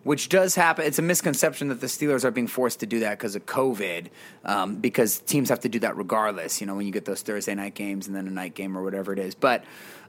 which 0.05 0.29
does 0.29 0.55
happen. 0.55 0.85
It's 0.85 0.99
a 0.99 1.03
misconception 1.03 1.69
that 1.69 1.81
the 1.81 1.87
Steelers 1.87 2.25
are 2.25 2.31
being 2.31 2.47
forced 2.47 2.81
to 2.81 2.87
do 2.87 3.01
that 3.01 3.19
because 3.19 3.37
of 3.37 3.47
COVID, 3.47 4.09
um, 4.45 4.77
because 4.77 5.21
teams 5.21 5.49
have 5.49 5.61
to 5.61 5.69
do 5.69 5.79
that 5.81 5.97
regardless. 5.97 6.61
You 6.61 6.67
know, 6.67 6.75
when 6.75 6.87
you 6.87 6.93
get 6.93 7.05
those 7.05 7.23
Thursday 7.23 7.55
night 7.55 7.75
games 7.75 8.07
and 8.07 8.17
then 8.17 8.27
a 8.27 8.31
night 8.31 8.55
game 8.55 8.77
or 8.77 8.83
whatever 8.83 9.12
it 9.12 9.19
is. 9.19 9.35
But 9.35 9.65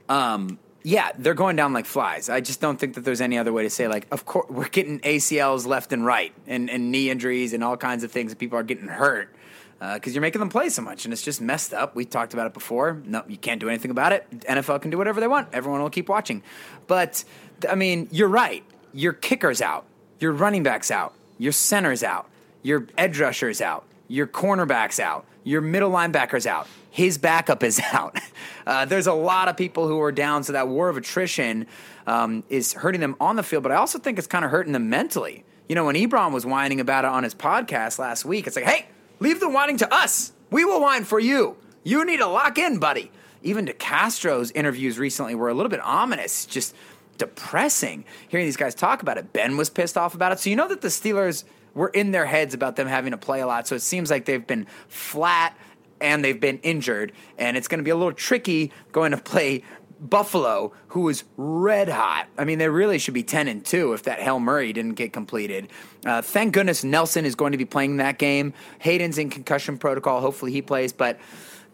um, 0.09 0.59
yeah, 0.83 1.11
they're 1.17 1.33
going 1.33 1.55
down 1.55 1.73
like 1.73 1.85
flies. 1.85 2.29
I 2.29 2.39
just 2.39 2.61
don't 2.61 2.79
think 2.79 2.95
that 2.95 3.01
there's 3.01 3.21
any 3.21 3.37
other 3.37 3.51
way 3.51 3.63
to 3.63 3.69
say 3.69 3.87
like, 3.87 4.07
of 4.11 4.25
course, 4.25 4.49
we're 4.49 4.69
getting 4.69 4.99
ACLs 5.01 5.65
left 5.65 5.91
and 5.91 6.05
right, 6.05 6.33
and, 6.45 6.69
and 6.69 6.91
knee 6.91 7.09
injuries 7.09 7.53
and 7.53 7.63
all 7.63 7.77
kinds 7.77 8.03
of 8.03 8.11
things, 8.11 8.31
and 8.31 8.39
people 8.39 8.57
are 8.57 8.63
getting 8.63 8.87
hurt 8.87 9.33
because 9.79 10.11
uh, 10.11 10.13
you're 10.13 10.21
making 10.21 10.39
them 10.39 10.49
play 10.49 10.69
so 10.69 10.81
much, 10.81 11.05
and 11.05 11.13
it's 11.13 11.21
just 11.21 11.39
messed 11.39 11.73
up. 11.73 11.95
We 11.95 12.05
talked 12.05 12.33
about 12.33 12.47
it 12.47 12.53
before. 12.53 13.01
No, 13.05 13.23
you 13.27 13.37
can't 13.37 13.59
do 13.59 13.69
anything 13.69 13.91
about 13.91 14.11
it. 14.11 14.29
NFL 14.31 14.81
can 14.81 14.89
do 14.89 14.97
whatever 14.97 15.19
they 15.19 15.27
want. 15.27 15.49
Everyone 15.53 15.81
will 15.81 15.89
keep 15.89 16.09
watching. 16.09 16.41
But 16.87 17.23
I 17.69 17.75
mean, 17.75 18.07
you're 18.11 18.29
right 18.29 18.63
your 18.93 19.13
kicker's 19.13 19.61
out, 19.61 19.85
your 20.19 20.31
running 20.31 20.63
back's 20.63 20.91
out, 20.91 21.13
your 21.37 21.51
center's 21.51 22.03
out, 22.03 22.29
your 22.63 22.87
edge 22.97 23.19
rusher's 23.19 23.61
out, 23.61 23.85
your 24.07 24.27
cornerback's 24.27 24.99
out, 24.99 25.25
your 25.43 25.61
middle 25.61 25.91
linebacker's 25.91 26.47
out, 26.47 26.67
his 26.89 27.17
backup 27.17 27.63
is 27.63 27.79
out. 27.93 28.17
Uh, 28.65 28.85
there's 28.85 29.07
a 29.07 29.13
lot 29.13 29.47
of 29.47 29.55
people 29.55 29.87
who 29.87 30.01
are 30.01 30.11
down, 30.11 30.43
so 30.43 30.53
that 30.53 30.67
war 30.67 30.89
of 30.89 30.97
attrition 30.97 31.67
um, 32.05 32.43
is 32.49 32.73
hurting 32.73 33.01
them 33.01 33.15
on 33.19 33.35
the 33.35 33.43
field, 33.43 33.63
but 33.63 33.71
I 33.71 33.75
also 33.75 33.99
think 33.99 34.17
it's 34.17 34.27
kind 34.27 34.43
of 34.43 34.51
hurting 34.51 34.73
them 34.73 34.89
mentally. 34.89 35.45
You 35.69 35.75
know, 35.75 35.85
when 35.85 35.95
Ebron 35.95 36.31
was 36.31 36.45
whining 36.45 36.79
about 36.79 37.03
it 37.03 37.09
on 37.09 37.23
his 37.23 37.35
podcast 37.35 37.99
last 37.99 38.25
week, 38.25 38.47
it's 38.47 38.55
like, 38.55 38.65
hey, 38.65 38.87
leave 39.19 39.39
the 39.39 39.49
whining 39.49 39.77
to 39.77 39.93
us. 39.93 40.31
We 40.49 40.63
will 40.63 40.81
whine 40.81 41.03
for 41.03 41.19
you. 41.19 41.57
You 41.83 42.05
need 42.05 42.17
to 42.17 42.27
lock 42.27 42.57
in, 42.57 42.79
buddy. 42.79 43.11
Even 43.43 43.65
DeCastro's 43.65 44.51
interviews 44.51 44.97
recently 44.97 45.35
were 45.35 45.49
a 45.49 45.53
little 45.53 45.69
bit 45.69 45.81
ominous. 45.81 46.45
Just 46.45 46.73
depressing 47.17 48.05
hearing 48.27 48.45
these 48.45 48.57
guys 48.57 48.75
talk 48.75 49.01
about 49.01 49.17
it. 49.17 49.33
Ben 49.33 49.57
was 49.57 49.69
pissed 49.69 49.97
off 49.97 50.13
about 50.13 50.31
it. 50.31 50.39
So 50.39 50.49
you 50.49 50.55
know 50.55 50.67
that 50.67 50.81
the 50.81 50.87
Steelers 50.87 51.43
were 51.73 51.89
in 51.89 52.11
their 52.11 52.25
heads 52.25 52.53
about 52.53 52.75
them 52.75 52.87
having 52.87 53.11
to 53.11 53.17
play 53.17 53.39
a 53.41 53.47
lot. 53.47 53.67
So 53.67 53.75
it 53.75 53.81
seems 53.81 54.09
like 54.09 54.25
they've 54.25 54.45
been 54.45 54.67
flat 54.87 55.55
and 56.01 56.23
they've 56.23 56.39
been 56.39 56.59
injured. 56.59 57.11
And 57.37 57.55
it's 57.57 57.67
going 57.67 57.79
to 57.79 57.83
be 57.83 57.91
a 57.91 57.95
little 57.95 58.13
tricky 58.13 58.71
going 58.91 59.11
to 59.11 59.17
play 59.17 59.63
Buffalo, 59.99 60.73
who 60.89 61.09
is 61.09 61.23
red 61.37 61.89
hot. 61.89 62.27
I 62.37 62.45
mean, 62.45 62.59
they 62.59 62.69
really 62.69 62.99
should 62.99 63.13
be 63.13 63.23
10 63.23 63.47
and 63.47 63.65
2 63.65 63.93
if 63.93 64.03
that 64.03 64.19
Hail 64.19 64.39
Murray 64.39 64.73
didn't 64.73 64.93
get 64.93 65.11
completed. 65.11 65.69
Uh, 66.05 66.21
thank 66.21 66.53
goodness 66.53 66.83
Nelson 66.83 67.25
is 67.25 67.35
going 67.35 67.51
to 67.51 67.57
be 67.57 67.65
playing 67.65 67.97
that 67.97 68.17
game. 68.17 68.53
Haden's 68.79 69.17
in 69.17 69.29
concussion 69.29 69.77
protocol. 69.77 70.21
Hopefully 70.21 70.51
he 70.51 70.61
plays. 70.61 70.93
But 70.93 71.19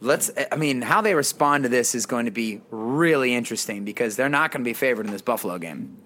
let's 0.03 0.29
i 0.51 0.55
mean 0.55 0.81
how 0.81 1.01
they 1.01 1.15
respond 1.15 1.63
to 1.63 1.69
this 1.69 1.95
is 1.95 2.05
going 2.05 2.25
to 2.25 2.31
be 2.31 2.61
really 2.69 3.33
interesting 3.33 3.83
because 3.83 4.15
they're 4.15 4.29
not 4.29 4.51
going 4.51 4.61
to 4.61 4.67
be 4.67 4.73
favored 4.73 5.05
in 5.05 5.11
this 5.11 5.21
buffalo 5.21 5.57
game. 5.57 5.97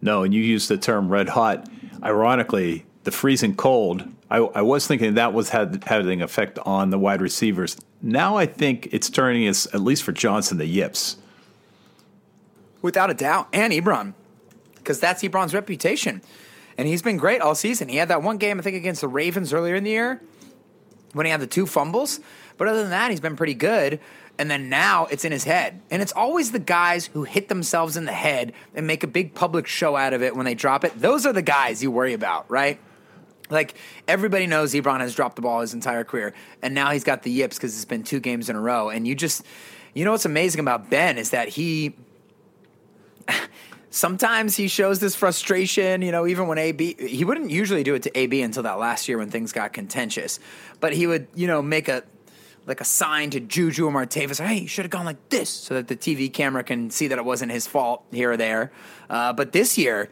No 0.00 0.22
and 0.22 0.32
you 0.32 0.42
used 0.42 0.68
the 0.68 0.78
term 0.78 1.08
red 1.08 1.28
hot. 1.28 1.68
Ironically 2.02 2.86
the 3.04 3.10
freezing 3.10 3.54
cold 3.54 4.04
i, 4.30 4.38
I 4.38 4.62
was 4.62 4.86
thinking 4.86 5.14
that 5.14 5.32
was 5.32 5.50
had, 5.50 5.84
having 5.84 6.20
an 6.20 6.22
effect 6.22 6.58
on 6.64 6.90
the 6.90 6.98
wide 6.98 7.20
receivers. 7.20 7.76
Now 8.00 8.36
i 8.36 8.46
think 8.46 8.88
it's 8.92 9.10
turning 9.10 9.46
us 9.48 9.66
at 9.74 9.80
least 9.80 10.02
for 10.04 10.12
johnson 10.12 10.58
the 10.58 10.66
yips. 10.66 11.16
Without 12.80 13.10
a 13.10 13.14
doubt 13.14 13.48
and 13.52 13.72
ebron 13.72 14.14
because 14.76 15.00
that's 15.00 15.22
ebron's 15.22 15.54
reputation. 15.54 16.22
And 16.78 16.88
he's 16.88 17.02
been 17.02 17.18
great 17.18 17.42
all 17.42 17.54
season. 17.54 17.88
He 17.88 17.96
had 17.96 18.08
that 18.08 18.22
one 18.22 18.38
game 18.38 18.58
i 18.58 18.62
think 18.62 18.76
against 18.76 19.00
the 19.00 19.08
ravens 19.08 19.52
earlier 19.52 19.74
in 19.74 19.84
the 19.84 19.90
year 19.90 20.22
when 21.12 21.26
he 21.26 21.32
had 21.32 21.40
the 21.40 21.46
two 21.46 21.66
fumbles 21.66 22.20
but 22.56 22.68
other 22.68 22.82
than 22.82 22.90
that, 22.90 23.10
he's 23.10 23.20
been 23.20 23.36
pretty 23.36 23.54
good. 23.54 24.00
And 24.38 24.50
then 24.50 24.68
now 24.68 25.06
it's 25.06 25.24
in 25.24 25.32
his 25.32 25.44
head. 25.44 25.80
And 25.90 26.00
it's 26.00 26.12
always 26.12 26.52
the 26.52 26.58
guys 26.58 27.06
who 27.06 27.24
hit 27.24 27.48
themselves 27.48 27.96
in 27.96 28.06
the 28.06 28.12
head 28.12 28.54
and 28.74 28.86
make 28.86 29.02
a 29.02 29.06
big 29.06 29.34
public 29.34 29.66
show 29.66 29.94
out 29.94 30.14
of 30.14 30.22
it 30.22 30.34
when 30.34 30.46
they 30.46 30.54
drop 30.54 30.84
it. 30.84 30.98
Those 30.98 31.26
are 31.26 31.32
the 31.32 31.42
guys 31.42 31.82
you 31.82 31.90
worry 31.90 32.14
about, 32.14 32.50
right? 32.50 32.80
Like 33.50 33.74
everybody 34.08 34.46
knows 34.46 34.72
Ebron 34.72 35.00
has 35.00 35.14
dropped 35.14 35.36
the 35.36 35.42
ball 35.42 35.60
his 35.60 35.74
entire 35.74 36.04
career, 36.04 36.32
and 36.62 36.74
now 36.74 36.90
he's 36.90 37.04
got 37.04 37.22
the 37.22 37.30
yips 37.30 37.56
because 37.56 37.74
it's 37.74 37.84
been 37.84 38.02
two 38.02 38.18
games 38.18 38.48
in 38.48 38.56
a 38.56 38.60
row. 38.60 38.88
And 38.88 39.06
you 39.06 39.14
just, 39.14 39.44
you 39.94 40.04
know, 40.04 40.12
what's 40.12 40.24
amazing 40.24 40.60
about 40.60 40.88
Ben 40.88 41.18
is 41.18 41.30
that 41.30 41.48
he 41.48 41.94
sometimes 43.90 44.56
he 44.56 44.68
shows 44.68 45.00
this 45.00 45.14
frustration, 45.14 46.02
you 46.02 46.10
know, 46.10 46.26
even 46.26 46.48
when 46.48 46.58
AB, 46.58 46.96
he 46.98 47.24
wouldn't 47.24 47.50
usually 47.50 47.82
do 47.82 47.94
it 47.94 48.02
to 48.04 48.18
AB 48.18 48.40
until 48.42 48.62
that 48.62 48.78
last 48.78 49.08
year 49.08 49.18
when 49.18 49.30
things 49.30 49.52
got 49.52 49.72
contentious. 49.72 50.40
But 50.80 50.94
he 50.94 51.06
would, 51.06 51.28
you 51.34 51.46
know, 51.46 51.62
make 51.62 51.88
a 51.88 52.02
like 52.66 52.80
a 52.80 52.84
sign 52.84 53.30
to 53.30 53.40
Juju 53.40 53.86
or 53.86 53.92
Martavis, 53.92 54.44
hey, 54.44 54.60
you 54.60 54.68
should 54.68 54.84
have 54.84 54.90
gone 54.90 55.04
like 55.04 55.28
this, 55.30 55.50
so 55.50 55.74
that 55.74 55.88
the 55.88 55.96
TV 55.96 56.32
camera 56.32 56.62
can 56.62 56.90
see 56.90 57.08
that 57.08 57.18
it 57.18 57.24
wasn't 57.24 57.52
his 57.52 57.66
fault 57.66 58.04
here 58.12 58.32
or 58.32 58.36
there. 58.36 58.72
Uh, 59.10 59.32
but 59.32 59.52
this 59.52 59.76
year, 59.76 60.08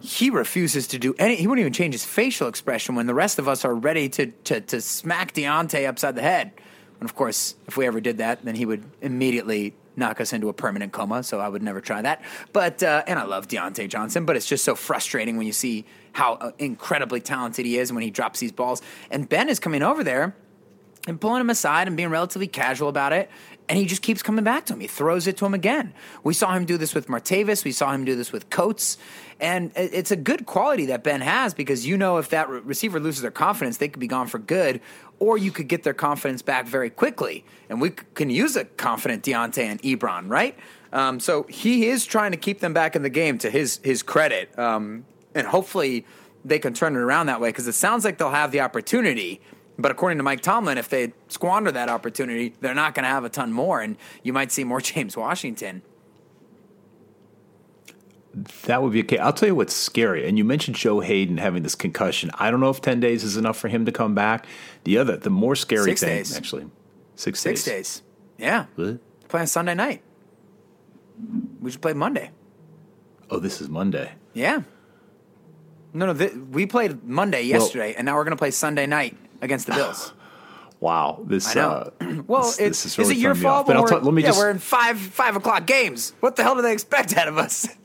he 0.00 0.30
refuses 0.30 0.86
to 0.88 0.98
do 0.98 1.14
any. 1.18 1.36
He 1.36 1.46
wouldn't 1.46 1.60
even 1.60 1.72
change 1.72 1.94
his 1.94 2.04
facial 2.04 2.48
expression 2.48 2.94
when 2.94 3.06
the 3.06 3.14
rest 3.14 3.38
of 3.38 3.48
us 3.48 3.64
are 3.64 3.74
ready 3.74 4.08
to 4.10 4.26
to, 4.26 4.60
to 4.62 4.80
smack 4.80 5.34
Diontae 5.34 5.86
upside 5.86 6.14
the 6.14 6.22
head. 6.22 6.52
And 7.00 7.08
of 7.08 7.14
course, 7.14 7.54
if 7.66 7.76
we 7.76 7.86
ever 7.86 8.00
did 8.00 8.18
that, 8.18 8.44
then 8.44 8.54
he 8.54 8.66
would 8.66 8.84
immediately 9.00 9.74
knock 9.96 10.20
us 10.20 10.32
into 10.32 10.48
a 10.48 10.52
permanent 10.52 10.92
coma, 10.92 11.22
so 11.22 11.40
I 11.40 11.48
would 11.48 11.62
never 11.62 11.80
try 11.80 12.00
that. 12.02 12.22
But 12.52 12.82
uh, 12.82 13.02
and 13.06 13.18
I 13.18 13.24
love 13.24 13.48
Diontae 13.48 13.88
Johnson, 13.88 14.24
but 14.24 14.36
it's 14.36 14.46
just 14.46 14.64
so 14.64 14.74
frustrating 14.74 15.36
when 15.36 15.46
you 15.46 15.52
see 15.52 15.84
how 16.12 16.34
uh, 16.34 16.52
incredibly 16.58 17.20
talented 17.20 17.66
he 17.66 17.78
is 17.78 17.92
when 17.92 18.02
he 18.02 18.10
drops 18.10 18.40
these 18.40 18.52
balls. 18.52 18.80
And 19.10 19.28
Ben 19.28 19.48
is 19.48 19.60
coming 19.60 19.82
over 19.82 20.02
there 20.02 20.34
and 21.06 21.20
pulling 21.20 21.40
him 21.40 21.50
aside 21.50 21.86
and 21.86 21.96
being 21.96 22.10
relatively 22.10 22.46
casual 22.46 22.88
about 22.88 23.12
it. 23.12 23.30
And 23.68 23.78
he 23.78 23.86
just 23.86 24.02
keeps 24.02 24.22
coming 24.22 24.44
back 24.44 24.66
to 24.66 24.72
him. 24.72 24.80
He 24.80 24.88
throws 24.88 25.28
it 25.28 25.36
to 25.36 25.46
him 25.46 25.54
again. 25.54 25.94
We 26.24 26.34
saw 26.34 26.52
him 26.52 26.64
do 26.64 26.76
this 26.76 26.92
with 26.92 27.06
Martavis. 27.06 27.64
We 27.64 27.70
saw 27.70 27.92
him 27.92 28.04
do 28.04 28.16
this 28.16 28.32
with 28.32 28.50
Coates. 28.50 28.98
And 29.38 29.70
it's 29.76 30.10
a 30.10 30.16
good 30.16 30.44
quality 30.44 30.86
that 30.86 31.04
Ben 31.04 31.20
has 31.20 31.54
because 31.54 31.86
you 31.86 31.96
know 31.96 32.18
if 32.18 32.30
that 32.30 32.48
receiver 32.48 32.98
loses 32.98 33.22
their 33.22 33.30
confidence, 33.30 33.76
they 33.76 33.88
could 33.88 34.00
be 34.00 34.08
gone 34.08 34.26
for 34.26 34.38
good, 34.38 34.80
or 35.20 35.38
you 35.38 35.52
could 35.52 35.68
get 35.68 35.84
their 35.84 35.94
confidence 35.94 36.42
back 36.42 36.66
very 36.66 36.90
quickly. 36.90 37.44
And 37.68 37.80
we 37.80 37.90
can 37.90 38.28
use 38.28 38.56
a 38.56 38.64
confident 38.64 39.22
Diontae 39.22 39.62
and 39.62 39.80
Ebron, 39.82 40.28
right? 40.28 40.58
Um, 40.92 41.20
so 41.20 41.44
he 41.44 41.86
is 41.86 42.04
trying 42.04 42.32
to 42.32 42.36
keep 42.36 42.58
them 42.58 42.74
back 42.74 42.96
in 42.96 43.02
the 43.02 43.10
game 43.10 43.38
to 43.38 43.50
his 43.50 43.80
his 43.84 44.02
credit. 44.02 44.58
Um, 44.58 45.06
and 45.34 45.46
hopefully 45.46 46.04
they 46.44 46.58
can 46.58 46.74
turn 46.74 46.96
it 46.96 46.98
around 46.98 47.26
that 47.26 47.40
way 47.40 47.50
because 47.50 47.68
it 47.68 47.74
sounds 47.74 48.04
like 48.04 48.18
they'll 48.18 48.30
have 48.30 48.50
the 48.50 48.60
opportunity 48.60 49.40
but 49.80 49.90
according 49.90 50.18
to 50.18 50.24
Mike 50.24 50.40
Tomlin, 50.40 50.78
if 50.78 50.88
they 50.88 51.12
squander 51.28 51.70
that 51.72 51.88
opportunity, 51.88 52.54
they're 52.60 52.74
not 52.74 52.94
going 52.94 53.04
to 53.04 53.08
have 53.10 53.24
a 53.24 53.28
ton 53.28 53.52
more, 53.52 53.80
and 53.80 53.96
you 54.22 54.32
might 54.32 54.52
see 54.52 54.64
more 54.64 54.80
James 54.80 55.16
Washington. 55.16 55.82
That 58.64 58.80
would 58.82 58.92
be 58.92 59.00
okay. 59.02 59.18
I'll 59.18 59.32
tell 59.32 59.48
you 59.48 59.54
what's 59.56 59.74
scary. 59.74 60.28
And 60.28 60.38
you 60.38 60.44
mentioned 60.44 60.76
Joe 60.76 61.00
Haden 61.00 61.38
having 61.38 61.64
this 61.64 61.74
concussion. 61.74 62.30
I 62.34 62.50
don't 62.52 62.60
know 62.60 62.70
if 62.70 62.80
10 62.80 63.00
days 63.00 63.24
is 63.24 63.36
enough 63.36 63.58
for 63.58 63.66
him 63.68 63.84
to 63.86 63.92
come 63.92 64.14
back. 64.14 64.46
The 64.84 64.98
other, 64.98 65.16
the 65.16 65.30
more 65.30 65.56
scary 65.56 65.84
Six 65.84 66.00
thing, 66.00 66.08
days. 66.10 66.36
actually. 66.36 66.66
Six, 67.16 67.40
Six 67.40 67.64
days. 67.64 67.74
days. 67.74 68.02
Yeah. 68.38 68.66
What? 68.76 69.00
Playing 69.28 69.48
Sunday 69.48 69.74
night. 69.74 70.02
We 71.60 71.72
should 71.72 71.82
play 71.82 71.92
Monday. 71.92 72.30
Oh, 73.30 73.40
this 73.40 73.60
is 73.60 73.68
Monday. 73.68 74.12
Yeah. 74.32 74.62
No, 75.92 76.06
no. 76.06 76.14
Th- 76.14 76.32
we 76.32 76.66
played 76.66 77.02
Monday 77.04 77.42
yesterday, 77.42 77.94
and 77.94 78.06
now 78.06 78.14
we're 78.14 78.24
going 78.24 78.36
to 78.36 78.40
play 78.40 78.52
Sunday 78.52 78.86
night 78.86 79.16
against 79.40 79.66
the 79.66 79.74
Bills. 79.74 80.12
Wow, 80.80 81.20
this. 81.26 81.54
I 81.54 81.60
know. 81.60 81.92
Uh, 82.00 82.22
well, 82.26 82.40
this, 82.40 82.58
it's, 82.58 82.82
this 82.84 82.92
is, 82.92 82.98
really 82.98 83.14
it 83.14 83.18
your 83.18 83.34
throwing 83.34 83.42
me 83.42 83.48
off. 83.50 83.54
fault? 83.54 83.66
But 83.66 83.76
I'll 83.76 83.82
we're- 83.84 84.00
let 84.06 84.14
me 84.14 84.22
yeah, 84.22 84.28
just. 84.28 84.38
we're 84.38 84.48
in 84.50 84.58
five 84.58 84.98
five 84.98 85.36
o'clock 85.36 85.66
games. 85.66 86.14
What 86.20 86.36
the 86.36 86.42
hell 86.42 86.54
do 86.56 86.62
they 86.62 86.72
expect 86.72 87.14
out 87.18 87.28
of 87.28 87.36
us? 87.36 87.68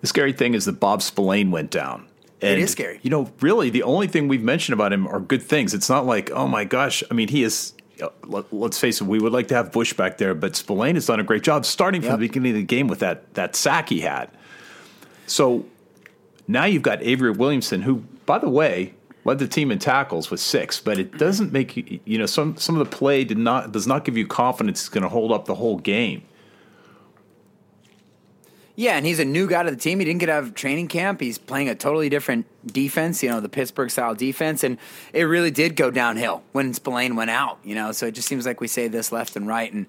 The 0.00 0.06
scary 0.06 0.32
thing 0.32 0.54
is 0.54 0.66
that 0.66 0.78
Bob 0.78 1.02
Spillane 1.02 1.50
went 1.50 1.70
down. 1.70 2.06
And, 2.42 2.60
is 2.60 2.70
scary. 2.70 3.00
You 3.02 3.10
know, 3.10 3.30
really, 3.40 3.70
the 3.70 3.82
only 3.82 4.06
thing 4.06 4.28
we've 4.28 4.42
mentioned 4.42 4.74
about 4.74 4.92
him 4.92 5.06
are 5.06 5.18
good 5.20 5.42
things. 5.42 5.72
It's 5.74 5.88
not 5.88 6.04
like, 6.04 6.30
oh 6.30 6.46
my 6.46 6.64
gosh. 6.64 7.02
I 7.10 7.14
mean, 7.14 7.28
he 7.28 7.42
is. 7.42 7.72
uh, 8.02 8.08
Let, 8.24 8.52
let's 8.52 8.78
face 8.78 9.00
it. 9.00 9.04
We 9.06 9.18
would 9.18 9.32
like 9.32 9.48
to 9.48 9.54
have 9.54 9.72
Bush 9.72 9.94
back 9.94 10.18
there, 10.18 10.34
but 10.34 10.54
Spillane 10.54 10.94
has 10.96 11.06
done 11.06 11.18
a 11.18 11.24
great 11.24 11.42
job 11.42 11.64
starting 11.64 12.02
from 12.02 12.10
Yep. 12.10 12.18
the 12.20 12.28
beginning 12.28 12.50
of 12.52 12.56
the 12.56 12.62
game 12.64 12.88
with 12.88 12.98
that 12.98 13.32
that 13.34 13.56
sack 13.56 13.88
he 13.88 14.00
had. 14.00 14.28
So 15.26 15.64
now 16.46 16.66
you've 16.66 16.82
got 16.82 17.02
Avery 17.02 17.30
Williamson, 17.30 17.82
who, 17.82 18.04
by 18.26 18.38
the 18.38 18.50
way, 18.50 18.92
led 19.26 19.38
the 19.38 19.48
team 19.48 19.70
in 19.70 19.78
tackles 19.78 20.30
with 20.30 20.40
six. 20.40 20.80
But 20.80 20.98
it 20.98 21.18
doesn't 21.18 21.52
make 21.52 21.76
you. 21.76 22.00
You 22.04 22.18
know, 22.18 22.26
some 22.26 22.56
some 22.56 22.78
of 22.78 22.90
the 22.90 22.96
play 22.96 23.24
did 23.24 23.38
not 23.38 23.72
does 23.72 23.86
not 23.86 24.04
give 24.04 24.16
you 24.16 24.26
confidence 24.26 24.80
it's 24.80 24.88
going 24.88 25.02
to 25.02 25.08
hold 25.08 25.32
up 25.32 25.44
the 25.44 25.56
whole 25.56 25.78
game. 25.78 26.22
Yeah, 28.78 28.98
and 28.98 29.06
he's 29.06 29.18
a 29.18 29.24
new 29.24 29.48
guy 29.48 29.62
to 29.62 29.70
the 29.70 29.76
team. 29.76 30.00
He 30.00 30.04
didn't 30.04 30.20
get 30.20 30.28
out 30.28 30.42
of 30.42 30.54
training 30.54 30.88
camp. 30.88 31.20
He's 31.20 31.38
playing 31.38 31.70
a 31.70 31.74
totally 31.74 32.10
different 32.10 32.44
defense, 32.66 33.22
you 33.22 33.30
know, 33.30 33.40
the 33.40 33.48
Pittsburgh 33.48 33.90
style 33.90 34.14
defense. 34.14 34.62
And 34.62 34.76
it 35.14 35.22
really 35.22 35.50
did 35.50 35.76
go 35.76 35.90
downhill 35.90 36.42
when 36.52 36.74
Spillane 36.74 37.16
went 37.16 37.30
out, 37.30 37.58
you 37.64 37.74
know. 37.74 37.92
So 37.92 38.06
it 38.06 38.12
just 38.12 38.28
seems 38.28 38.44
like 38.44 38.60
we 38.60 38.68
say 38.68 38.86
this 38.86 39.12
left 39.12 39.34
and 39.34 39.46
right. 39.46 39.72
And, 39.72 39.86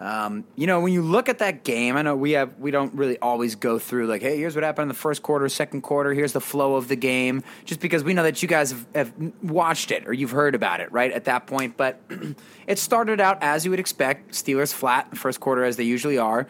um, 0.00 0.44
you 0.56 0.66
know, 0.66 0.80
when 0.80 0.94
you 0.94 1.02
look 1.02 1.28
at 1.28 1.40
that 1.40 1.62
game, 1.62 1.94
I 1.96 2.02
know 2.02 2.16
we 2.16 2.32
have 2.32 2.58
we 2.58 2.70
don't 2.70 2.94
really 2.94 3.18
always 3.18 3.54
go 3.54 3.78
through 3.78 4.06
like, 4.06 4.22
hey, 4.22 4.38
here's 4.38 4.54
what 4.54 4.64
happened 4.64 4.84
in 4.84 4.88
the 4.88 4.94
first 4.94 5.22
quarter, 5.22 5.46
second 5.50 5.82
quarter, 5.82 6.14
here's 6.14 6.32
the 6.32 6.40
flow 6.40 6.76
of 6.76 6.88
the 6.88 6.96
game, 6.96 7.42
just 7.66 7.80
because 7.80 8.02
we 8.02 8.14
know 8.14 8.22
that 8.22 8.42
you 8.42 8.48
guys 8.48 8.70
have, 8.70 8.86
have 8.94 9.12
watched 9.42 9.90
it 9.90 10.08
or 10.08 10.14
you've 10.14 10.30
heard 10.30 10.54
about 10.54 10.80
it, 10.80 10.90
right, 10.90 11.12
at 11.12 11.26
that 11.26 11.46
point. 11.46 11.76
But 11.76 12.00
it 12.66 12.78
started 12.78 13.20
out 13.20 13.42
as 13.42 13.66
you 13.66 13.70
would 13.70 13.80
expect, 13.80 14.32
Steelers 14.32 14.72
flat 14.72 15.18
first 15.18 15.38
quarter 15.38 15.64
as 15.64 15.76
they 15.76 15.84
usually 15.84 16.16
are 16.16 16.48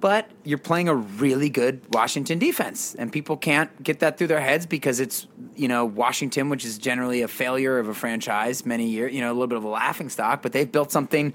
but 0.00 0.30
you're 0.44 0.58
playing 0.58 0.88
a 0.88 0.94
really 0.94 1.50
good 1.50 1.80
Washington 1.92 2.38
defense, 2.38 2.94
and 2.94 3.12
people 3.12 3.36
can't 3.36 3.82
get 3.82 4.00
that 4.00 4.16
through 4.16 4.28
their 4.28 4.40
heads 4.40 4.66
because 4.66 5.00
it's 5.00 5.26
you 5.56 5.68
know 5.68 5.84
Washington, 5.84 6.48
which 6.48 6.64
is 6.64 6.78
generally 6.78 7.22
a 7.22 7.28
failure 7.28 7.78
of 7.78 7.88
a 7.88 7.94
franchise 7.94 8.64
many 8.64 8.86
years, 8.86 9.12
you 9.12 9.20
know, 9.20 9.30
a 9.30 9.34
little 9.34 9.48
bit 9.48 9.58
of 9.58 9.64
a 9.64 9.68
laughing 9.68 10.08
stock, 10.08 10.42
but 10.42 10.52
they've 10.52 10.70
built 10.70 10.92
something 10.92 11.32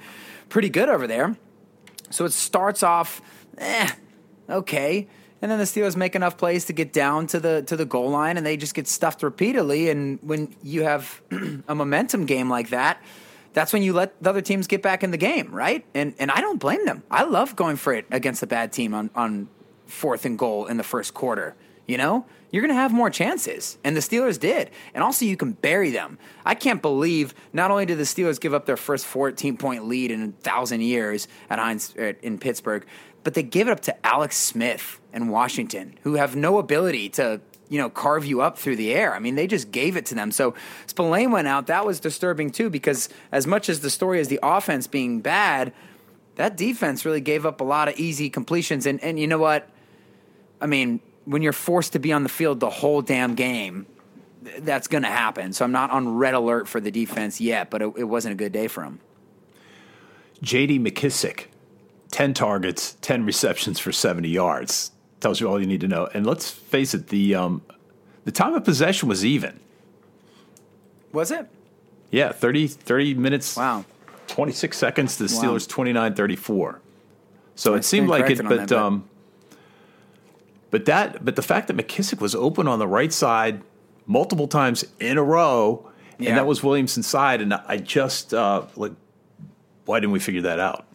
pretty 0.50 0.70
good 0.70 0.90
over 0.90 1.08
there. 1.08 1.36
So 2.14 2.26
it 2.26 2.32
starts 2.32 2.84
off, 2.84 3.22
eh, 3.58 3.90
okay, 4.50 5.08
and 5.42 5.52
then 5.52 5.60
the 5.60 5.66
Steelers 5.66 5.96
make 5.96 6.16
enough 6.16 6.38
plays 6.38 6.66
to 6.66 6.74
get 6.74 6.94
down 6.94 7.28
to 7.28 7.40
the 7.40 7.64
to 7.64 7.76
the 7.76 7.86
goal 7.86 8.10
line, 8.10 8.38
and 8.38 8.46
they 8.46 8.56
just 8.56 8.74
get 8.76 8.88
stuffed 8.88 9.24
repeatedly. 9.24 9.90
And 9.90 10.20
when 10.22 10.56
you 10.64 10.84
have 10.84 11.22
a 11.68 11.76
momentum 11.76 12.26
game 12.26 12.50
like 12.50 12.70
that 12.70 13.02
that's 13.54 13.72
when 13.72 13.84
you 13.84 13.94
let 13.94 14.22
the 14.22 14.30
other 14.30 14.42
teams 14.42 14.68
get 14.68 14.82
back 14.82 15.04
in 15.04 15.12
the 15.12 15.18
game, 15.18 15.54
right? 15.54 15.86
And 15.94 16.14
and 16.20 16.32
I 16.32 16.42
don't 16.42 16.60
blame 16.60 16.86
them. 16.86 17.04
I 17.10 17.24
love 17.24 17.56
going 17.56 17.78
for 17.78 17.94
it 17.94 18.06
against 18.12 18.44
a 18.44 18.48
bad 18.48 18.74
team 18.74 18.94
on, 18.94 19.10
on 19.16 19.48
fourth 19.86 20.26
and 20.26 20.38
goal 20.38 20.66
in 20.66 20.78
the 20.78 20.84
first 20.84 21.14
quarter. 21.14 21.56
You 21.88 21.98
know, 21.98 22.26
you're 22.54 22.62
going 22.62 22.70
to 22.70 22.76
have 22.76 22.94
more 22.94 23.10
chances, 23.10 23.80
and 23.84 23.96
the 23.96 24.00
Steelers 24.00 24.40
did. 24.40 24.70
And 24.94 25.04
also, 25.04 25.26
you 25.26 25.36
can 25.36 25.54
bury 25.54 25.90
them. 25.90 26.20
I 26.46 26.54
can't 26.54 26.84
believe 26.84 27.34
not 27.52 27.72
only 27.72 27.88
did 27.88 27.98
the 27.98 28.04
Steelers 28.04 28.40
give 28.40 28.54
up 28.54 28.68
their 28.68 28.78
first 28.78 29.08
14 29.08 29.58
point 29.58 29.88
lead 29.88 30.12
in 30.12 30.22
a 30.22 30.32
thousand 30.44 30.82
years 30.82 31.28
at 31.50 31.58
Heinz 31.58 31.96
in 31.96 32.38
Pittsburgh, 32.38 32.86
but 33.24 33.34
they 33.34 33.42
gave 33.42 33.68
it 33.68 33.72
up 33.72 33.80
to 33.82 34.06
Alex 34.06 34.38
Smith 34.38 35.02
and 35.12 35.32
Washington, 35.32 35.96
who 36.04 36.14
have 36.14 36.36
no 36.36 36.60
ability 36.60 37.10
to 37.10 37.42
you 37.70 37.80
know, 37.80 37.90
carve 37.90 38.24
you 38.24 38.42
up 38.42 38.60
through 38.60 38.76
the 38.76 38.94
air. 38.94 39.16
I 39.16 39.20
mean, 39.20 39.34
they 39.34 39.48
just 39.48 39.72
gave 39.72 39.98
it 39.98 40.06
to 40.08 40.16
them. 40.16 40.32
So 40.32 40.54
Spillane 40.86 41.32
went 41.32 41.48
out. 41.48 41.66
That 41.66 41.88
was 41.88 42.00
disturbing 42.00 42.52
too, 42.52 42.70
because 42.70 43.10
as 43.32 43.48
much 43.48 43.68
as 43.68 43.80
the 43.80 43.90
story 43.90 44.20
is 44.20 44.28
the 44.28 44.40
offense 44.44 44.86
being 44.86 45.22
bad, 45.22 45.74
that 46.36 46.56
defense 46.56 47.04
really 47.04 47.22
gave 47.22 47.48
up 47.48 47.62
a 47.62 47.64
lot 47.64 47.88
of 47.88 47.98
easy 47.98 48.30
completions. 48.30 48.86
And 48.86 49.04
and 49.04 49.20
you 49.20 49.26
know 49.26 49.40
what? 49.40 49.68
I 50.62 50.68
mean, 50.68 51.00
when 51.26 51.42
you're 51.42 51.54
forced 51.54 51.94
to 51.94 52.00
be 52.00 52.12
on 52.12 52.24
the 52.24 52.30
field 52.30 52.60
the 52.60 52.70
whole 52.70 53.02
damn 53.02 53.36
game, 53.36 53.86
that's 54.60 54.88
going 54.88 55.04
to 55.04 55.10
happen. 55.10 55.54
So 55.54 55.64
I'm 55.66 55.72
not 55.72 55.90
on 55.92 56.16
red 56.16 56.34
alert 56.34 56.68
for 56.68 56.80
the 56.80 56.92
defense 56.92 57.40
yet, 57.40 57.70
but 57.70 57.82
it, 57.82 57.94
it 57.98 58.04
wasn't 58.04 58.34
a 58.34 58.36
good 58.36 58.52
day 58.52 58.68
for 58.68 58.84
him. 58.84 59.00
J.D. 60.42 60.80
McKissick, 60.80 61.46
ten 62.12 62.34
targets, 62.34 62.98
ten 63.02 63.26
receptions 63.26 63.80
for 63.80 63.92
seventy 63.92 64.30
yards 64.30 64.92
tells 65.24 65.40
you 65.40 65.48
all 65.48 65.60
you 65.60 65.66
need 65.66 65.80
to 65.82 65.88
know. 65.88 66.10
And 66.14 66.28
let's 66.28 66.52
face 66.52 66.94
it, 66.94 67.08
the 67.08 67.34
um, 67.34 67.62
the 68.26 68.32
time 68.32 68.54
of 68.54 68.64
possession 68.64 69.08
was 69.10 69.26
even. 69.26 69.60
Was 71.14 71.32
it? 71.32 71.48
Yeah, 72.12 72.32
30, 72.32 72.68
30 72.68 73.14
minutes. 73.16 73.56
Wow. 73.56 73.86
26 74.28 74.78
seconds 74.78 75.18
to 75.18 75.28
the 75.28 75.36
Wow. 75.36 75.42
Steelers 75.56 75.68
29 75.68 76.14
34. 76.16 76.80
So 77.56 77.74
I 77.74 77.78
it 77.78 77.86
seemed 77.86 78.08
like 78.08 78.30
it, 78.30 78.44
but- 78.44 78.72
um, 78.72 79.08
but 80.74 80.86
that 80.86 81.24
but 81.24 81.36
the 81.36 81.44
fact 81.44 81.68
that 81.68 81.78
McKissick 81.78 82.20
was 82.20 82.34
open 82.34 82.68
on 82.68 82.80
the 82.80 82.88
right 82.88 83.14
side 83.14 83.62
multiple 84.08 84.48
times 84.48 84.84
in 85.00 85.20
a 85.20 85.24
row, 85.24 85.88
Yeah. 86.18 86.30
and 86.30 86.38
that 86.40 86.48
was 86.48 86.64
Williamson's 86.64 87.06
side, 87.06 87.42
and 87.42 87.54
I 87.54 87.78
just 87.78 88.34
uh, 88.34 88.64
like, 88.76 88.94
why 89.86 90.00
didn't 90.00 90.14
we 90.14 90.20
figure 90.20 90.42
that 90.42 90.60
out? 90.60 90.86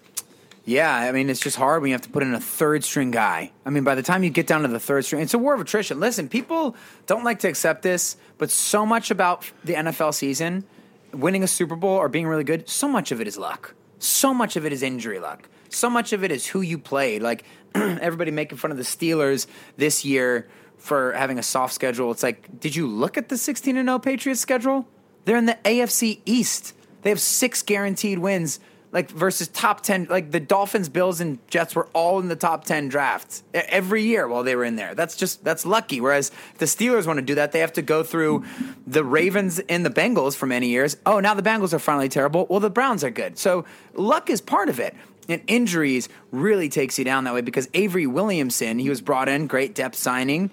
Yeah, 0.65 0.93
I 0.95 1.13
mean, 1.13 1.31
it's 1.31 1.39
just 1.41 1.57
hard 1.57 1.81
when 1.81 1.91
you 1.91 1.95
have 1.95 2.03
to 2.03 2.09
put 2.11 2.25
in 2.25 2.35
a 2.35 2.41
third 2.41 2.83
string 2.83 3.13
guy. 3.13 3.53
I 3.65 3.71
mean, 3.71 3.85
by 3.85 3.95
the 3.95 4.03
time 4.03 4.25
you 4.25 4.31
get 4.31 4.49
down 4.49 4.63
to 4.63 4.69
the 4.69 4.81
third 4.81 5.05
string, 5.05 5.23
it's 5.23 5.33
a 5.33 5.39
war 5.39 5.55
of 5.55 5.61
attrition. 5.61 6.01
Listen, 6.01 6.29
people 6.29 6.75
don't 7.07 7.23
like 7.25 7.39
to 7.39 7.49
accept 7.49 7.83
this, 7.83 8.17
but 8.37 8.51
so 8.51 8.85
much 8.85 9.13
about 9.13 9.51
the 9.65 9.75
NFL 9.75 10.13
season, 10.13 10.65
winning 11.13 11.45
a 11.45 11.47
Super 11.47 11.77
Bowl 11.77 11.97
or 11.97 12.09
being 12.09 12.27
really 12.27 12.45
good, 12.45 12.69
so 12.69 12.89
much 12.89 13.13
of 13.13 13.21
it 13.21 13.29
is 13.29 13.39
luck. 13.39 13.75
So 14.01 14.35
much 14.35 14.57
of 14.57 14.67
it 14.67 14.73
is 14.73 14.83
injury 14.83 15.21
luck. 15.21 15.49
So 15.71 15.91
much 15.91 16.13
of 16.13 16.25
it 16.25 16.31
is 16.31 16.47
who 16.47 16.61
you 16.61 16.79
played. 16.79 17.23
Like 17.23 17.45
everybody 17.75 18.31
making 18.31 18.59
fun 18.59 18.71
of 18.71 18.77
the 18.77 18.83
Steelers 18.83 19.47
this 19.77 20.05
year 20.05 20.49
for 20.77 21.13
having 21.13 21.39
a 21.39 21.43
soft 21.43 21.75
schedule. 21.75 22.11
It's 22.11 22.23
like, 22.23 22.61
did 22.61 22.77
you 22.77 22.87
look 22.87 23.19
at 23.19 23.29
the 23.29 23.37
16 23.37 23.77
and 23.77 23.89
0 23.89 23.99
Patriots 23.99 24.41
schedule? 24.41 24.87
They're 25.25 25.37
in 25.37 25.47
the 25.47 25.59
AFC 25.65 26.21
East. 26.25 26.75
They 27.03 27.11
have 27.11 27.21
six 27.21 27.63
guaranteed 27.63 28.19
wins 28.19 28.61
like 28.93 29.11
versus 29.11 29.49
top 29.49 29.83
10 29.83 30.07
like 30.09 30.31
the 30.31 30.41
dolphins 30.41 30.89
bills 30.89 31.21
and 31.21 31.39
jets 31.49 31.75
were 31.75 31.87
all 31.93 32.21
in 32.21 32.29
the 32.29 32.37
top 32.37 32.65
10 32.65 32.89
drafts 32.89 33.43
every 33.53 34.03
year 34.03 34.27
while 34.27 34.43
they 34.43 34.57
were 34.57 34.65
in 34.65 34.77
there 34.77 34.95
that's 34.95 35.17
just 35.17 35.45
that's 35.45 35.67
lucky 35.67 36.01
whereas 36.01 36.31
the 36.59 36.65
steelers 36.65 37.07
want 37.07 37.19
to 37.19 37.25
do 37.25 37.35
that 37.35 37.53
they 37.53 37.59
have 37.59 37.73
to 37.73 37.83
go 37.83 38.03
through 38.03 38.45
the 38.87 39.05
ravens 39.05 39.59
and 39.69 39.85
the 39.85 39.91
bengals 39.91 40.35
for 40.35 40.47
many 40.47 40.69
years 40.69 40.97
oh 41.05 41.21
now 41.21 41.35
the 41.35 41.43
bengals 41.43 41.73
are 41.73 41.79
finally 41.79 42.09
terrible 42.09 42.47
well 42.49 42.61
the 42.61 42.71
browns 42.71 43.05
are 43.05 43.11
good 43.11 43.37
so 43.39 43.65
luck 43.95 44.31
is 44.31 44.41
part 44.41 44.69
of 44.69 44.81
it 44.81 44.95
and 45.29 45.43
injuries 45.47 46.09
really 46.31 46.69
takes 46.69 46.99
you 46.99 47.05
down 47.05 47.25
that 47.25 47.35
way 47.35 47.41
because 47.41 47.69
avery 47.75 48.07
williamson 48.07 48.79
he 48.79 48.89
was 48.89 49.01
brought 49.01 49.29
in 49.29 49.47
great 49.47 49.75
depth 49.75 49.97
signing 49.97 50.51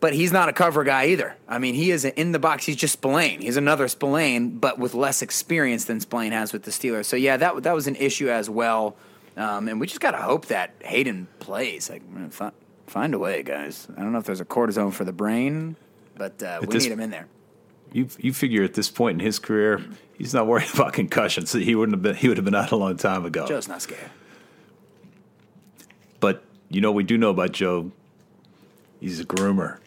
but 0.00 0.14
he's 0.14 0.32
not 0.32 0.48
a 0.48 0.52
cover 0.52 0.84
guy 0.84 1.06
either. 1.06 1.36
I 1.48 1.58
mean, 1.58 1.74
he 1.74 1.90
is 1.90 2.04
in 2.04 2.32
the 2.32 2.38
box. 2.38 2.66
He's 2.66 2.76
just 2.76 2.92
Spillane. 2.92 3.40
He's 3.40 3.56
another 3.56 3.88
Spillane, 3.88 4.58
but 4.58 4.78
with 4.78 4.94
less 4.94 5.22
experience 5.22 5.86
than 5.86 6.00
Spillane 6.00 6.32
has 6.32 6.52
with 6.52 6.64
the 6.64 6.70
Steelers. 6.70 7.06
So 7.06 7.16
yeah, 7.16 7.36
that 7.38 7.62
that 7.62 7.74
was 7.74 7.86
an 7.86 7.96
issue 7.96 8.28
as 8.28 8.50
well. 8.50 8.96
Um, 9.36 9.68
and 9.68 9.80
we 9.80 9.86
just 9.86 10.00
got 10.00 10.12
to 10.12 10.18
hope 10.18 10.46
that 10.46 10.74
Haden 10.80 11.28
plays. 11.40 11.90
Like, 11.90 12.02
find, 12.32 12.52
find 12.86 13.14
a 13.14 13.18
way, 13.18 13.42
guys. 13.42 13.86
I 13.94 14.00
don't 14.00 14.12
know 14.12 14.18
if 14.18 14.24
there's 14.24 14.40
a 14.40 14.46
cortisone 14.46 14.92
for 14.92 15.04
the 15.04 15.12
brain, 15.12 15.76
but 16.16 16.42
uh, 16.42 16.58
we 16.62 16.68
this, 16.68 16.84
need 16.84 16.92
him 16.92 17.00
in 17.00 17.10
there. 17.10 17.26
You 17.92 18.08
you 18.18 18.32
figure 18.32 18.62
at 18.62 18.74
this 18.74 18.90
point 18.90 19.20
in 19.20 19.26
his 19.26 19.38
career, 19.38 19.82
he's 20.18 20.34
not 20.34 20.46
worried 20.46 20.68
about 20.74 20.92
concussions. 20.92 21.50
So 21.50 21.58
he 21.58 21.74
wouldn't 21.74 21.96
have 21.96 22.02
been. 22.02 22.14
He 22.14 22.28
would 22.28 22.36
have 22.36 22.44
been 22.44 22.54
out 22.54 22.72
a 22.72 22.76
long 22.76 22.96
time 22.96 23.24
ago. 23.24 23.46
Joe's 23.46 23.68
not 23.68 23.82
scared. 23.82 24.10
But 26.20 26.42
you 26.68 26.80
know, 26.80 26.92
we 26.92 27.04
do 27.04 27.16
know 27.18 27.30
about 27.30 27.52
Joe. 27.52 27.92
He's 29.00 29.20
a 29.20 29.24
groomer. 29.24 29.78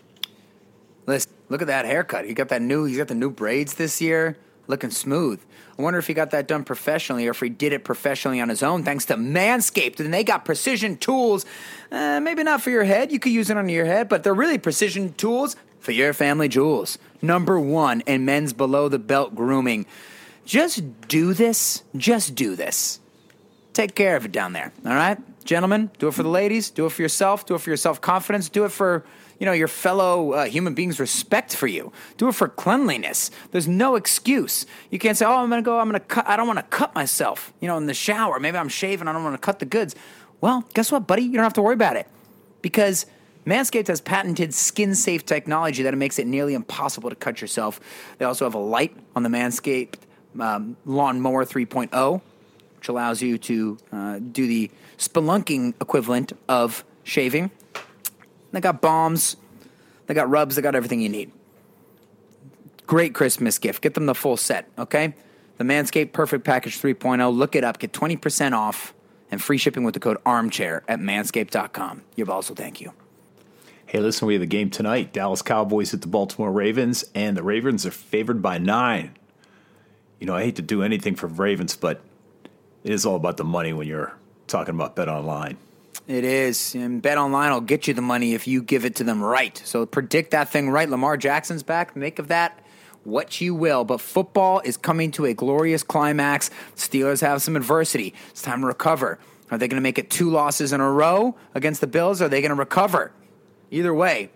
Listen, 1.08 1.32
look 1.50 1.62
at 1.62 1.68
that 1.68 1.86
haircut. 1.86 2.26
He 2.26 2.34
got 2.34 2.50
that 2.50 2.62
new. 2.62 2.86
He's 2.86 2.98
got 2.98 3.08
the 3.08 3.16
new 3.16 3.32
braids 3.32 3.74
this 3.74 4.00
year, 4.00 4.38
looking 4.68 4.92
smooth. 4.92 5.42
I 5.78 5.82
wonder 5.82 5.98
if 5.98 6.08
he 6.08 6.14
got 6.14 6.32
that 6.32 6.48
done 6.48 6.66
professionally 6.66 7.26
or 7.28 7.32
if 7.32 7.40
he 7.40 7.48
did 7.48 7.72
it 7.72 7.86
professionally 7.86 8.42
on 8.42 8.50
his 8.50 8.62
own, 8.62 8.84
thanks 8.84 9.06
to 9.06 9.16
Manscaped. 9.16 10.02
And 10.02 10.14
they 10.14 10.26
got 10.26 10.44
precision 10.44 10.98
tools. 10.98 11.46
Uh, 11.90 12.20
maybe 12.20 12.44
not 12.44 12.62
for 12.62 12.70
your 12.70 12.84
head. 12.84 13.14
You 13.14 13.20
could 13.20 13.32
use 13.32 13.50
it 13.50 13.58
on 13.58 13.70
your 13.70 13.86
head, 13.86 14.10
but 14.10 14.24
they're 14.24 14.34
really 14.34 14.58
precision 14.58 15.14
tools 15.14 15.56
for 15.80 15.94
your 15.94 16.12
family 16.14 16.50
jewels. 16.50 16.98
Number 17.22 17.60
one 17.60 18.02
in 18.02 18.26
men's 18.26 18.54
below 18.54 18.90
the 18.90 19.00
belt 19.00 19.36
grooming. 19.36 19.86
Just 20.46 21.08
do 21.08 21.34
this. 21.34 21.84
Just 21.96 22.36
do 22.36 22.56
this. 22.56 23.00
Take 23.74 23.96
care 23.96 24.16
of 24.16 24.26
it 24.26 24.32
down 24.32 24.54
there. 24.54 24.72
All 24.86 24.94
right, 24.94 25.18
gentlemen. 25.46 25.92
Do 26.00 26.08
it 26.08 26.14
for 26.14 26.24
the 26.24 26.30
ladies. 26.30 26.70
Do 26.70 26.86
it 26.86 26.92
for 26.92 27.02
yourself. 27.02 27.46
Do 27.46 27.56
it 27.56 27.62
for 27.62 27.70
your 27.70 27.78
self 27.78 28.02
confidence. 28.02 28.50
Do 28.50 28.66
it 28.66 28.72
for 28.72 29.06
you 29.40 29.46
know, 29.46 29.54
your 29.54 29.70
fellow 29.70 30.34
uh, 30.34 30.46
human 30.46 30.74
beings' 30.74 31.00
respect 31.00 31.56
for 31.56 31.66
you. 31.66 31.92
Do 32.18 32.28
it 32.28 32.36
for 32.36 32.50
cleanliness. 32.50 33.32
There's 33.52 33.68
no 33.68 33.96
excuse. 33.96 34.66
You 34.92 35.00
can't 35.00 35.18
say, 35.18 35.26
"Oh, 35.26 35.36
I'm 35.36 35.50
to 35.50 35.62
go. 35.62 35.80
I'm 35.80 35.92
to 35.94 36.00
cut. 36.00 36.28
I 36.28 36.36
don't 36.36 36.46
want 36.46 36.60
to 36.60 36.64
cut 36.64 36.94
myself." 36.94 37.54
You 37.62 37.70
know, 37.70 37.78
in 37.78 37.86
the 37.86 37.94
shower. 37.94 38.40
Maybe 38.40 38.58
I'm 38.58 38.70
shaving. 38.70 39.08
I 39.08 39.14
don't 39.14 39.24
want 39.24 39.36
to 39.36 39.40
cut 39.46 39.60
the 39.60 39.66
goods. 39.66 39.96
Well, 40.42 40.66
guess 40.74 40.92
what, 40.92 41.08
buddy? 41.08 41.24
You 41.24 41.34
don't 41.34 41.44
have 41.44 41.54
to 41.54 41.62
worry 41.62 41.74
about 41.74 41.96
it 41.96 42.08
because 42.62 43.06
Manscaped 43.50 43.88
has 43.88 44.00
patented 44.00 44.54
skin 44.54 44.94
safe 44.94 45.26
technology 45.26 45.82
that 45.82 45.98
makes 45.98 46.20
it 46.20 46.28
nearly 46.28 46.54
impossible 46.54 47.10
to 47.10 47.16
cut 47.16 47.42
yourself. 47.42 47.80
They 48.20 48.26
also 48.26 48.46
have 48.46 48.54
a 48.54 48.60
light 48.60 48.96
on 49.16 49.24
the 49.24 49.30
Manscaped 49.30 49.96
um, 50.40 50.78
Lawnmower 50.86 51.46
3.0, 51.46 52.22
which 52.76 52.88
allows 52.90 53.24
you 53.24 53.40
to 53.40 53.78
uh, 53.92 54.20
do 54.20 54.46
the 54.46 54.70
spelunking 55.00 55.74
equivalent 55.82 56.34
of 56.48 56.86
shaving. 57.04 57.50
They 58.52 58.62
got 58.62 58.82
balms, 58.82 59.36
they 60.06 60.14
got 60.14 60.30
rubs, 60.30 60.56
they 60.56 60.62
got 60.62 60.76
everything 60.76 61.02
you 61.02 61.10
need. 61.10 61.32
Great 62.86 63.16
Christmas 63.16 63.58
gift. 63.58 63.82
Get 63.82 63.96
them 63.96 64.06
the 64.06 64.16
full 64.16 64.38
set, 64.38 64.70
okay? 64.78 65.16
The 65.58 65.64
Manscaped 65.64 66.14
Perfect 66.14 66.44
Package 66.44 66.80
3.0. 66.80 67.36
Look 67.36 67.56
it 67.56 67.64
up. 67.64 67.80
Get 67.80 67.94
20% 67.94 68.54
off 68.54 68.94
and 69.32 69.42
free 69.42 69.58
shipping 69.58 69.84
with 69.84 69.96
the 69.96 70.00
code 70.00 70.18
armchair 70.24 70.84
at 70.88 71.00
manscaped.com. 71.00 72.04
Your 72.16 72.28
boss 72.28 72.50
will 72.50 72.56
thank 72.56 72.80
you. 72.80 72.94
Hey, 73.89 74.02
listen, 74.02 74.28
we 74.28 74.36
have 74.36 74.43
a 74.43 74.45
game 74.45 74.69
tonight. 74.69 75.13
Dallas 75.13 75.41
Cowboys 75.41 75.95
at 75.95 76.02
the 76.02 76.08
Baltimore 76.08 76.52
Ravens, 76.52 77.06
and 77.15 77.36
the 77.36 77.41
Ravens 77.41 77.88
are 77.88 77.91
favored 77.91 78.39
by 78.39 78.60
nine. 78.60 79.17
You 80.19 80.28
know, 80.28 80.36
I 80.36 80.43
hate 80.43 80.58
to 80.58 80.62
do 80.62 80.84
anything 80.84 81.15
for 81.15 81.25
Ravens, 81.25 81.75
but 81.75 81.99
it 82.84 82.93
is 82.93 83.04
all 83.04 83.15
about 83.15 83.38
the 83.38 83.43
money 83.43 83.73
when 83.73 83.88
you're 83.88 84.15
talking 84.45 84.75
about 84.75 84.95
Bet 84.95 85.10
Online. 85.10 85.58
It 86.08 86.23
is. 86.23 86.75
And 86.75 87.02
Bet 87.02 87.17
Online 87.17 87.52
will 87.52 87.62
get 87.62 87.88
you 87.88 87.95
the 87.95 88.04
money 88.04 88.36
if 88.36 88.47
you 88.47 88.62
give 88.62 88.86
it 88.86 88.93
to 88.97 89.04
them 89.04 89.23
right. 89.23 89.60
So 89.65 89.88
predict 89.88 90.30
that 90.32 90.49
thing 90.49 90.69
right. 90.69 90.88
Lamar 90.88 91.17
Jackson's 91.17 91.63
back. 91.63 91.95
Make 91.95 92.19
of 92.19 92.28
that 92.28 92.63
what 93.06 93.41
you 93.41 93.56
will. 93.56 93.86
But 93.86 94.02
football 94.02 94.62
is 94.63 94.78
coming 94.78 95.10
to 95.13 95.25
a 95.25 95.34
glorious 95.34 95.82
climax. 95.82 96.52
Steelers 96.75 97.21
have 97.21 97.41
some 97.41 97.56
adversity. 97.56 98.13
It's 98.30 98.43
time 98.43 98.62
to 98.62 98.67
recover. 98.67 99.17
Are 99.49 99.58
they 99.58 99.67
going 99.67 99.82
to 99.82 99.82
make 99.82 99.97
it 99.97 100.12
two 100.12 100.30
losses 100.30 100.73
in 100.73 100.80
a 100.80 100.91
row 100.91 101.36
against 101.56 101.82
the 101.82 101.88
Bills? 101.88 102.21
Are 102.21 102.30
they 102.30 102.39
going 102.41 102.49
to 102.49 102.56
recover? 102.56 103.13
Either 103.72 103.94
way, 103.94 104.30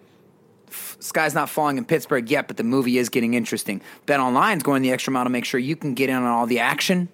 sky's 0.70 1.34
not 1.34 1.50
falling 1.50 1.78
in 1.78 1.86
Pittsburgh 1.86 2.30
yet, 2.30 2.48
but 2.48 2.58
the 2.58 2.64
movie 2.64 2.98
is 2.98 3.10
getting 3.10 3.34
interesting. 3.34 3.82
Bet 4.06 4.20
Online's 4.20 4.64
going 4.64 4.82
the 4.82 4.92
extra 4.92 5.12
mile 5.12 5.24
to 5.24 5.30
make 5.30 5.46
sure 5.46 5.60
you 5.60 5.76
can 5.76 5.94
get 5.94 6.10
in 6.10 6.16
on 6.16 6.24
all 6.24 6.46
the 6.46 6.60
action 6.60 7.10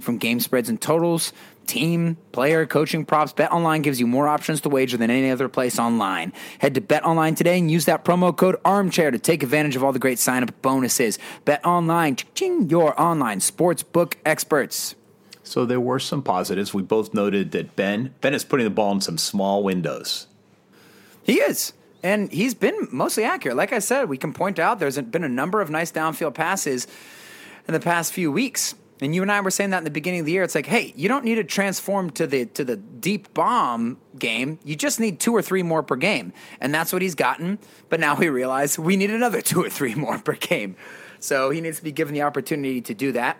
from 0.00 0.18
game 0.18 0.40
spreads 0.40 0.68
and 0.68 0.80
totals 0.80 1.32
team, 1.66 2.16
player, 2.32 2.66
coaching 2.66 3.04
props, 3.04 3.32
BetOnline 3.32 3.82
gives 3.82 4.00
you 4.00 4.06
more 4.06 4.28
options 4.28 4.60
to 4.62 4.68
wager 4.68 4.96
than 4.96 5.10
any 5.10 5.30
other 5.30 5.48
place 5.48 5.78
online. 5.78 6.32
Head 6.58 6.74
to 6.74 6.80
BetOnline 6.80 7.36
today 7.36 7.58
and 7.58 7.70
use 7.70 7.84
that 7.86 8.04
promo 8.04 8.34
code 8.36 8.56
ARMCHAIR 8.64 9.12
to 9.12 9.18
take 9.18 9.42
advantage 9.42 9.76
of 9.76 9.84
all 9.84 9.92
the 9.92 9.98
great 9.98 10.18
sign-up 10.18 10.62
bonuses. 10.62 11.18
Bet 11.44 11.62
BetOnline, 11.62 12.70
your 12.70 12.98
online 13.00 13.40
sportsbook 13.40 14.14
experts. 14.24 14.94
So 15.42 15.64
there 15.64 15.80
were 15.80 15.98
some 15.98 16.22
positives. 16.22 16.74
We 16.74 16.82
both 16.82 17.14
noted 17.14 17.52
that 17.52 17.76
Ben 17.76 18.14
Ben 18.20 18.34
is 18.34 18.44
putting 18.44 18.64
the 18.64 18.70
ball 18.70 18.92
in 18.92 19.00
some 19.00 19.18
small 19.18 19.62
windows. 19.62 20.26
He 21.26 21.40
is. 21.40 21.72
And 22.04 22.30
he's 22.30 22.54
been 22.54 22.88
mostly 22.92 23.24
accurate. 23.24 23.56
Like 23.56 23.72
I 23.72 23.80
said, 23.80 24.08
we 24.08 24.16
can 24.16 24.32
point 24.32 24.60
out 24.60 24.78
there's 24.78 25.00
been 25.00 25.24
a 25.24 25.28
number 25.28 25.60
of 25.60 25.70
nice 25.70 25.90
downfield 25.90 26.34
passes 26.34 26.86
in 27.66 27.74
the 27.74 27.80
past 27.80 28.12
few 28.12 28.30
weeks. 28.30 28.76
And 29.00 29.12
you 29.12 29.22
and 29.22 29.32
I 29.32 29.40
were 29.40 29.50
saying 29.50 29.70
that 29.70 29.78
in 29.78 29.84
the 29.84 29.90
beginning 29.90 30.20
of 30.20 30.26
the 30.26 30.32
year. 30.32 30.44
It's 30.44 30.54
like, 30.54 30.66
hey, 30.66 30.94
you 30.96 31.08
don't 31.08 31.24
need 31.24 31.34
to 31.34 31.44
transform 31.44 32.10
to 32.10 32.26
the 32.26 32.46
to 32.46 32.64
the 32.64 32.76
deep 32.76 33.34
bomb 33.34 33.98
game. 34.18 34.58
You 34.64 34.76
just 34.76 35.00
need 35.00 35.18
two 35.20 35.34
or 35.34 35.42
three 35.42 35.62
more 35.62 35.82
per 35.82 35.96
game, 35.96 36.32
and 36.60 36.72
that's 36.72 36.92
what 36.94 37.02
he's 37.02 37.14
gotten. 37.14 37.58
But 37.90 38.00
now 38.00 38.16
we 38.16 38.28
realize 38.28 38.78
we 38.78 38.96
need 38.96 39.10
another 39.10 39.42
two 39.42 39.62
or 39.62 39.68
three 39.68 39.94
more 39.94 40.18
per 40.18 40.34
game. 40.34 40.76
So 41.18 41.50
he 41.50 41.60
needs 41.60 41.78
to 41.78 41.84
be 41.84 41.92
given 41.92 42.14
the 42.14 42.22
opportunity 42.22 42.80
to 42.80 42.94
do 42.94 43.12
that. 43.12 43.36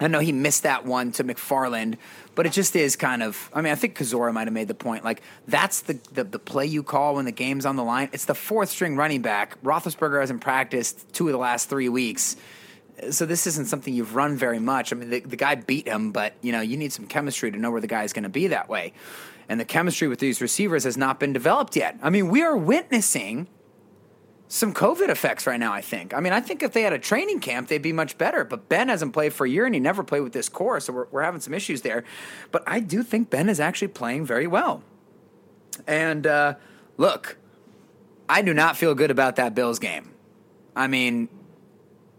I 0.00 0.06
know 0.08 0.20
he 0.20 0.32
missed 0.32 0.62
that 0.62 0.84
one 0.84 1.10
to 1.12 1.24
McFarland, 1.24 1.96
but 2.34 2.46
it 2.46 2.52
just 2.52 2.76
is 2.76 2.94
kind 2.94 3.22
of. 3.22 3.50
I 3.52 3.60
mean, 3.62 3.72
I 3.72 3.76
think 3.76 3.98
Kozora 3.98 4.32
might 4.32 4.46
have 4.46 4.54
made 4.54 4.68
the 4.68 4.74
point. 4.74 5.04
Like 5.04 5.22
that's 5.46 5.80
the, 5.80 5.98
the, 6.12 6.24
the 6.24 6.38
play 6.38 6.66
you 6.66 6.82
call 6.82 7.16
when 7.16 7.24
the 7.24 7.32
game's 7.32 7.66
on 7.66 7.76
the 7.76 7.84
line. 7.84 8.08
It's 8.12 8.24
the 8.24 8.34
fourth 8.34 8.68
string 8.68 8.96
running 8.96 9.22
back. 9.22 9.60
Roethlisberger 9.62 10.20
hasn't 10.20 10.40
practiced 10.40 11.12
two 11.12 11.26
of 11.26 11.32
the 11.32 11.38
last 11.38 11.68
three 11.68 11.88
weeks 11.88 12.36
so 13.10 13.26
this 13.26 13.46
isn't 13.46 13.66
something 13.66 13.94
you've 13.94 14.14
run 14.14 14.36
very 14.36 14.58
much. 14.58 14.92
I 14.92 14.96
mean, 14.96 15.10
the, 15.10 15.20
the 15.20 15.36
guy 15.36 15.54
beat 15.54 15.86
him, 15.86 16.12
but 16.12 16.34
you 16.42 16.52
know 16.52 16.60
you 16.60 16.76
need 16.76 16.92
some 16.92 17.06
chemistry 17.06 17.50
to 17.50 17.58
know 17.58 17.70
where 17.70 17.80
the 17.80 17.86
guy 17.86 18.04
is 18.04 18.12
going 18.12 18.24
to 18.24 18.28
be 18.28 18.48
that 18.48 18.68
way, 18.68 18.92
and 19.48 19.60
the 19.60 19.64
chemistry 19.64 20.08
with 20.08 20.18
these 20.18 20.40
receivers 20.40 20.84
has 20.84 20.96
not 20.96 21.20
been 21.20 21.32
developed 21.32 21.76
yet. 21.76 21.98
I 22.02 22.10
mean, 22.10 22.28
we 22.28 22.42
are 22.42 22.56
witnessing 22.56 23.48
some 24.48 24.72
COVID 24.72 25.08
effects 25.08 25.46
right 25.46 25.60
now. 25.60 25.72
I 25.72 25.80
think. 25.80 26.14
I 26.14 26.20
mean, 26.20 26.32
I 26.32 26.40
think 26.40 26.62
if 26.62 26.72
they 26.72 26.82
had 26.82 26.92
a 26.92 26.98
training 26.98 27.40
camp, 27.40 27.68
they'd 27.68 27.82
be 27.82 27.92
much 27.92 28.18
better. 28.18 28.44
But 28.44 28.68
Ben 28.68 28.88
hasn't 28.88 29.12
played 29.12 29.32
for 29.32 29.46
a 29.46 29.50
year, 29.50 29.66
and 29.66 29.74
he 29.74 29.80
never 29.80 30.02
played 30.02 30.20
with 30.20 30.32
this 30.32 30.48
corps, 30.48 30.80
so 30.80 30.92
we're, 30.92 31.06
we're 31.10 31.22
having 31.22 31.40
some 31.40 31.54
issues 31.54 31.82
there. 31.82 32.04
But 32.50 32.64
I 32.66 32.80
do 32.80 33.02
think 33.02 33.30
Ben 33.30 33.48
is 33.48 33.60
actually 33.60 33.88
playing 33.88 34.26
very 34.26 34.46
well. 34.46 34.82
And 35.86 36.26
uh, 36.26 36.54
look, 36.96 37.36
I 38.28 38.42
do 38.42 38.52
not 38.52 38.76
feel 38.76 38.94
good 38.94 39.10
about 39.10 39.36
that 39.36 39.54
Bills 39.54 39.78
game. 39.78 40.10
I 40.74 40.86
mean, 40.86 41.28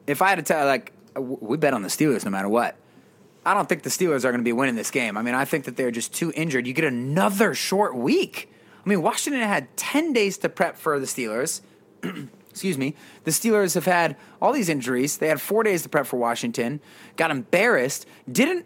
if 0.07 0.21
I 0.21 0.29
had 0.29 0.35
to 0.35 0.41
tell, 0.41 0.65
like, 0.65 0.93
we 1.15 1.57
bet 1.57 1.73
on 1.73 1.81
the 1.81 1.89
Steelers 1.89 2.25
no 2.25 2.31
matter 2.31 2.49
what. 2.49 2.75
I 3.45 3.53
don't 3.53 3.69
think 3.69 3.83
the 3.83 3.89
Steelers 3.89 4.25
are 4.25 4.31
going 4.31 4.41
to 4.41 4.43
be 4.43 4.53
winning 4.53 4.75
this 4.75 4.91
game. 4.91 5.17
I 5.17 5.21
mean, 5.21 5.33
I 5.33 5.45
think 5.45 5.65
that 5.65 5.77
they're 5.77 5.91
just 5.91 6.13
too 6.13 6.31
injured. 6.35 6.67
You 6.67 6.73
get 6.73 6.85
another 6.85 7.53
short 7.53 7.95
week. 7.95 8.51
I 8.85 8.89
mean, 8.89 9.01
Washington 9.01 9.41
had 9.41 9.75
10 9.77 10.13
days 10.13 10.37
to 10.39 10.49
prep 10.49 10.77
for 10.77 10.99
the 10.99 11.05
Steelers. 11.05 11.61
Excuse 12.49 12.77
me. 12.77 12.95
The 13.23 13.31
Steelers 13.31 13.75
have 13.75 13.85
had 13.85 14.17
all 14.41 14.51
these 14.51 14.69
injuries. 14.69 15.17
They 15.17 15.27
had 15.27 15.39
4 15.39 15.63
days 15.63 15.83
to 15.83 15.89
prep 15.89 16.05
for 16.05 16.17
Washington. 16.17 16.81
Got 17.15 17.31
embarrassed. 17.31 18.05
Didn't 18.29 18.65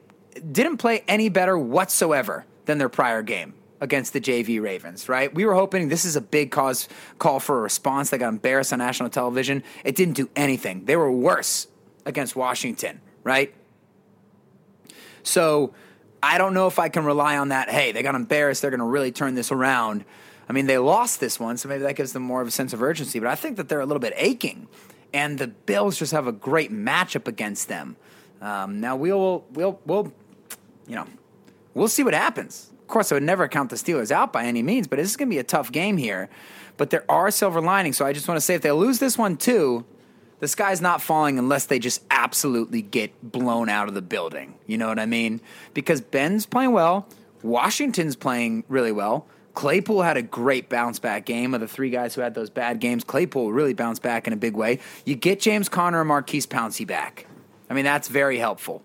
didn't 0.52 0.78
play 0.78 1.04
any 1.08 1.30
better 1.30 1.58
whatsoever 1.58 2.46
than 2.66 2.80
their 2.80 2.90
prior 2.90 3.22
game 3.22 3.54
against 3.80 4.14
the 4.14 4.22
JV 4.22 4.62
Ravens, 4.62 5.10
right? 5.10 5.34
We 5.34 5.46
were 5.46 5.54
hoping 5.54 5.90
this 5.90 6.06
is 6.06 6.16
a 6.16 6.22
big 6.22 6.52
cause 6.52 6.88
call 7.20 7.40
for 7.40 7.60
a 7.60 7.62
response. 7.62 8.10
They 8.10 8.18
got 8.18 8.30
embarrassed 8.30 8.74
on 8.74 8.80
national 8.80 9.10
television. 9.10 9.62
It 9.84 9.96
didn't 9.96 10.16
do 10.16 10.30
anything. 10.36 10.86
They 10.86 10.96
were 10.96 11.12
worse 11.12 11.68
against 12.06 12.36
Washington, 12.36 13.02
right? 13.24 13.54
So 15.22 15.74
I 16.22 16.38
don't 16.38 16.54
know 16.54 16.68
if 16.68 16.80
I 16.80 16.90
can 16.90 17.04
rely 17.04 17.38
on 17.38 17.50
that. 17.50 17.70
Hey, 17.70 17.92
they 17.92 18.02
got 18.02 18.16
embarrassed. 18.16 18.62
They're 18.62 18.72
going 18.72 18.80
to 18.80 18.86
really 18.86 19.12
turn 19.12 19.36
this 19.36 19.52
around. 19.52 20.06
I 20.48 20.54
mean, 20.54 20.66
they 20.66 20.78
lost 20.78 21.20
this 21.20 21.40
one, 21.40 21.58
so 21.58 21.70
maybe 21.70 21.84
that 21.84 21.96
gives 21.96 22.14
them 22.14 22.24
more 22.24 22.42
of 22.42 22.48
a 22.48 22.52
sense 22.52 22.74
of 22.74 22.82
urgency. 22.84 23.20
But 23.20 23.30
I 23.30 23.36
think 23.36 23.58
that 23.58 23.70
they're 23.70 23.80
a 23.80 23.86
little 23.86 24.02
bit 24.02 24.14
aching, 24.16 24.68
and 25.14 25.38
the 25.38 25.48
Bills 25.48 25.98
just 25.98 26.12
have 26.12 26.28
a 26.28 26.32
great 26.32 26.72
matchup 26.72 27.28
against 27.28 27.70
them. 27.70 27.96
Um, 28.42 28.82
now 28.82 28.96
we'll 28.96 29.46
we'll 29.54 29.80
we'll 29.86 30.12
you 30.88 30.96
know 30.96 31.08
we'll 31.74 31.88
see 31.88 32.04
what 32.04 32.14
happens 32.14 32.72
Of 32.82 32.88
course, 32.88 33.12
I 33.12 33.16
would 33.16 33.24
never 33.24 33.48
count 33.48 33.70
the 33.70 33.78
Steelers 33.78 34.12
out 34.12 34.34
by 34.34 34.44
any 34.44 34.62
means, 34.62 34.88
but 34.88 34.98
this 34.98 35.10
is 35.10 35.16
going 35.16 35.30
to 35.30 35.34
be 35.34 35.40
a 35.40 35.44
tough 35.44 35.72
game 35.72 35.98
here. 35.98 36.30
But 36.76 36.90
there 36.90 37.06
are 37.10 37.32
silver 37.32 37.62
linings. 37.62 37.98
So 37.98 38.06
I 38.06 38.14
just 38.14 38.28
want 38.28 38.38
to 38.38 38.42
say 38.42 38.56
if 38.56 38.62
they 38.62 38.72
lose 38.72 39.00
this 39.00 39.18
one 39.18 39.38
too, 39.38 39.86
the 40.40 40.48
sky's 40.48 40.82
not 40.82 41.02
falling 41.02 41.40
unless 41.40 41.68
they 41.68 41.80
just 41.80 42.02
absolutely 42.12 42.82
get 42.82 43.14
blown 43.32 43.70
out 43.70 43.88
of 43.88 43.94
the 43.94 44.02
building. 44.02 44.56
You 44.68 44.78
know 44.78 44.90
what 44.90 45.00
I 45.00 45.06
mean? 45.06 45.40
Because 45.74 46.02
Ben's 46.02 46.46
playing 46.46 46.74
well, 46.74 47.08
Washington's 47.44 48.18
playing 48.18 48.66
really 48.68 48.92
well. 48.92 49.26
Claypool 49.54 50.02
had 50.02 50.18
a 50.18 50.22
great 50.22 50.70
bounce 50.70 51.00
back 51.00 51.26
game. 51.26 51.54
Of 51.54 51.62
the 51.62 51.68
three 51.68 51.90
guys 51.90 52.16
who 52.16 52.22
had 52.22 52.34
those 52.34 52.50
bad 52.50 52.80
games, 52.80 53.04
Claypool 53.04 53.52
really 53.52 53.74
bounced 53.74 54.02
back 54.02 54.28
in 54.28 54.34
a 54.34 54.38
big 54.38 54.56
way. 54.56 54.80
You 55.06 55.16
get 55.16 55.40
James 55.40 55.70
Conner 55.70 56.02
and 56.02 56.08
Maurkice 56.08 56.48
Pouncey 56.48 56.86
back. 56.86 57.28
I 57.70 57.74
mean, 57.74 57.86
that's 57.86 58.08
very 58.08 58.38
helpful. 58.38 58.84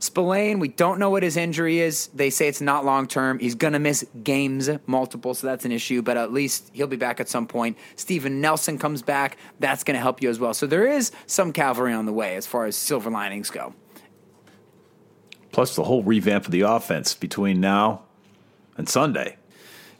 Spillane, 0.00 0.60
we 0.60 0.68
don't 0.68 1.00
know 1.00 1.10
what 1.10 1.24
his 1.24 1.36
injury 1.36 1.80
is. 1.80 2.06
They 2.14 2.30
say 2.30 2.46
it's 2.46 2.60
not 2.60 2.84
long 2.84 3.08
term. 3.08 3.40
He's 3.40 3.56
going 3.56 3.72
to 3.72 3.80
miss 3.80 4.06
games 4.22 4.70
multiple, 4.86 5.34
so 5.34 5.48
that's 5.48 5.64
an 5.64 5.72
issue, 5.72 6.02
but 6.02 6.16
at 6.16 6.32
least 6.32 6.70
he'll 6.72 6.86
be 6.86 6.96
back 6.96 7.18
at 7.18 7.28
some 7.28 7.48
point. 7.48 7.76
Steven 7.96 8.40
Nelson 8.40 8.78
comes 8.78 9.02
back. 9.02 9.38
That's 9.58 9.82
going 9.82 9.96
to 9.96 10.00
help 10.00 10.22
you 10.22 10.30
as 10.30 10.38
well. 10.38 10.54
So 10.54 10.68
there 10.68 10.86
is 10.86 11.10
some 11.26 11.52
cavalry 11.52 11.92
on 11.92 12.06
the 12.06 12.12
way 12.12 12.36
as 12.36 12.46
far 12.46 12.66
as 12.66 12.76
silver 12.76 13.10
linings 13.10 13.50
go. 13.50 13.74
Plus 15.50 15.74
the 15.74 15.84
whole 15.84 16.04
revamp 16.04 16.44
of 16.44 16.52
the 16.52 16.60
offense 16.60 17.14
between 17.14 17.60
now 17.60 18.02
and 18.76 18.88
Sunday. 18.88 19.37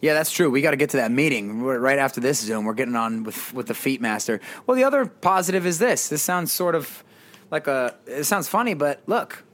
Yeah, 0.00 0.14
that's 0.14 0.30
true. 0.30 0.48
We 0.48 0.60
got 0.62 0.70
to 0.70 0.76
get 0.76 0.90
to 0.90 0.98
that 0.98 1.10
meeting 1.10 1.60
right 1.60 1.98
after 1.98 2.20
this 2.20 2.40
Zoom. 2.40 2.64
We're 2.64 2.74
getting 2.74 2.94
on 2.94 3.24
with 3.24 3.52
with 3.52 3.66
the 3.66 3.74
Feet 3.74 4.00
Master. 4.00 4.40
Well, 4.66 4.76
the 4.76 4.84
other 4.84 5.06
positive 5.06 5.66
is 5.66 5.78
this. 5.78 6.08
This 6.08 6.22
sounds 6.22 6.52
sort 6.52 6.74
of 6.74 7.02
like 7.50 7.66
a. 7.66 7.96
It 8.06 8.24
sounds 8.24 8.46
funny, 8.46 8.74
but 8.74 9.02
look, 9.06 9.44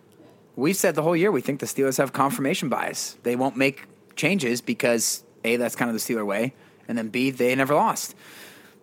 we've 0.54 0.76
said 0.76 0.94
the 0.94 1.02
whole 1.02 1.16
year 1.16 1.32
we 1.32 1.40
think 1.40 1.60
the 1.60 1.66
Steelers 1.66 1.96
have 1.96 2.12
confirmation 2.12 2.68
bias. 2.68 3.16
They 3.22 3.36
won't 3.36 3.56
make 3.56 3.86
changes 4.16 4.60
because 4.60 5.24
a 5.44 5.56
that's 5.56 5.76
kind 5.76 5.90
of 5.90 5.94
the 5.94 6.00
Steeler 6.14 6.26
way, 6.26 6.52
and 6.88 6.98
then 6.98 7.08
b 7.08 7.30
they 7.30 7.54
never 7.54 7.74
lost. 7.74 8.14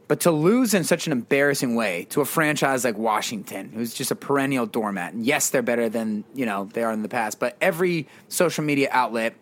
But 0.08 0.22
to 0.22 0.32
lose 0.32 0.74
in 0.74 0.84
such 0.84 1.06
an 1.06 1.14
embarrassing 1.14 1.76
way 1.76 2.06
to 2.10 2.20
a 2.20 2.26
franchise 2.26 2.84
like 2.84 2.98
Washington, 2.98 3.72
who's 3.74 3.94
just 3.94 4.12
a 4.12 4.16
perennial 4.16 4.66
doormat, 4.66 5.14
and 5.14 5.26
yes, 5.26 5.52
they're 5.52 5.62
better 5.62 5.90
than 5.90 6.24
you 6.34 6.48
know 6.48 6.70
they 6.74 6.84
are 6.84 6.92
in 6.92 7.04
the 7.04 7.10
past, 7.10 7.40
but 7.40 7.56
every 7.62 8.08
social 8.30 8.64
media 8.64 8.90
outlet 8.92 9.36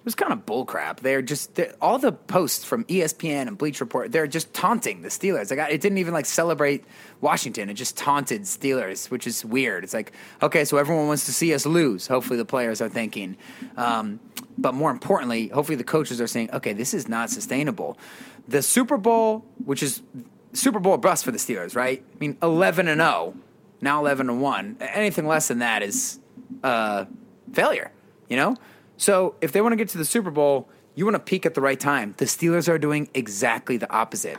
it 0.00 0.06
was 0.06 0.14
kind 0.14 0.32
of 0.32 0.46
bullcrap. 0.46 1.00
They're 1.00 1.20
just 1.20 1.56
they're, 1.56 1.74
all 1.78 1.98
the 1.98 2.12
posts 2.12 2.64
from 2.64 2.84
ESPN 2.84 3.48
and 3.48 3.58
Bleacher 3.58 3.84
Report. 3.84 4.10
They're 4.10 4.26
just 4.26 4.54
taunting 4.54 5.02
the 5.02 5.08
Steelers. 5.08 5.54
Like 5.54 5.70
it 5.70 5.82
didn't 5.82 5.98
even 5.98 6.14
like 6.14 6.24
celebrate 6.24 6.86
Washington. 7.20 7.68
It 7.68 7.74
just 7.74 7.98
taunted 7.98 8.42
Steelers, 8.42 9.10
which 9.10 9.26
is 9.26 9.44
weird. 9.44 9.84
It's 9.84 9.92
like 9.92 10.12
okay, 10.40 10.64
so 10.64 10.78
everyone 10.78 11.06
wants 11.06 11.26
to 11.26 11.34
see 11.34 11.52
us 11.52 11.66
lose. 11.66 12.06
Hopefully, 12.06 12.38
the 12.38 12.46
players 12.46 12.80
are 12.80 12.88
thinking. 12.88 13.36
Um, 13.76 14.20
but 14.56 14.72
more 14.72 14.90
importantly, 14.90 15.48
hopefully 15.48 15.76
the 15.76 15.84
coaches 15.84 16.18
are 16.18 16.26
saying, 16.26 16.48
okay, 16.54 16.72
this 16.72 16.94
is 16.94 17.06
not 17.06 17.28
sustainable. 17.28 17.98
The 18.48 18.62
Super 18.62 18.96
Bowl, 18.96 19.44
which 19.66 19.82
is 19.82 20.00
Super 20.54 20.78
Bowl 20.78 20.96
bust 20.96 21.26
for 21.26 21.30
the 21.30 21.38
Steelers, 21.38 21.76
right? 21.76 22.02
I 22.10 22.18
mean, 22.18 22.38
eleven 22.42 22.88
and 22.88 23.02
zero, 23.02 23.34
now 23.82 24.00
eleven 24.00 24.30
and 24.30 24.40
one. 24.40 24.78
Anything 24.80 25.26
less 25.26 25.48
than 25.48 25.58
that 25.58 25.82
is 25.82 26.20
uh, 26.64 27.04
failure. 27.52 27.92
You 28.30 28.38
know. 28.38 28.56
So 29.00 29.34
if 29.40 29.52
they 29.52 29.62
want 29.62 29.72
to 29.72 29.76
get 29.76 29.88
to 29.90 29.98
the 29.98 30.04
Super 30.04 30.30
Bowl, 30.30 30.68
you 30.94 31.06
want 31.06 31.14
to 31.14 31.20
peak 31.20 31.46
at 31.46 31.54
the 31.54 31.62
right 31.62 31.80
time. 31.80 32.14
The 32.18 32.26
Steelers 32.26 32.68
are 32.68 32.78
doing 32.78 33.08
exactly 33.14 33.78
the 33.78 33.90
opposite. 33.90 34.36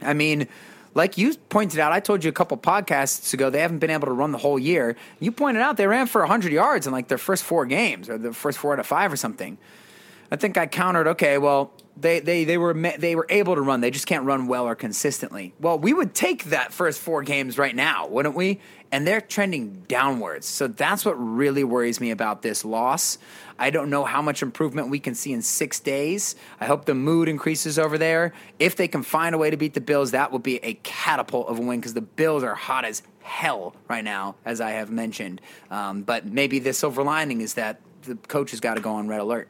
I 0.00 0.14
mean, 0.14 0.48
like 0.94 1.18
you 1.18 1.34
pointed 1.50 1.78
out, 1.78 1.92
I 1.92 2.00
told 2.00 2.24
you 2.24 2.30
a 2.30 2.32
couple 2.32 2.56
podcasts 2.56 3.34
ago, 3.34 3.50
they 3.50 3.60
haven't 3.60 3.80
been 3.80 3.90
able 3.90 4.06
to 4.06 4.12
run 4.14 4.32
the 4.32 4.38
whole 4.38 4.58
year. 4.58 4.96
You 5.20 5.30
pointed 5.30 5.60
out 5.60 5.76
they 5.76 5.86
ran 5.86 6.06
for 6.06 6.22
100 6.22 6.54
yards 6.54 6.86
in 6.86 6.92
like 6.92 7.08
their 7.08 7.18
first 7.18 7.44
four 7.44 7.66
games 7.66 8.08
or 8.08 8.16
the 8.16 8.32
first 8.32 8.56
four 8.56 8.72
out 8.72 8.78
of 8.78 8.86
five 8.86 9.12
or 9.12 9.16
something. 9.16 9.58
I 10.30 10.36
think 10.36 10.56
I 10.56 10.66
countered, 10.66 11.06
okay, 11.08 11.36
well, 11.36 11.70
they, 11.96 12.20
they, 12.20 12.44
they 12.44 12.58
were 12.58 12.74
they 12.74 13.14
were 13.14 13.26
able 13.28 13.54
to 13.54 13.60
run. 13.60 13.80
They 13.80 13.90
just 13.90 14.06
can't 14.06 14.24
run 14.24 14.46
well 14.46 14.66
or 14.66 14.74
consistently. 14.74 15.54
Well, 15.60 15.78
we 15.78 15.92
would 15.92 16.14
take 16.14 16.44
that 16.44 16.72
first 16.72 17.00
four 17.00 17.22
games 17.22 17.58
right 17.58 17.74
now, 17.74 18.06
wouldn't 18.06 18.34
we? 18.34 18.60
And 18.90 19.06
they're 19.06 19.20
trending 19.20 19.84
downwards. 19.88 20.46
So 20.46 20.68
that's 20.68 21.04
what 21.04 21.12
really 21.14 21.64
worries 21.64 22.00
me 22.00 22.10
about 22.10 22.42
this 22.42 22.64
loss. 22.64 23.18
I 23.58 23.70
don't 23.70 23.90
know 23.90 24.04
how 24.04 24.20
much 24.20 24.42
improvement 24.42 24.88
we 24.88 24.98
can 24.98 25.14
see 25.14 25.32
in 25.32 25.40
six 25.42 25.80
days. 25.80 26.34
I 26.60 26.66
hope 26.66 26.84
the 26.84 26.94
mood 26.94 27.28
increases 27.28 27.78
over 27.78 27.96
there. 27.96 28.32
If 28.58 28.76
they 28.76 28.88
can 28.88 29.02
find 29.02 29.34
a 29.34 29.38
way 29.38 29.50
to 29.50 29.56
beat 29.56 29.74
the 29.74 29.80
Bills, 29.80 30.10
that 30.10 30.32
would 30.32 30.42
be 30.42 30.56
a 30.64 30.74
catapult 30.82 31.48
of 31.48 31.58
a 31.58 31.62
win 31.62 31.80
because 31.80 31.94
the 31.94 32.00
Bills 32.00 32.42
are 32.42 32.54
hot 32.54 32.84
as 32.84 33.02
hell 33.22 33.74
right 33.88 34.04
now, 34.04 34.34
as 34.44 34.60
I 34.60 34.72
have 34.72 34.90
mentioned. 34.90 35.40
Um, 35.70 36.02
but 36.02 36.26
maybe 36.26 36.58
the 36.58 36.72
silver 36.72 37.02
lining 37.02 37.40
is 37.40 37.54
that 37.54 37.80
the 38.02 38.16
coach 38.16 38.50
has 38.50 38.60
got 38.60 38.74
to 38.74 38.80
go 38.80 38.94
on 38.94 39.08
red 39.08 39.20
alert. 39.20 39.48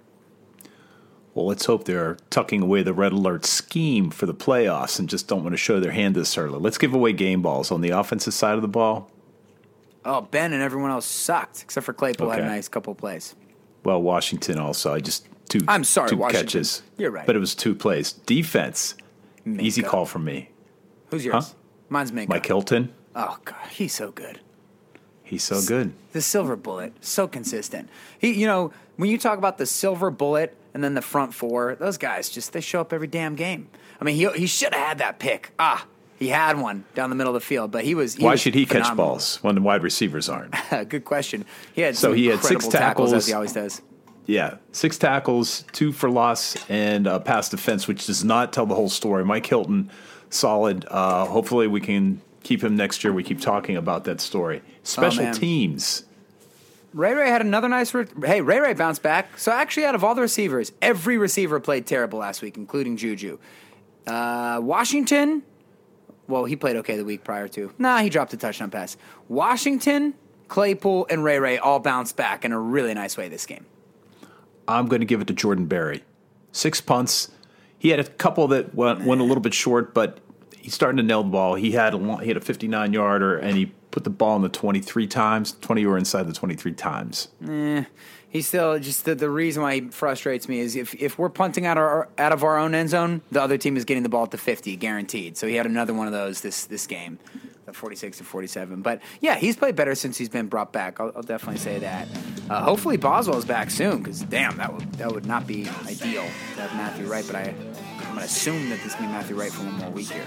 Well, 1.35 1.47
let's 1.47 1.65
hope 1.65 1.85
they're 1.85 2.19
tucking 2.29 2.61
away 2.61 2.83
the 2.83 2.93
red 2.93 3.13
alert 3.13 3.47
scheme 3.47 4.11
for 4.11 4.27
the 4.27 4.35
playoffs 4.35 4.99
and 4.99 5.09
just 5.09 5.29
don't 5.29 5.43
want 5.43 5.55
to 5.55 5.59
show 5.59 5.81
their 5.81 5.93
hand 5.93 6.15
this 6.15 6.37
early. 6.37 6.59
Let's 6.59 6.77
give 6.77 6.93
away 6.93 7.15
game 7.15 7.41
balls 7.41 7.71
on 7.71 7.81
the 7.81 7.91
offensive 7.91 8.35
side 8.35 8.57
of 8.57 8.63
the 8.63 8.69
ball. 8.69 9.11
Oh, 10.05 10.23
Ben 10.23 10.53
and 10.53 10.63
everyone 10.63 10.91
else 10.91 11.07
sucked 11.07 11.63
except 11.63 11.87
for 11.87 11.93
Claypool 11.95 12.27
okay. 12.27 12.37
had 12.37 12.45
a 12.45 12.49
nice 12.49 12.69
couple 12.69 12.95
plays. 12.95 13.35
Well, 13.85 14.03
Washington 14.03 14.59
also. 14.59 14.93
I 14.93 15.01
just 15.01 15.27
two. 15.49 15.61
I'm 15.69 15.85
sorry, 15.85 16.11
two 16.11 16.17
Washington. 16.17 16.47
catches. 16.47 16.83
You're 16.99 17.11
right, 17.11 17.27
but 17.27 17.35
it 17.35 17.39
was 17.39 17.55
two 17.55 17.75
plays. 17.75 18.13
Defense, 18.13 18.95
Minkah. 19.47 19.63
easy 19.63 19.83
call 19.83 20.07
from 20.07 20.25
me. 20.25 20.51
Who's 21.11 21.25
yours? 21.25 21.49
Huh? 21.49 21.55
Mine's 21.89 22.13
Minkah. 22.13 22.29
Mike 22.29 22.47
Hilton. 22.47 22.93
Oh 23.15 23.39
God, 23.45 23.69
he's 23.71 23.95
so 23.95 24.11
good. 24.11 24.41
He's 25.23 25.45
so 25.45 25.63
good. 25.63 25.95
The 26.13 26.21
silver 26.21 26.57
bullet, 26.57 26.93
so 27.01 27.27
consistent. 27.27 27.89
He, 28.19 28.33
you 28.33 28.47
know, 28.47 28.73
when 28.97 29.09
you 29.09 29.17
talk 29.17 29.39
about 29.39 29.57
the 29.57 29.67
silver 29.67 30.11
bullet 30.11 30.55
and 30.75 30.83
then 30.83 30.95
the 30.95 31.03
front 31.03 31.35
four, 31.35 31.77
those 31.77 31.99
guys 31.99 32.29
just 32.29 32.53
they 32.53 32.61
show 32.61 32.81
up 32.81 32.93
every 32.93 33.09
damn 33.09 33.35
game. 33.35 33.69
I 34.01 34.05
mean, 34.05 34.17
he 34.17 34.29
he 34.39 34.47
should 34.47 34.75
have 34.75 34.87
had 34.87 34.99
that 34.99 35.19
pick. 35.19 35.53
Ah, 35.59 35.87
he 36.19 36.29
had 36.29 36.59
one 36.59 36.85
down 36.95 37.11
the 37.11 37.17
middle 37.17 37.35
of 37.35 37.41
the 37.41 37.47
field, 37.47 37.71
but 37.71 37.85
he 37.85 37.95
was. 37.95 38.15
He 38.15 38.25
Why 38.25 38.33
was 38.33 38.41
should 38.41 38.55
he 38.55 38.65
phenomenal. 38.65 38.91
catch 38.91 38.97
balls 38.97 39.39
when 39.43 39.55
the 39.55 39.61
wide 39.61 39.83
receivers 39.83 40.29
aren't? 40.29 40.55
Good 40.89 41.05
question. 41.05 41.45
He 41.75 41.83
had 41.83 41.97
so 41.97 42.13
he 42.13 42.27
had 42.27 42.41
six 42.43 42.67
tackles, 42.67 42.73
tackles 42.73 43.13
as 43.13 43.27
he 43.27 43.33
always 43.33 43.53
does. 43.53 43.83
Yeah, 44.27 44.59
six 44.71 44.99
tackles, 44.99 45.65
two 45.73 45.91
for 45.91 46.09
loss, 46.09 46.57
and 46.71 47.09
a 47.09 47.19
pass 47.19 47.49
defense, 47.49 47.89
which 47.89 48.07
does 48.07 48.25
not 48.25 48.53
tell 48.53 48.67
the 48.67 48.75
whole 48.75 48.89
story. 48.89 49.25
Mike 49.25 49.47
Hilton, 49.47 49.91
solid. 50.31 50.87
Uh, 50.89 51.27
hopefully, 51.27 51.67
we 51.67 51.81
can 51.81 52.23
keep 52.45 52.63
him 52.63 52.77
next 52.77 53.03
year. 53.03 53.13
We 53.13 53.25
keep 53.25 53.41
talking 53.41 53.77
about 53.77 54.05
that 54.05 54.21
story. 54.21 54.63
Special 54.85 55.27
oh, 55.27 55.33
teams. 55.33 56.05
Ray 56.95 57.15
Ray 57.15 57.29
had 57.29 57.41
another 57.41 57.69
nice. 57.69 57.95
Re- 57.95 58.07
hey, 58.25 58.41
Ray 58.41 58.61
Ray 58.61 58.75
bounced 58.75 59.03
back. 59.03 59.39
So 59.39 59.51
actually, 59.53 59.87
out 59.87 59.95
of 59.95 60.05
all 60.05 60.15
the 60.15 60.21
receivers, 60.21 60.73
every 60.83 61.17
receiver 61.17 61.59
played 61.61 61.87
terrible 61.87 62.19
last 62.19 62.43
week, 62.43 62.57
including 62.57 62.97
Juju. 62.97 63.39
Uh, 64.07 64.61
Washington. 64.63 65.43
Well, 66.29 66.45
he 66.45 66.57
played 66.57 66.77
okay 66.77 66.97
the 66.97 67.05
week 67.05 67.25
prior 67.25 67.49
to. 67.49 67.73
Nah, 67.79 67.99
he 67.99 68.09
dropped 68.09 68.33
a 68.33 68.37
touchdown 68.37 68.71
pass. 68.71 68.97
Washington, 69.29 70.15
Claypool, 70.49 71.07
and 71.11 71.25
Ray 71.25 71.39
Ray 71.39 71.59
all 71.59 71.81
bounced 71.81 72.17
back 72.17 72.45
in 72.45 72.53
a 72.53 72.59
really 72.59 72.95
nice 72.95 73.17
way 73.17 73.29
this 73.29 73.47
game. 73.47 73.67
I'm 74.69 74.87
going 74.87 75.01
to 75.01 75.07
give 75.07 75.21
it 75.21 75.27
to 75.27 75.35
Jordan 75.35 75.67
Berry. 75.67 76.05
Six 76.53 76.81
punts. 76.81 77.31
He 77.79 77.89
had 77.89 77.99
a 77.99 78.05
couple 78.05 78.49
that 78.49 78.75
went, 78.75 79.05
went 79.05 79.21
a 79.21 79.25
little 79.25 79.41
bit 79.41 79.55
short, 79.55 79.93
but 79.93 80.21
he's 80.57 80.75
starting 80.75 80.99
to 80.99 81.03
nail 81.03 81.23
the 81.23 81.31
ball. 81.31 81.55
He 81.55 81.73
had 81.73 81.95
a 81.95 82.17
he 82.19 82.29
had 82.29 82.37
a 82.37 82.41
59 82.41 82.93
yarder, 82.93 83.37
and 83.37 83.57
he 83.57 83.73
put 83.93 84.03
the 84.03 84.11
ball 84.11 84.35
in 84.37 84.43
the 84.43 84.49
23 84.49 85.07
times. 85.07 85.57
20 85.61 85.87
were 85.87 85.97
inside 85.97 86.27
the 86.27 86.33
23 86.33 86.73
times. 86.73 87.29
Eh, 87.49 87.85
he's 88.29 88.49
still 88.49 88.79
just 88.81 89.05
the, 89.05 89.15
the 89.15 89.31
reason 89.31 89.63
why 89.63 89.75
he 89.77 89.81
frustrates 89.91 90.49
me 90.49 90.59
is 90.59 90.75
if, 90.75 90.95
if 91.01 91.19
we're 91.19 91.29
punting 91.29 91.65
out 91.67 91.79
our 91.79 92.09
out 92.19 92.33
of 92.33 92.43
our 92.43 92.59
own 92.59 92.75
end 92.75 92.91
zone, 92.91 93.21
the 93.31 93.41
other 93.41 93.57
team 93.57 93.77
is 93.77 93.85
getting 93.85 94.03
the 94.03 94.09
ball 94.09 94.25
at 94.25 94.33
the 94.33 94.39
50, 94.39 94.75
guaranteed. 94.77 95.37
So 95.37 95.47
he 95.47 95.55
had 95.55 95.67
another 95.67 95.95
one 95.95 96.09
of 96.09 96.13
those 96.13 96.41
this 96.41 96.65
this 96.65 96.87
game. 96.89 97.19
the 97.67 97.73
46 97.73 98.19
to 98.19 98.25
47. 98.25 98.83
But 98.83 99.01
yeah, 99.21 99.37
he's 99.37 99.57
played 99.57 99.77
better 99.77 99.95
since 99.95 100.19
he's 100.19 100.29
been 100.29 100.49
brought 100.49 100.73
back. 100.73 100.99
I'll, 100.99 101.13
I'll 101.15 101.23
definitely 101.23 101.61
say 101.61 101.79
that. 101.79 102.09
Uh, 102.51 102.63
hopefully 102.65 102.97
Boswell's 102.97 103.45
back 103.45 103.71
soon 103.71 103.99
because 103.99 104.23
damn, 104.23 104.57
that 104.57 104.73
would 104.75 104.91
that 104.95 105.13
would 105.13 105.27
not 105.27 105.47
be 105.47 105.69
ideal 105.87 106.25
to 106.57 106.61
have 106.63 106.75
Matthew 106.75 107.07
Wright. 107.07 107.25
But 107.27 107.37
I, 107.37 107.55
I'm 107.99 108.05
going 108.07 108.19
to 108.19 108.25
assume 108.25 108.69
that 108.71 108.81
this 108.83 108.95
will 108.97 109.07
be 109.07 109.13
Matthew 109.13 109.37
Wright 109.37 109.53
for 109.53 109.63
one 109.65 109.75
more 109.75 109.91
week 109.91 110.11
here. 110.11 110.25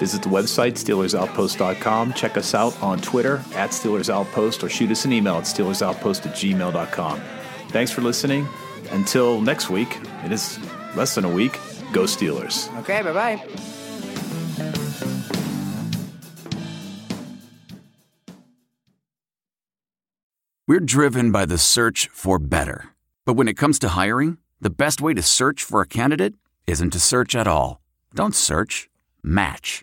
Visit 0.00 0.22
the 0.22 0.30
website, 0.30 0.72
SteelersOutpost.com. 0.82 2.14
Check 2.14 2.38
us 2.38 2.54
out 2.54 2.82
on 2.82 3.02
Twitter 3.02 3.44
at 3.54 3.68
SteelersOutpost 3.68 4.62
or 4.62 4.70
shoot 4.70 4.90
us 4.90 5.04
an 5.04 5.12
email 5.12 5.34
at 5.34 5.44
SteelersOutpost 5.44 6.26
at 6.26 6.34
gmail.com. 6.34 7.20
Thanks 7.68 7.90
for 7.90 8.00
listening. 8.00 8.48
Until 8.92 9.42
next 9.42 9.68
week, 9.68 9.98
it 10.24 10.32
is 10.32 10.58
less 10.96 11.14
than 11.14 11.26
a 11.26 11.28
week. 11.28 11.52
Go 11.92 12.04
Steelers. 12.04 12.74
Okay, 12.78 13.02
bye 13.02 13.12
bye. 13.12 13.46
We're 20.66 20.80
driven 20.80 21.30
by 21.30 21.44
the 21.44 21.58
search 21.58 22.08
for 22.10 22.38
better. 22.38 22.88
But 23.26 23.34
when 23.34 23.48
it 23.48 23.58
comes 23.58 23.78
to 23.80 23.90
hiring, 23.90 24.38
the 24.62 24.70
best 24.70 25.02
way 25.02 25.12
to 25.12 25.20
search 25.20 25.62
for 25.62 25.82
a 25.82 25.86
candidate 25.86 26.36
isn't 26.66 26.90
to 26.90 26.98
search 26.98 27.36
at 27.36 27.46
all. 27.46 27.82
Don't 28.14 28.34
search, 28.34 28.88
match 29.22 29.82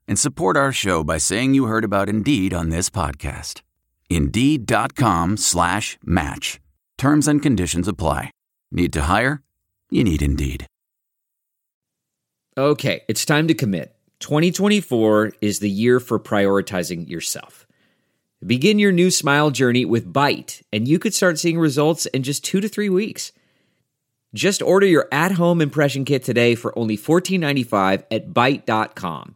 and 0.11 0.19
support 0.19 0.57
our 0.57 0.73
show 0.73 1.05
by 1.05 1.17
saying 1.17 1.53
you 1.53 1.67
heard 1.67 1.85
about 1.85 2.09
Indeed 2.09 2.53
on 2.53 2.67
this 2.67 2.89
podcast. 2.89 3.61
Indeed.com 4.09 5.37
slash 5.37 5.97
match. 6.03 6.59
Terms 6.97 7.29
and 7.29 7.41
conditions 7.41 7.87
apply. 7.87 8.31
Need 8.73 8.91
to 8.91 9.03
hire? 9.03 9.41
You 9.89 10.03
need 10.03 10.21
Indeed. 10.21 10.67
Okay, 12.57 13.03
it's 13.07 13.23
time 13.23 13.47
to 13.47 13.53
commit. 13.53 13.95
2024 14.19 15.31
is 15.39 15.59
the 15.59 15.69
year 15.69 16.01
for 16.01 16.19
prioritizing 16.19 17.07
yourself. 17.07 17.65
Begin 18.45 18.79
your 18.79 18.91
new 18.91 19.11
smile 19.11 19.49
journey 19.49 19.85
with 19.85 20.11
Byte, 20.11 20.61
and 20.73 20.89
you 20.89 20.99
could 20.99 21.13
start 21.13 21.39
seeing 21.39 21.57
results 21.57 22.05
in 22.07 22.23
just 22.23 22.43
two 22.43 22.59
to 22.59 22.67
three 22.67 22.89
weeks. 22.89 23.31
Just 24.33 24.61
order 24.61 24.85
your 24.85 25.07
at 25.09 25.31
home 25.31 25.61
impression 25.61 26.03
kit 26.03 26.25
today 26.25 26.55
for 26.55 26.77
only 26.77 26.97
$14.95 26.97 28.03
at 28.11 28.33
Byte.com. 28.33 29.35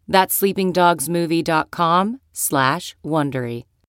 That's 0.11 0.37
sleepingdogsmovie.com 0.41 2.19
slash 2.33 2.95
Wondery. 3.03 3.63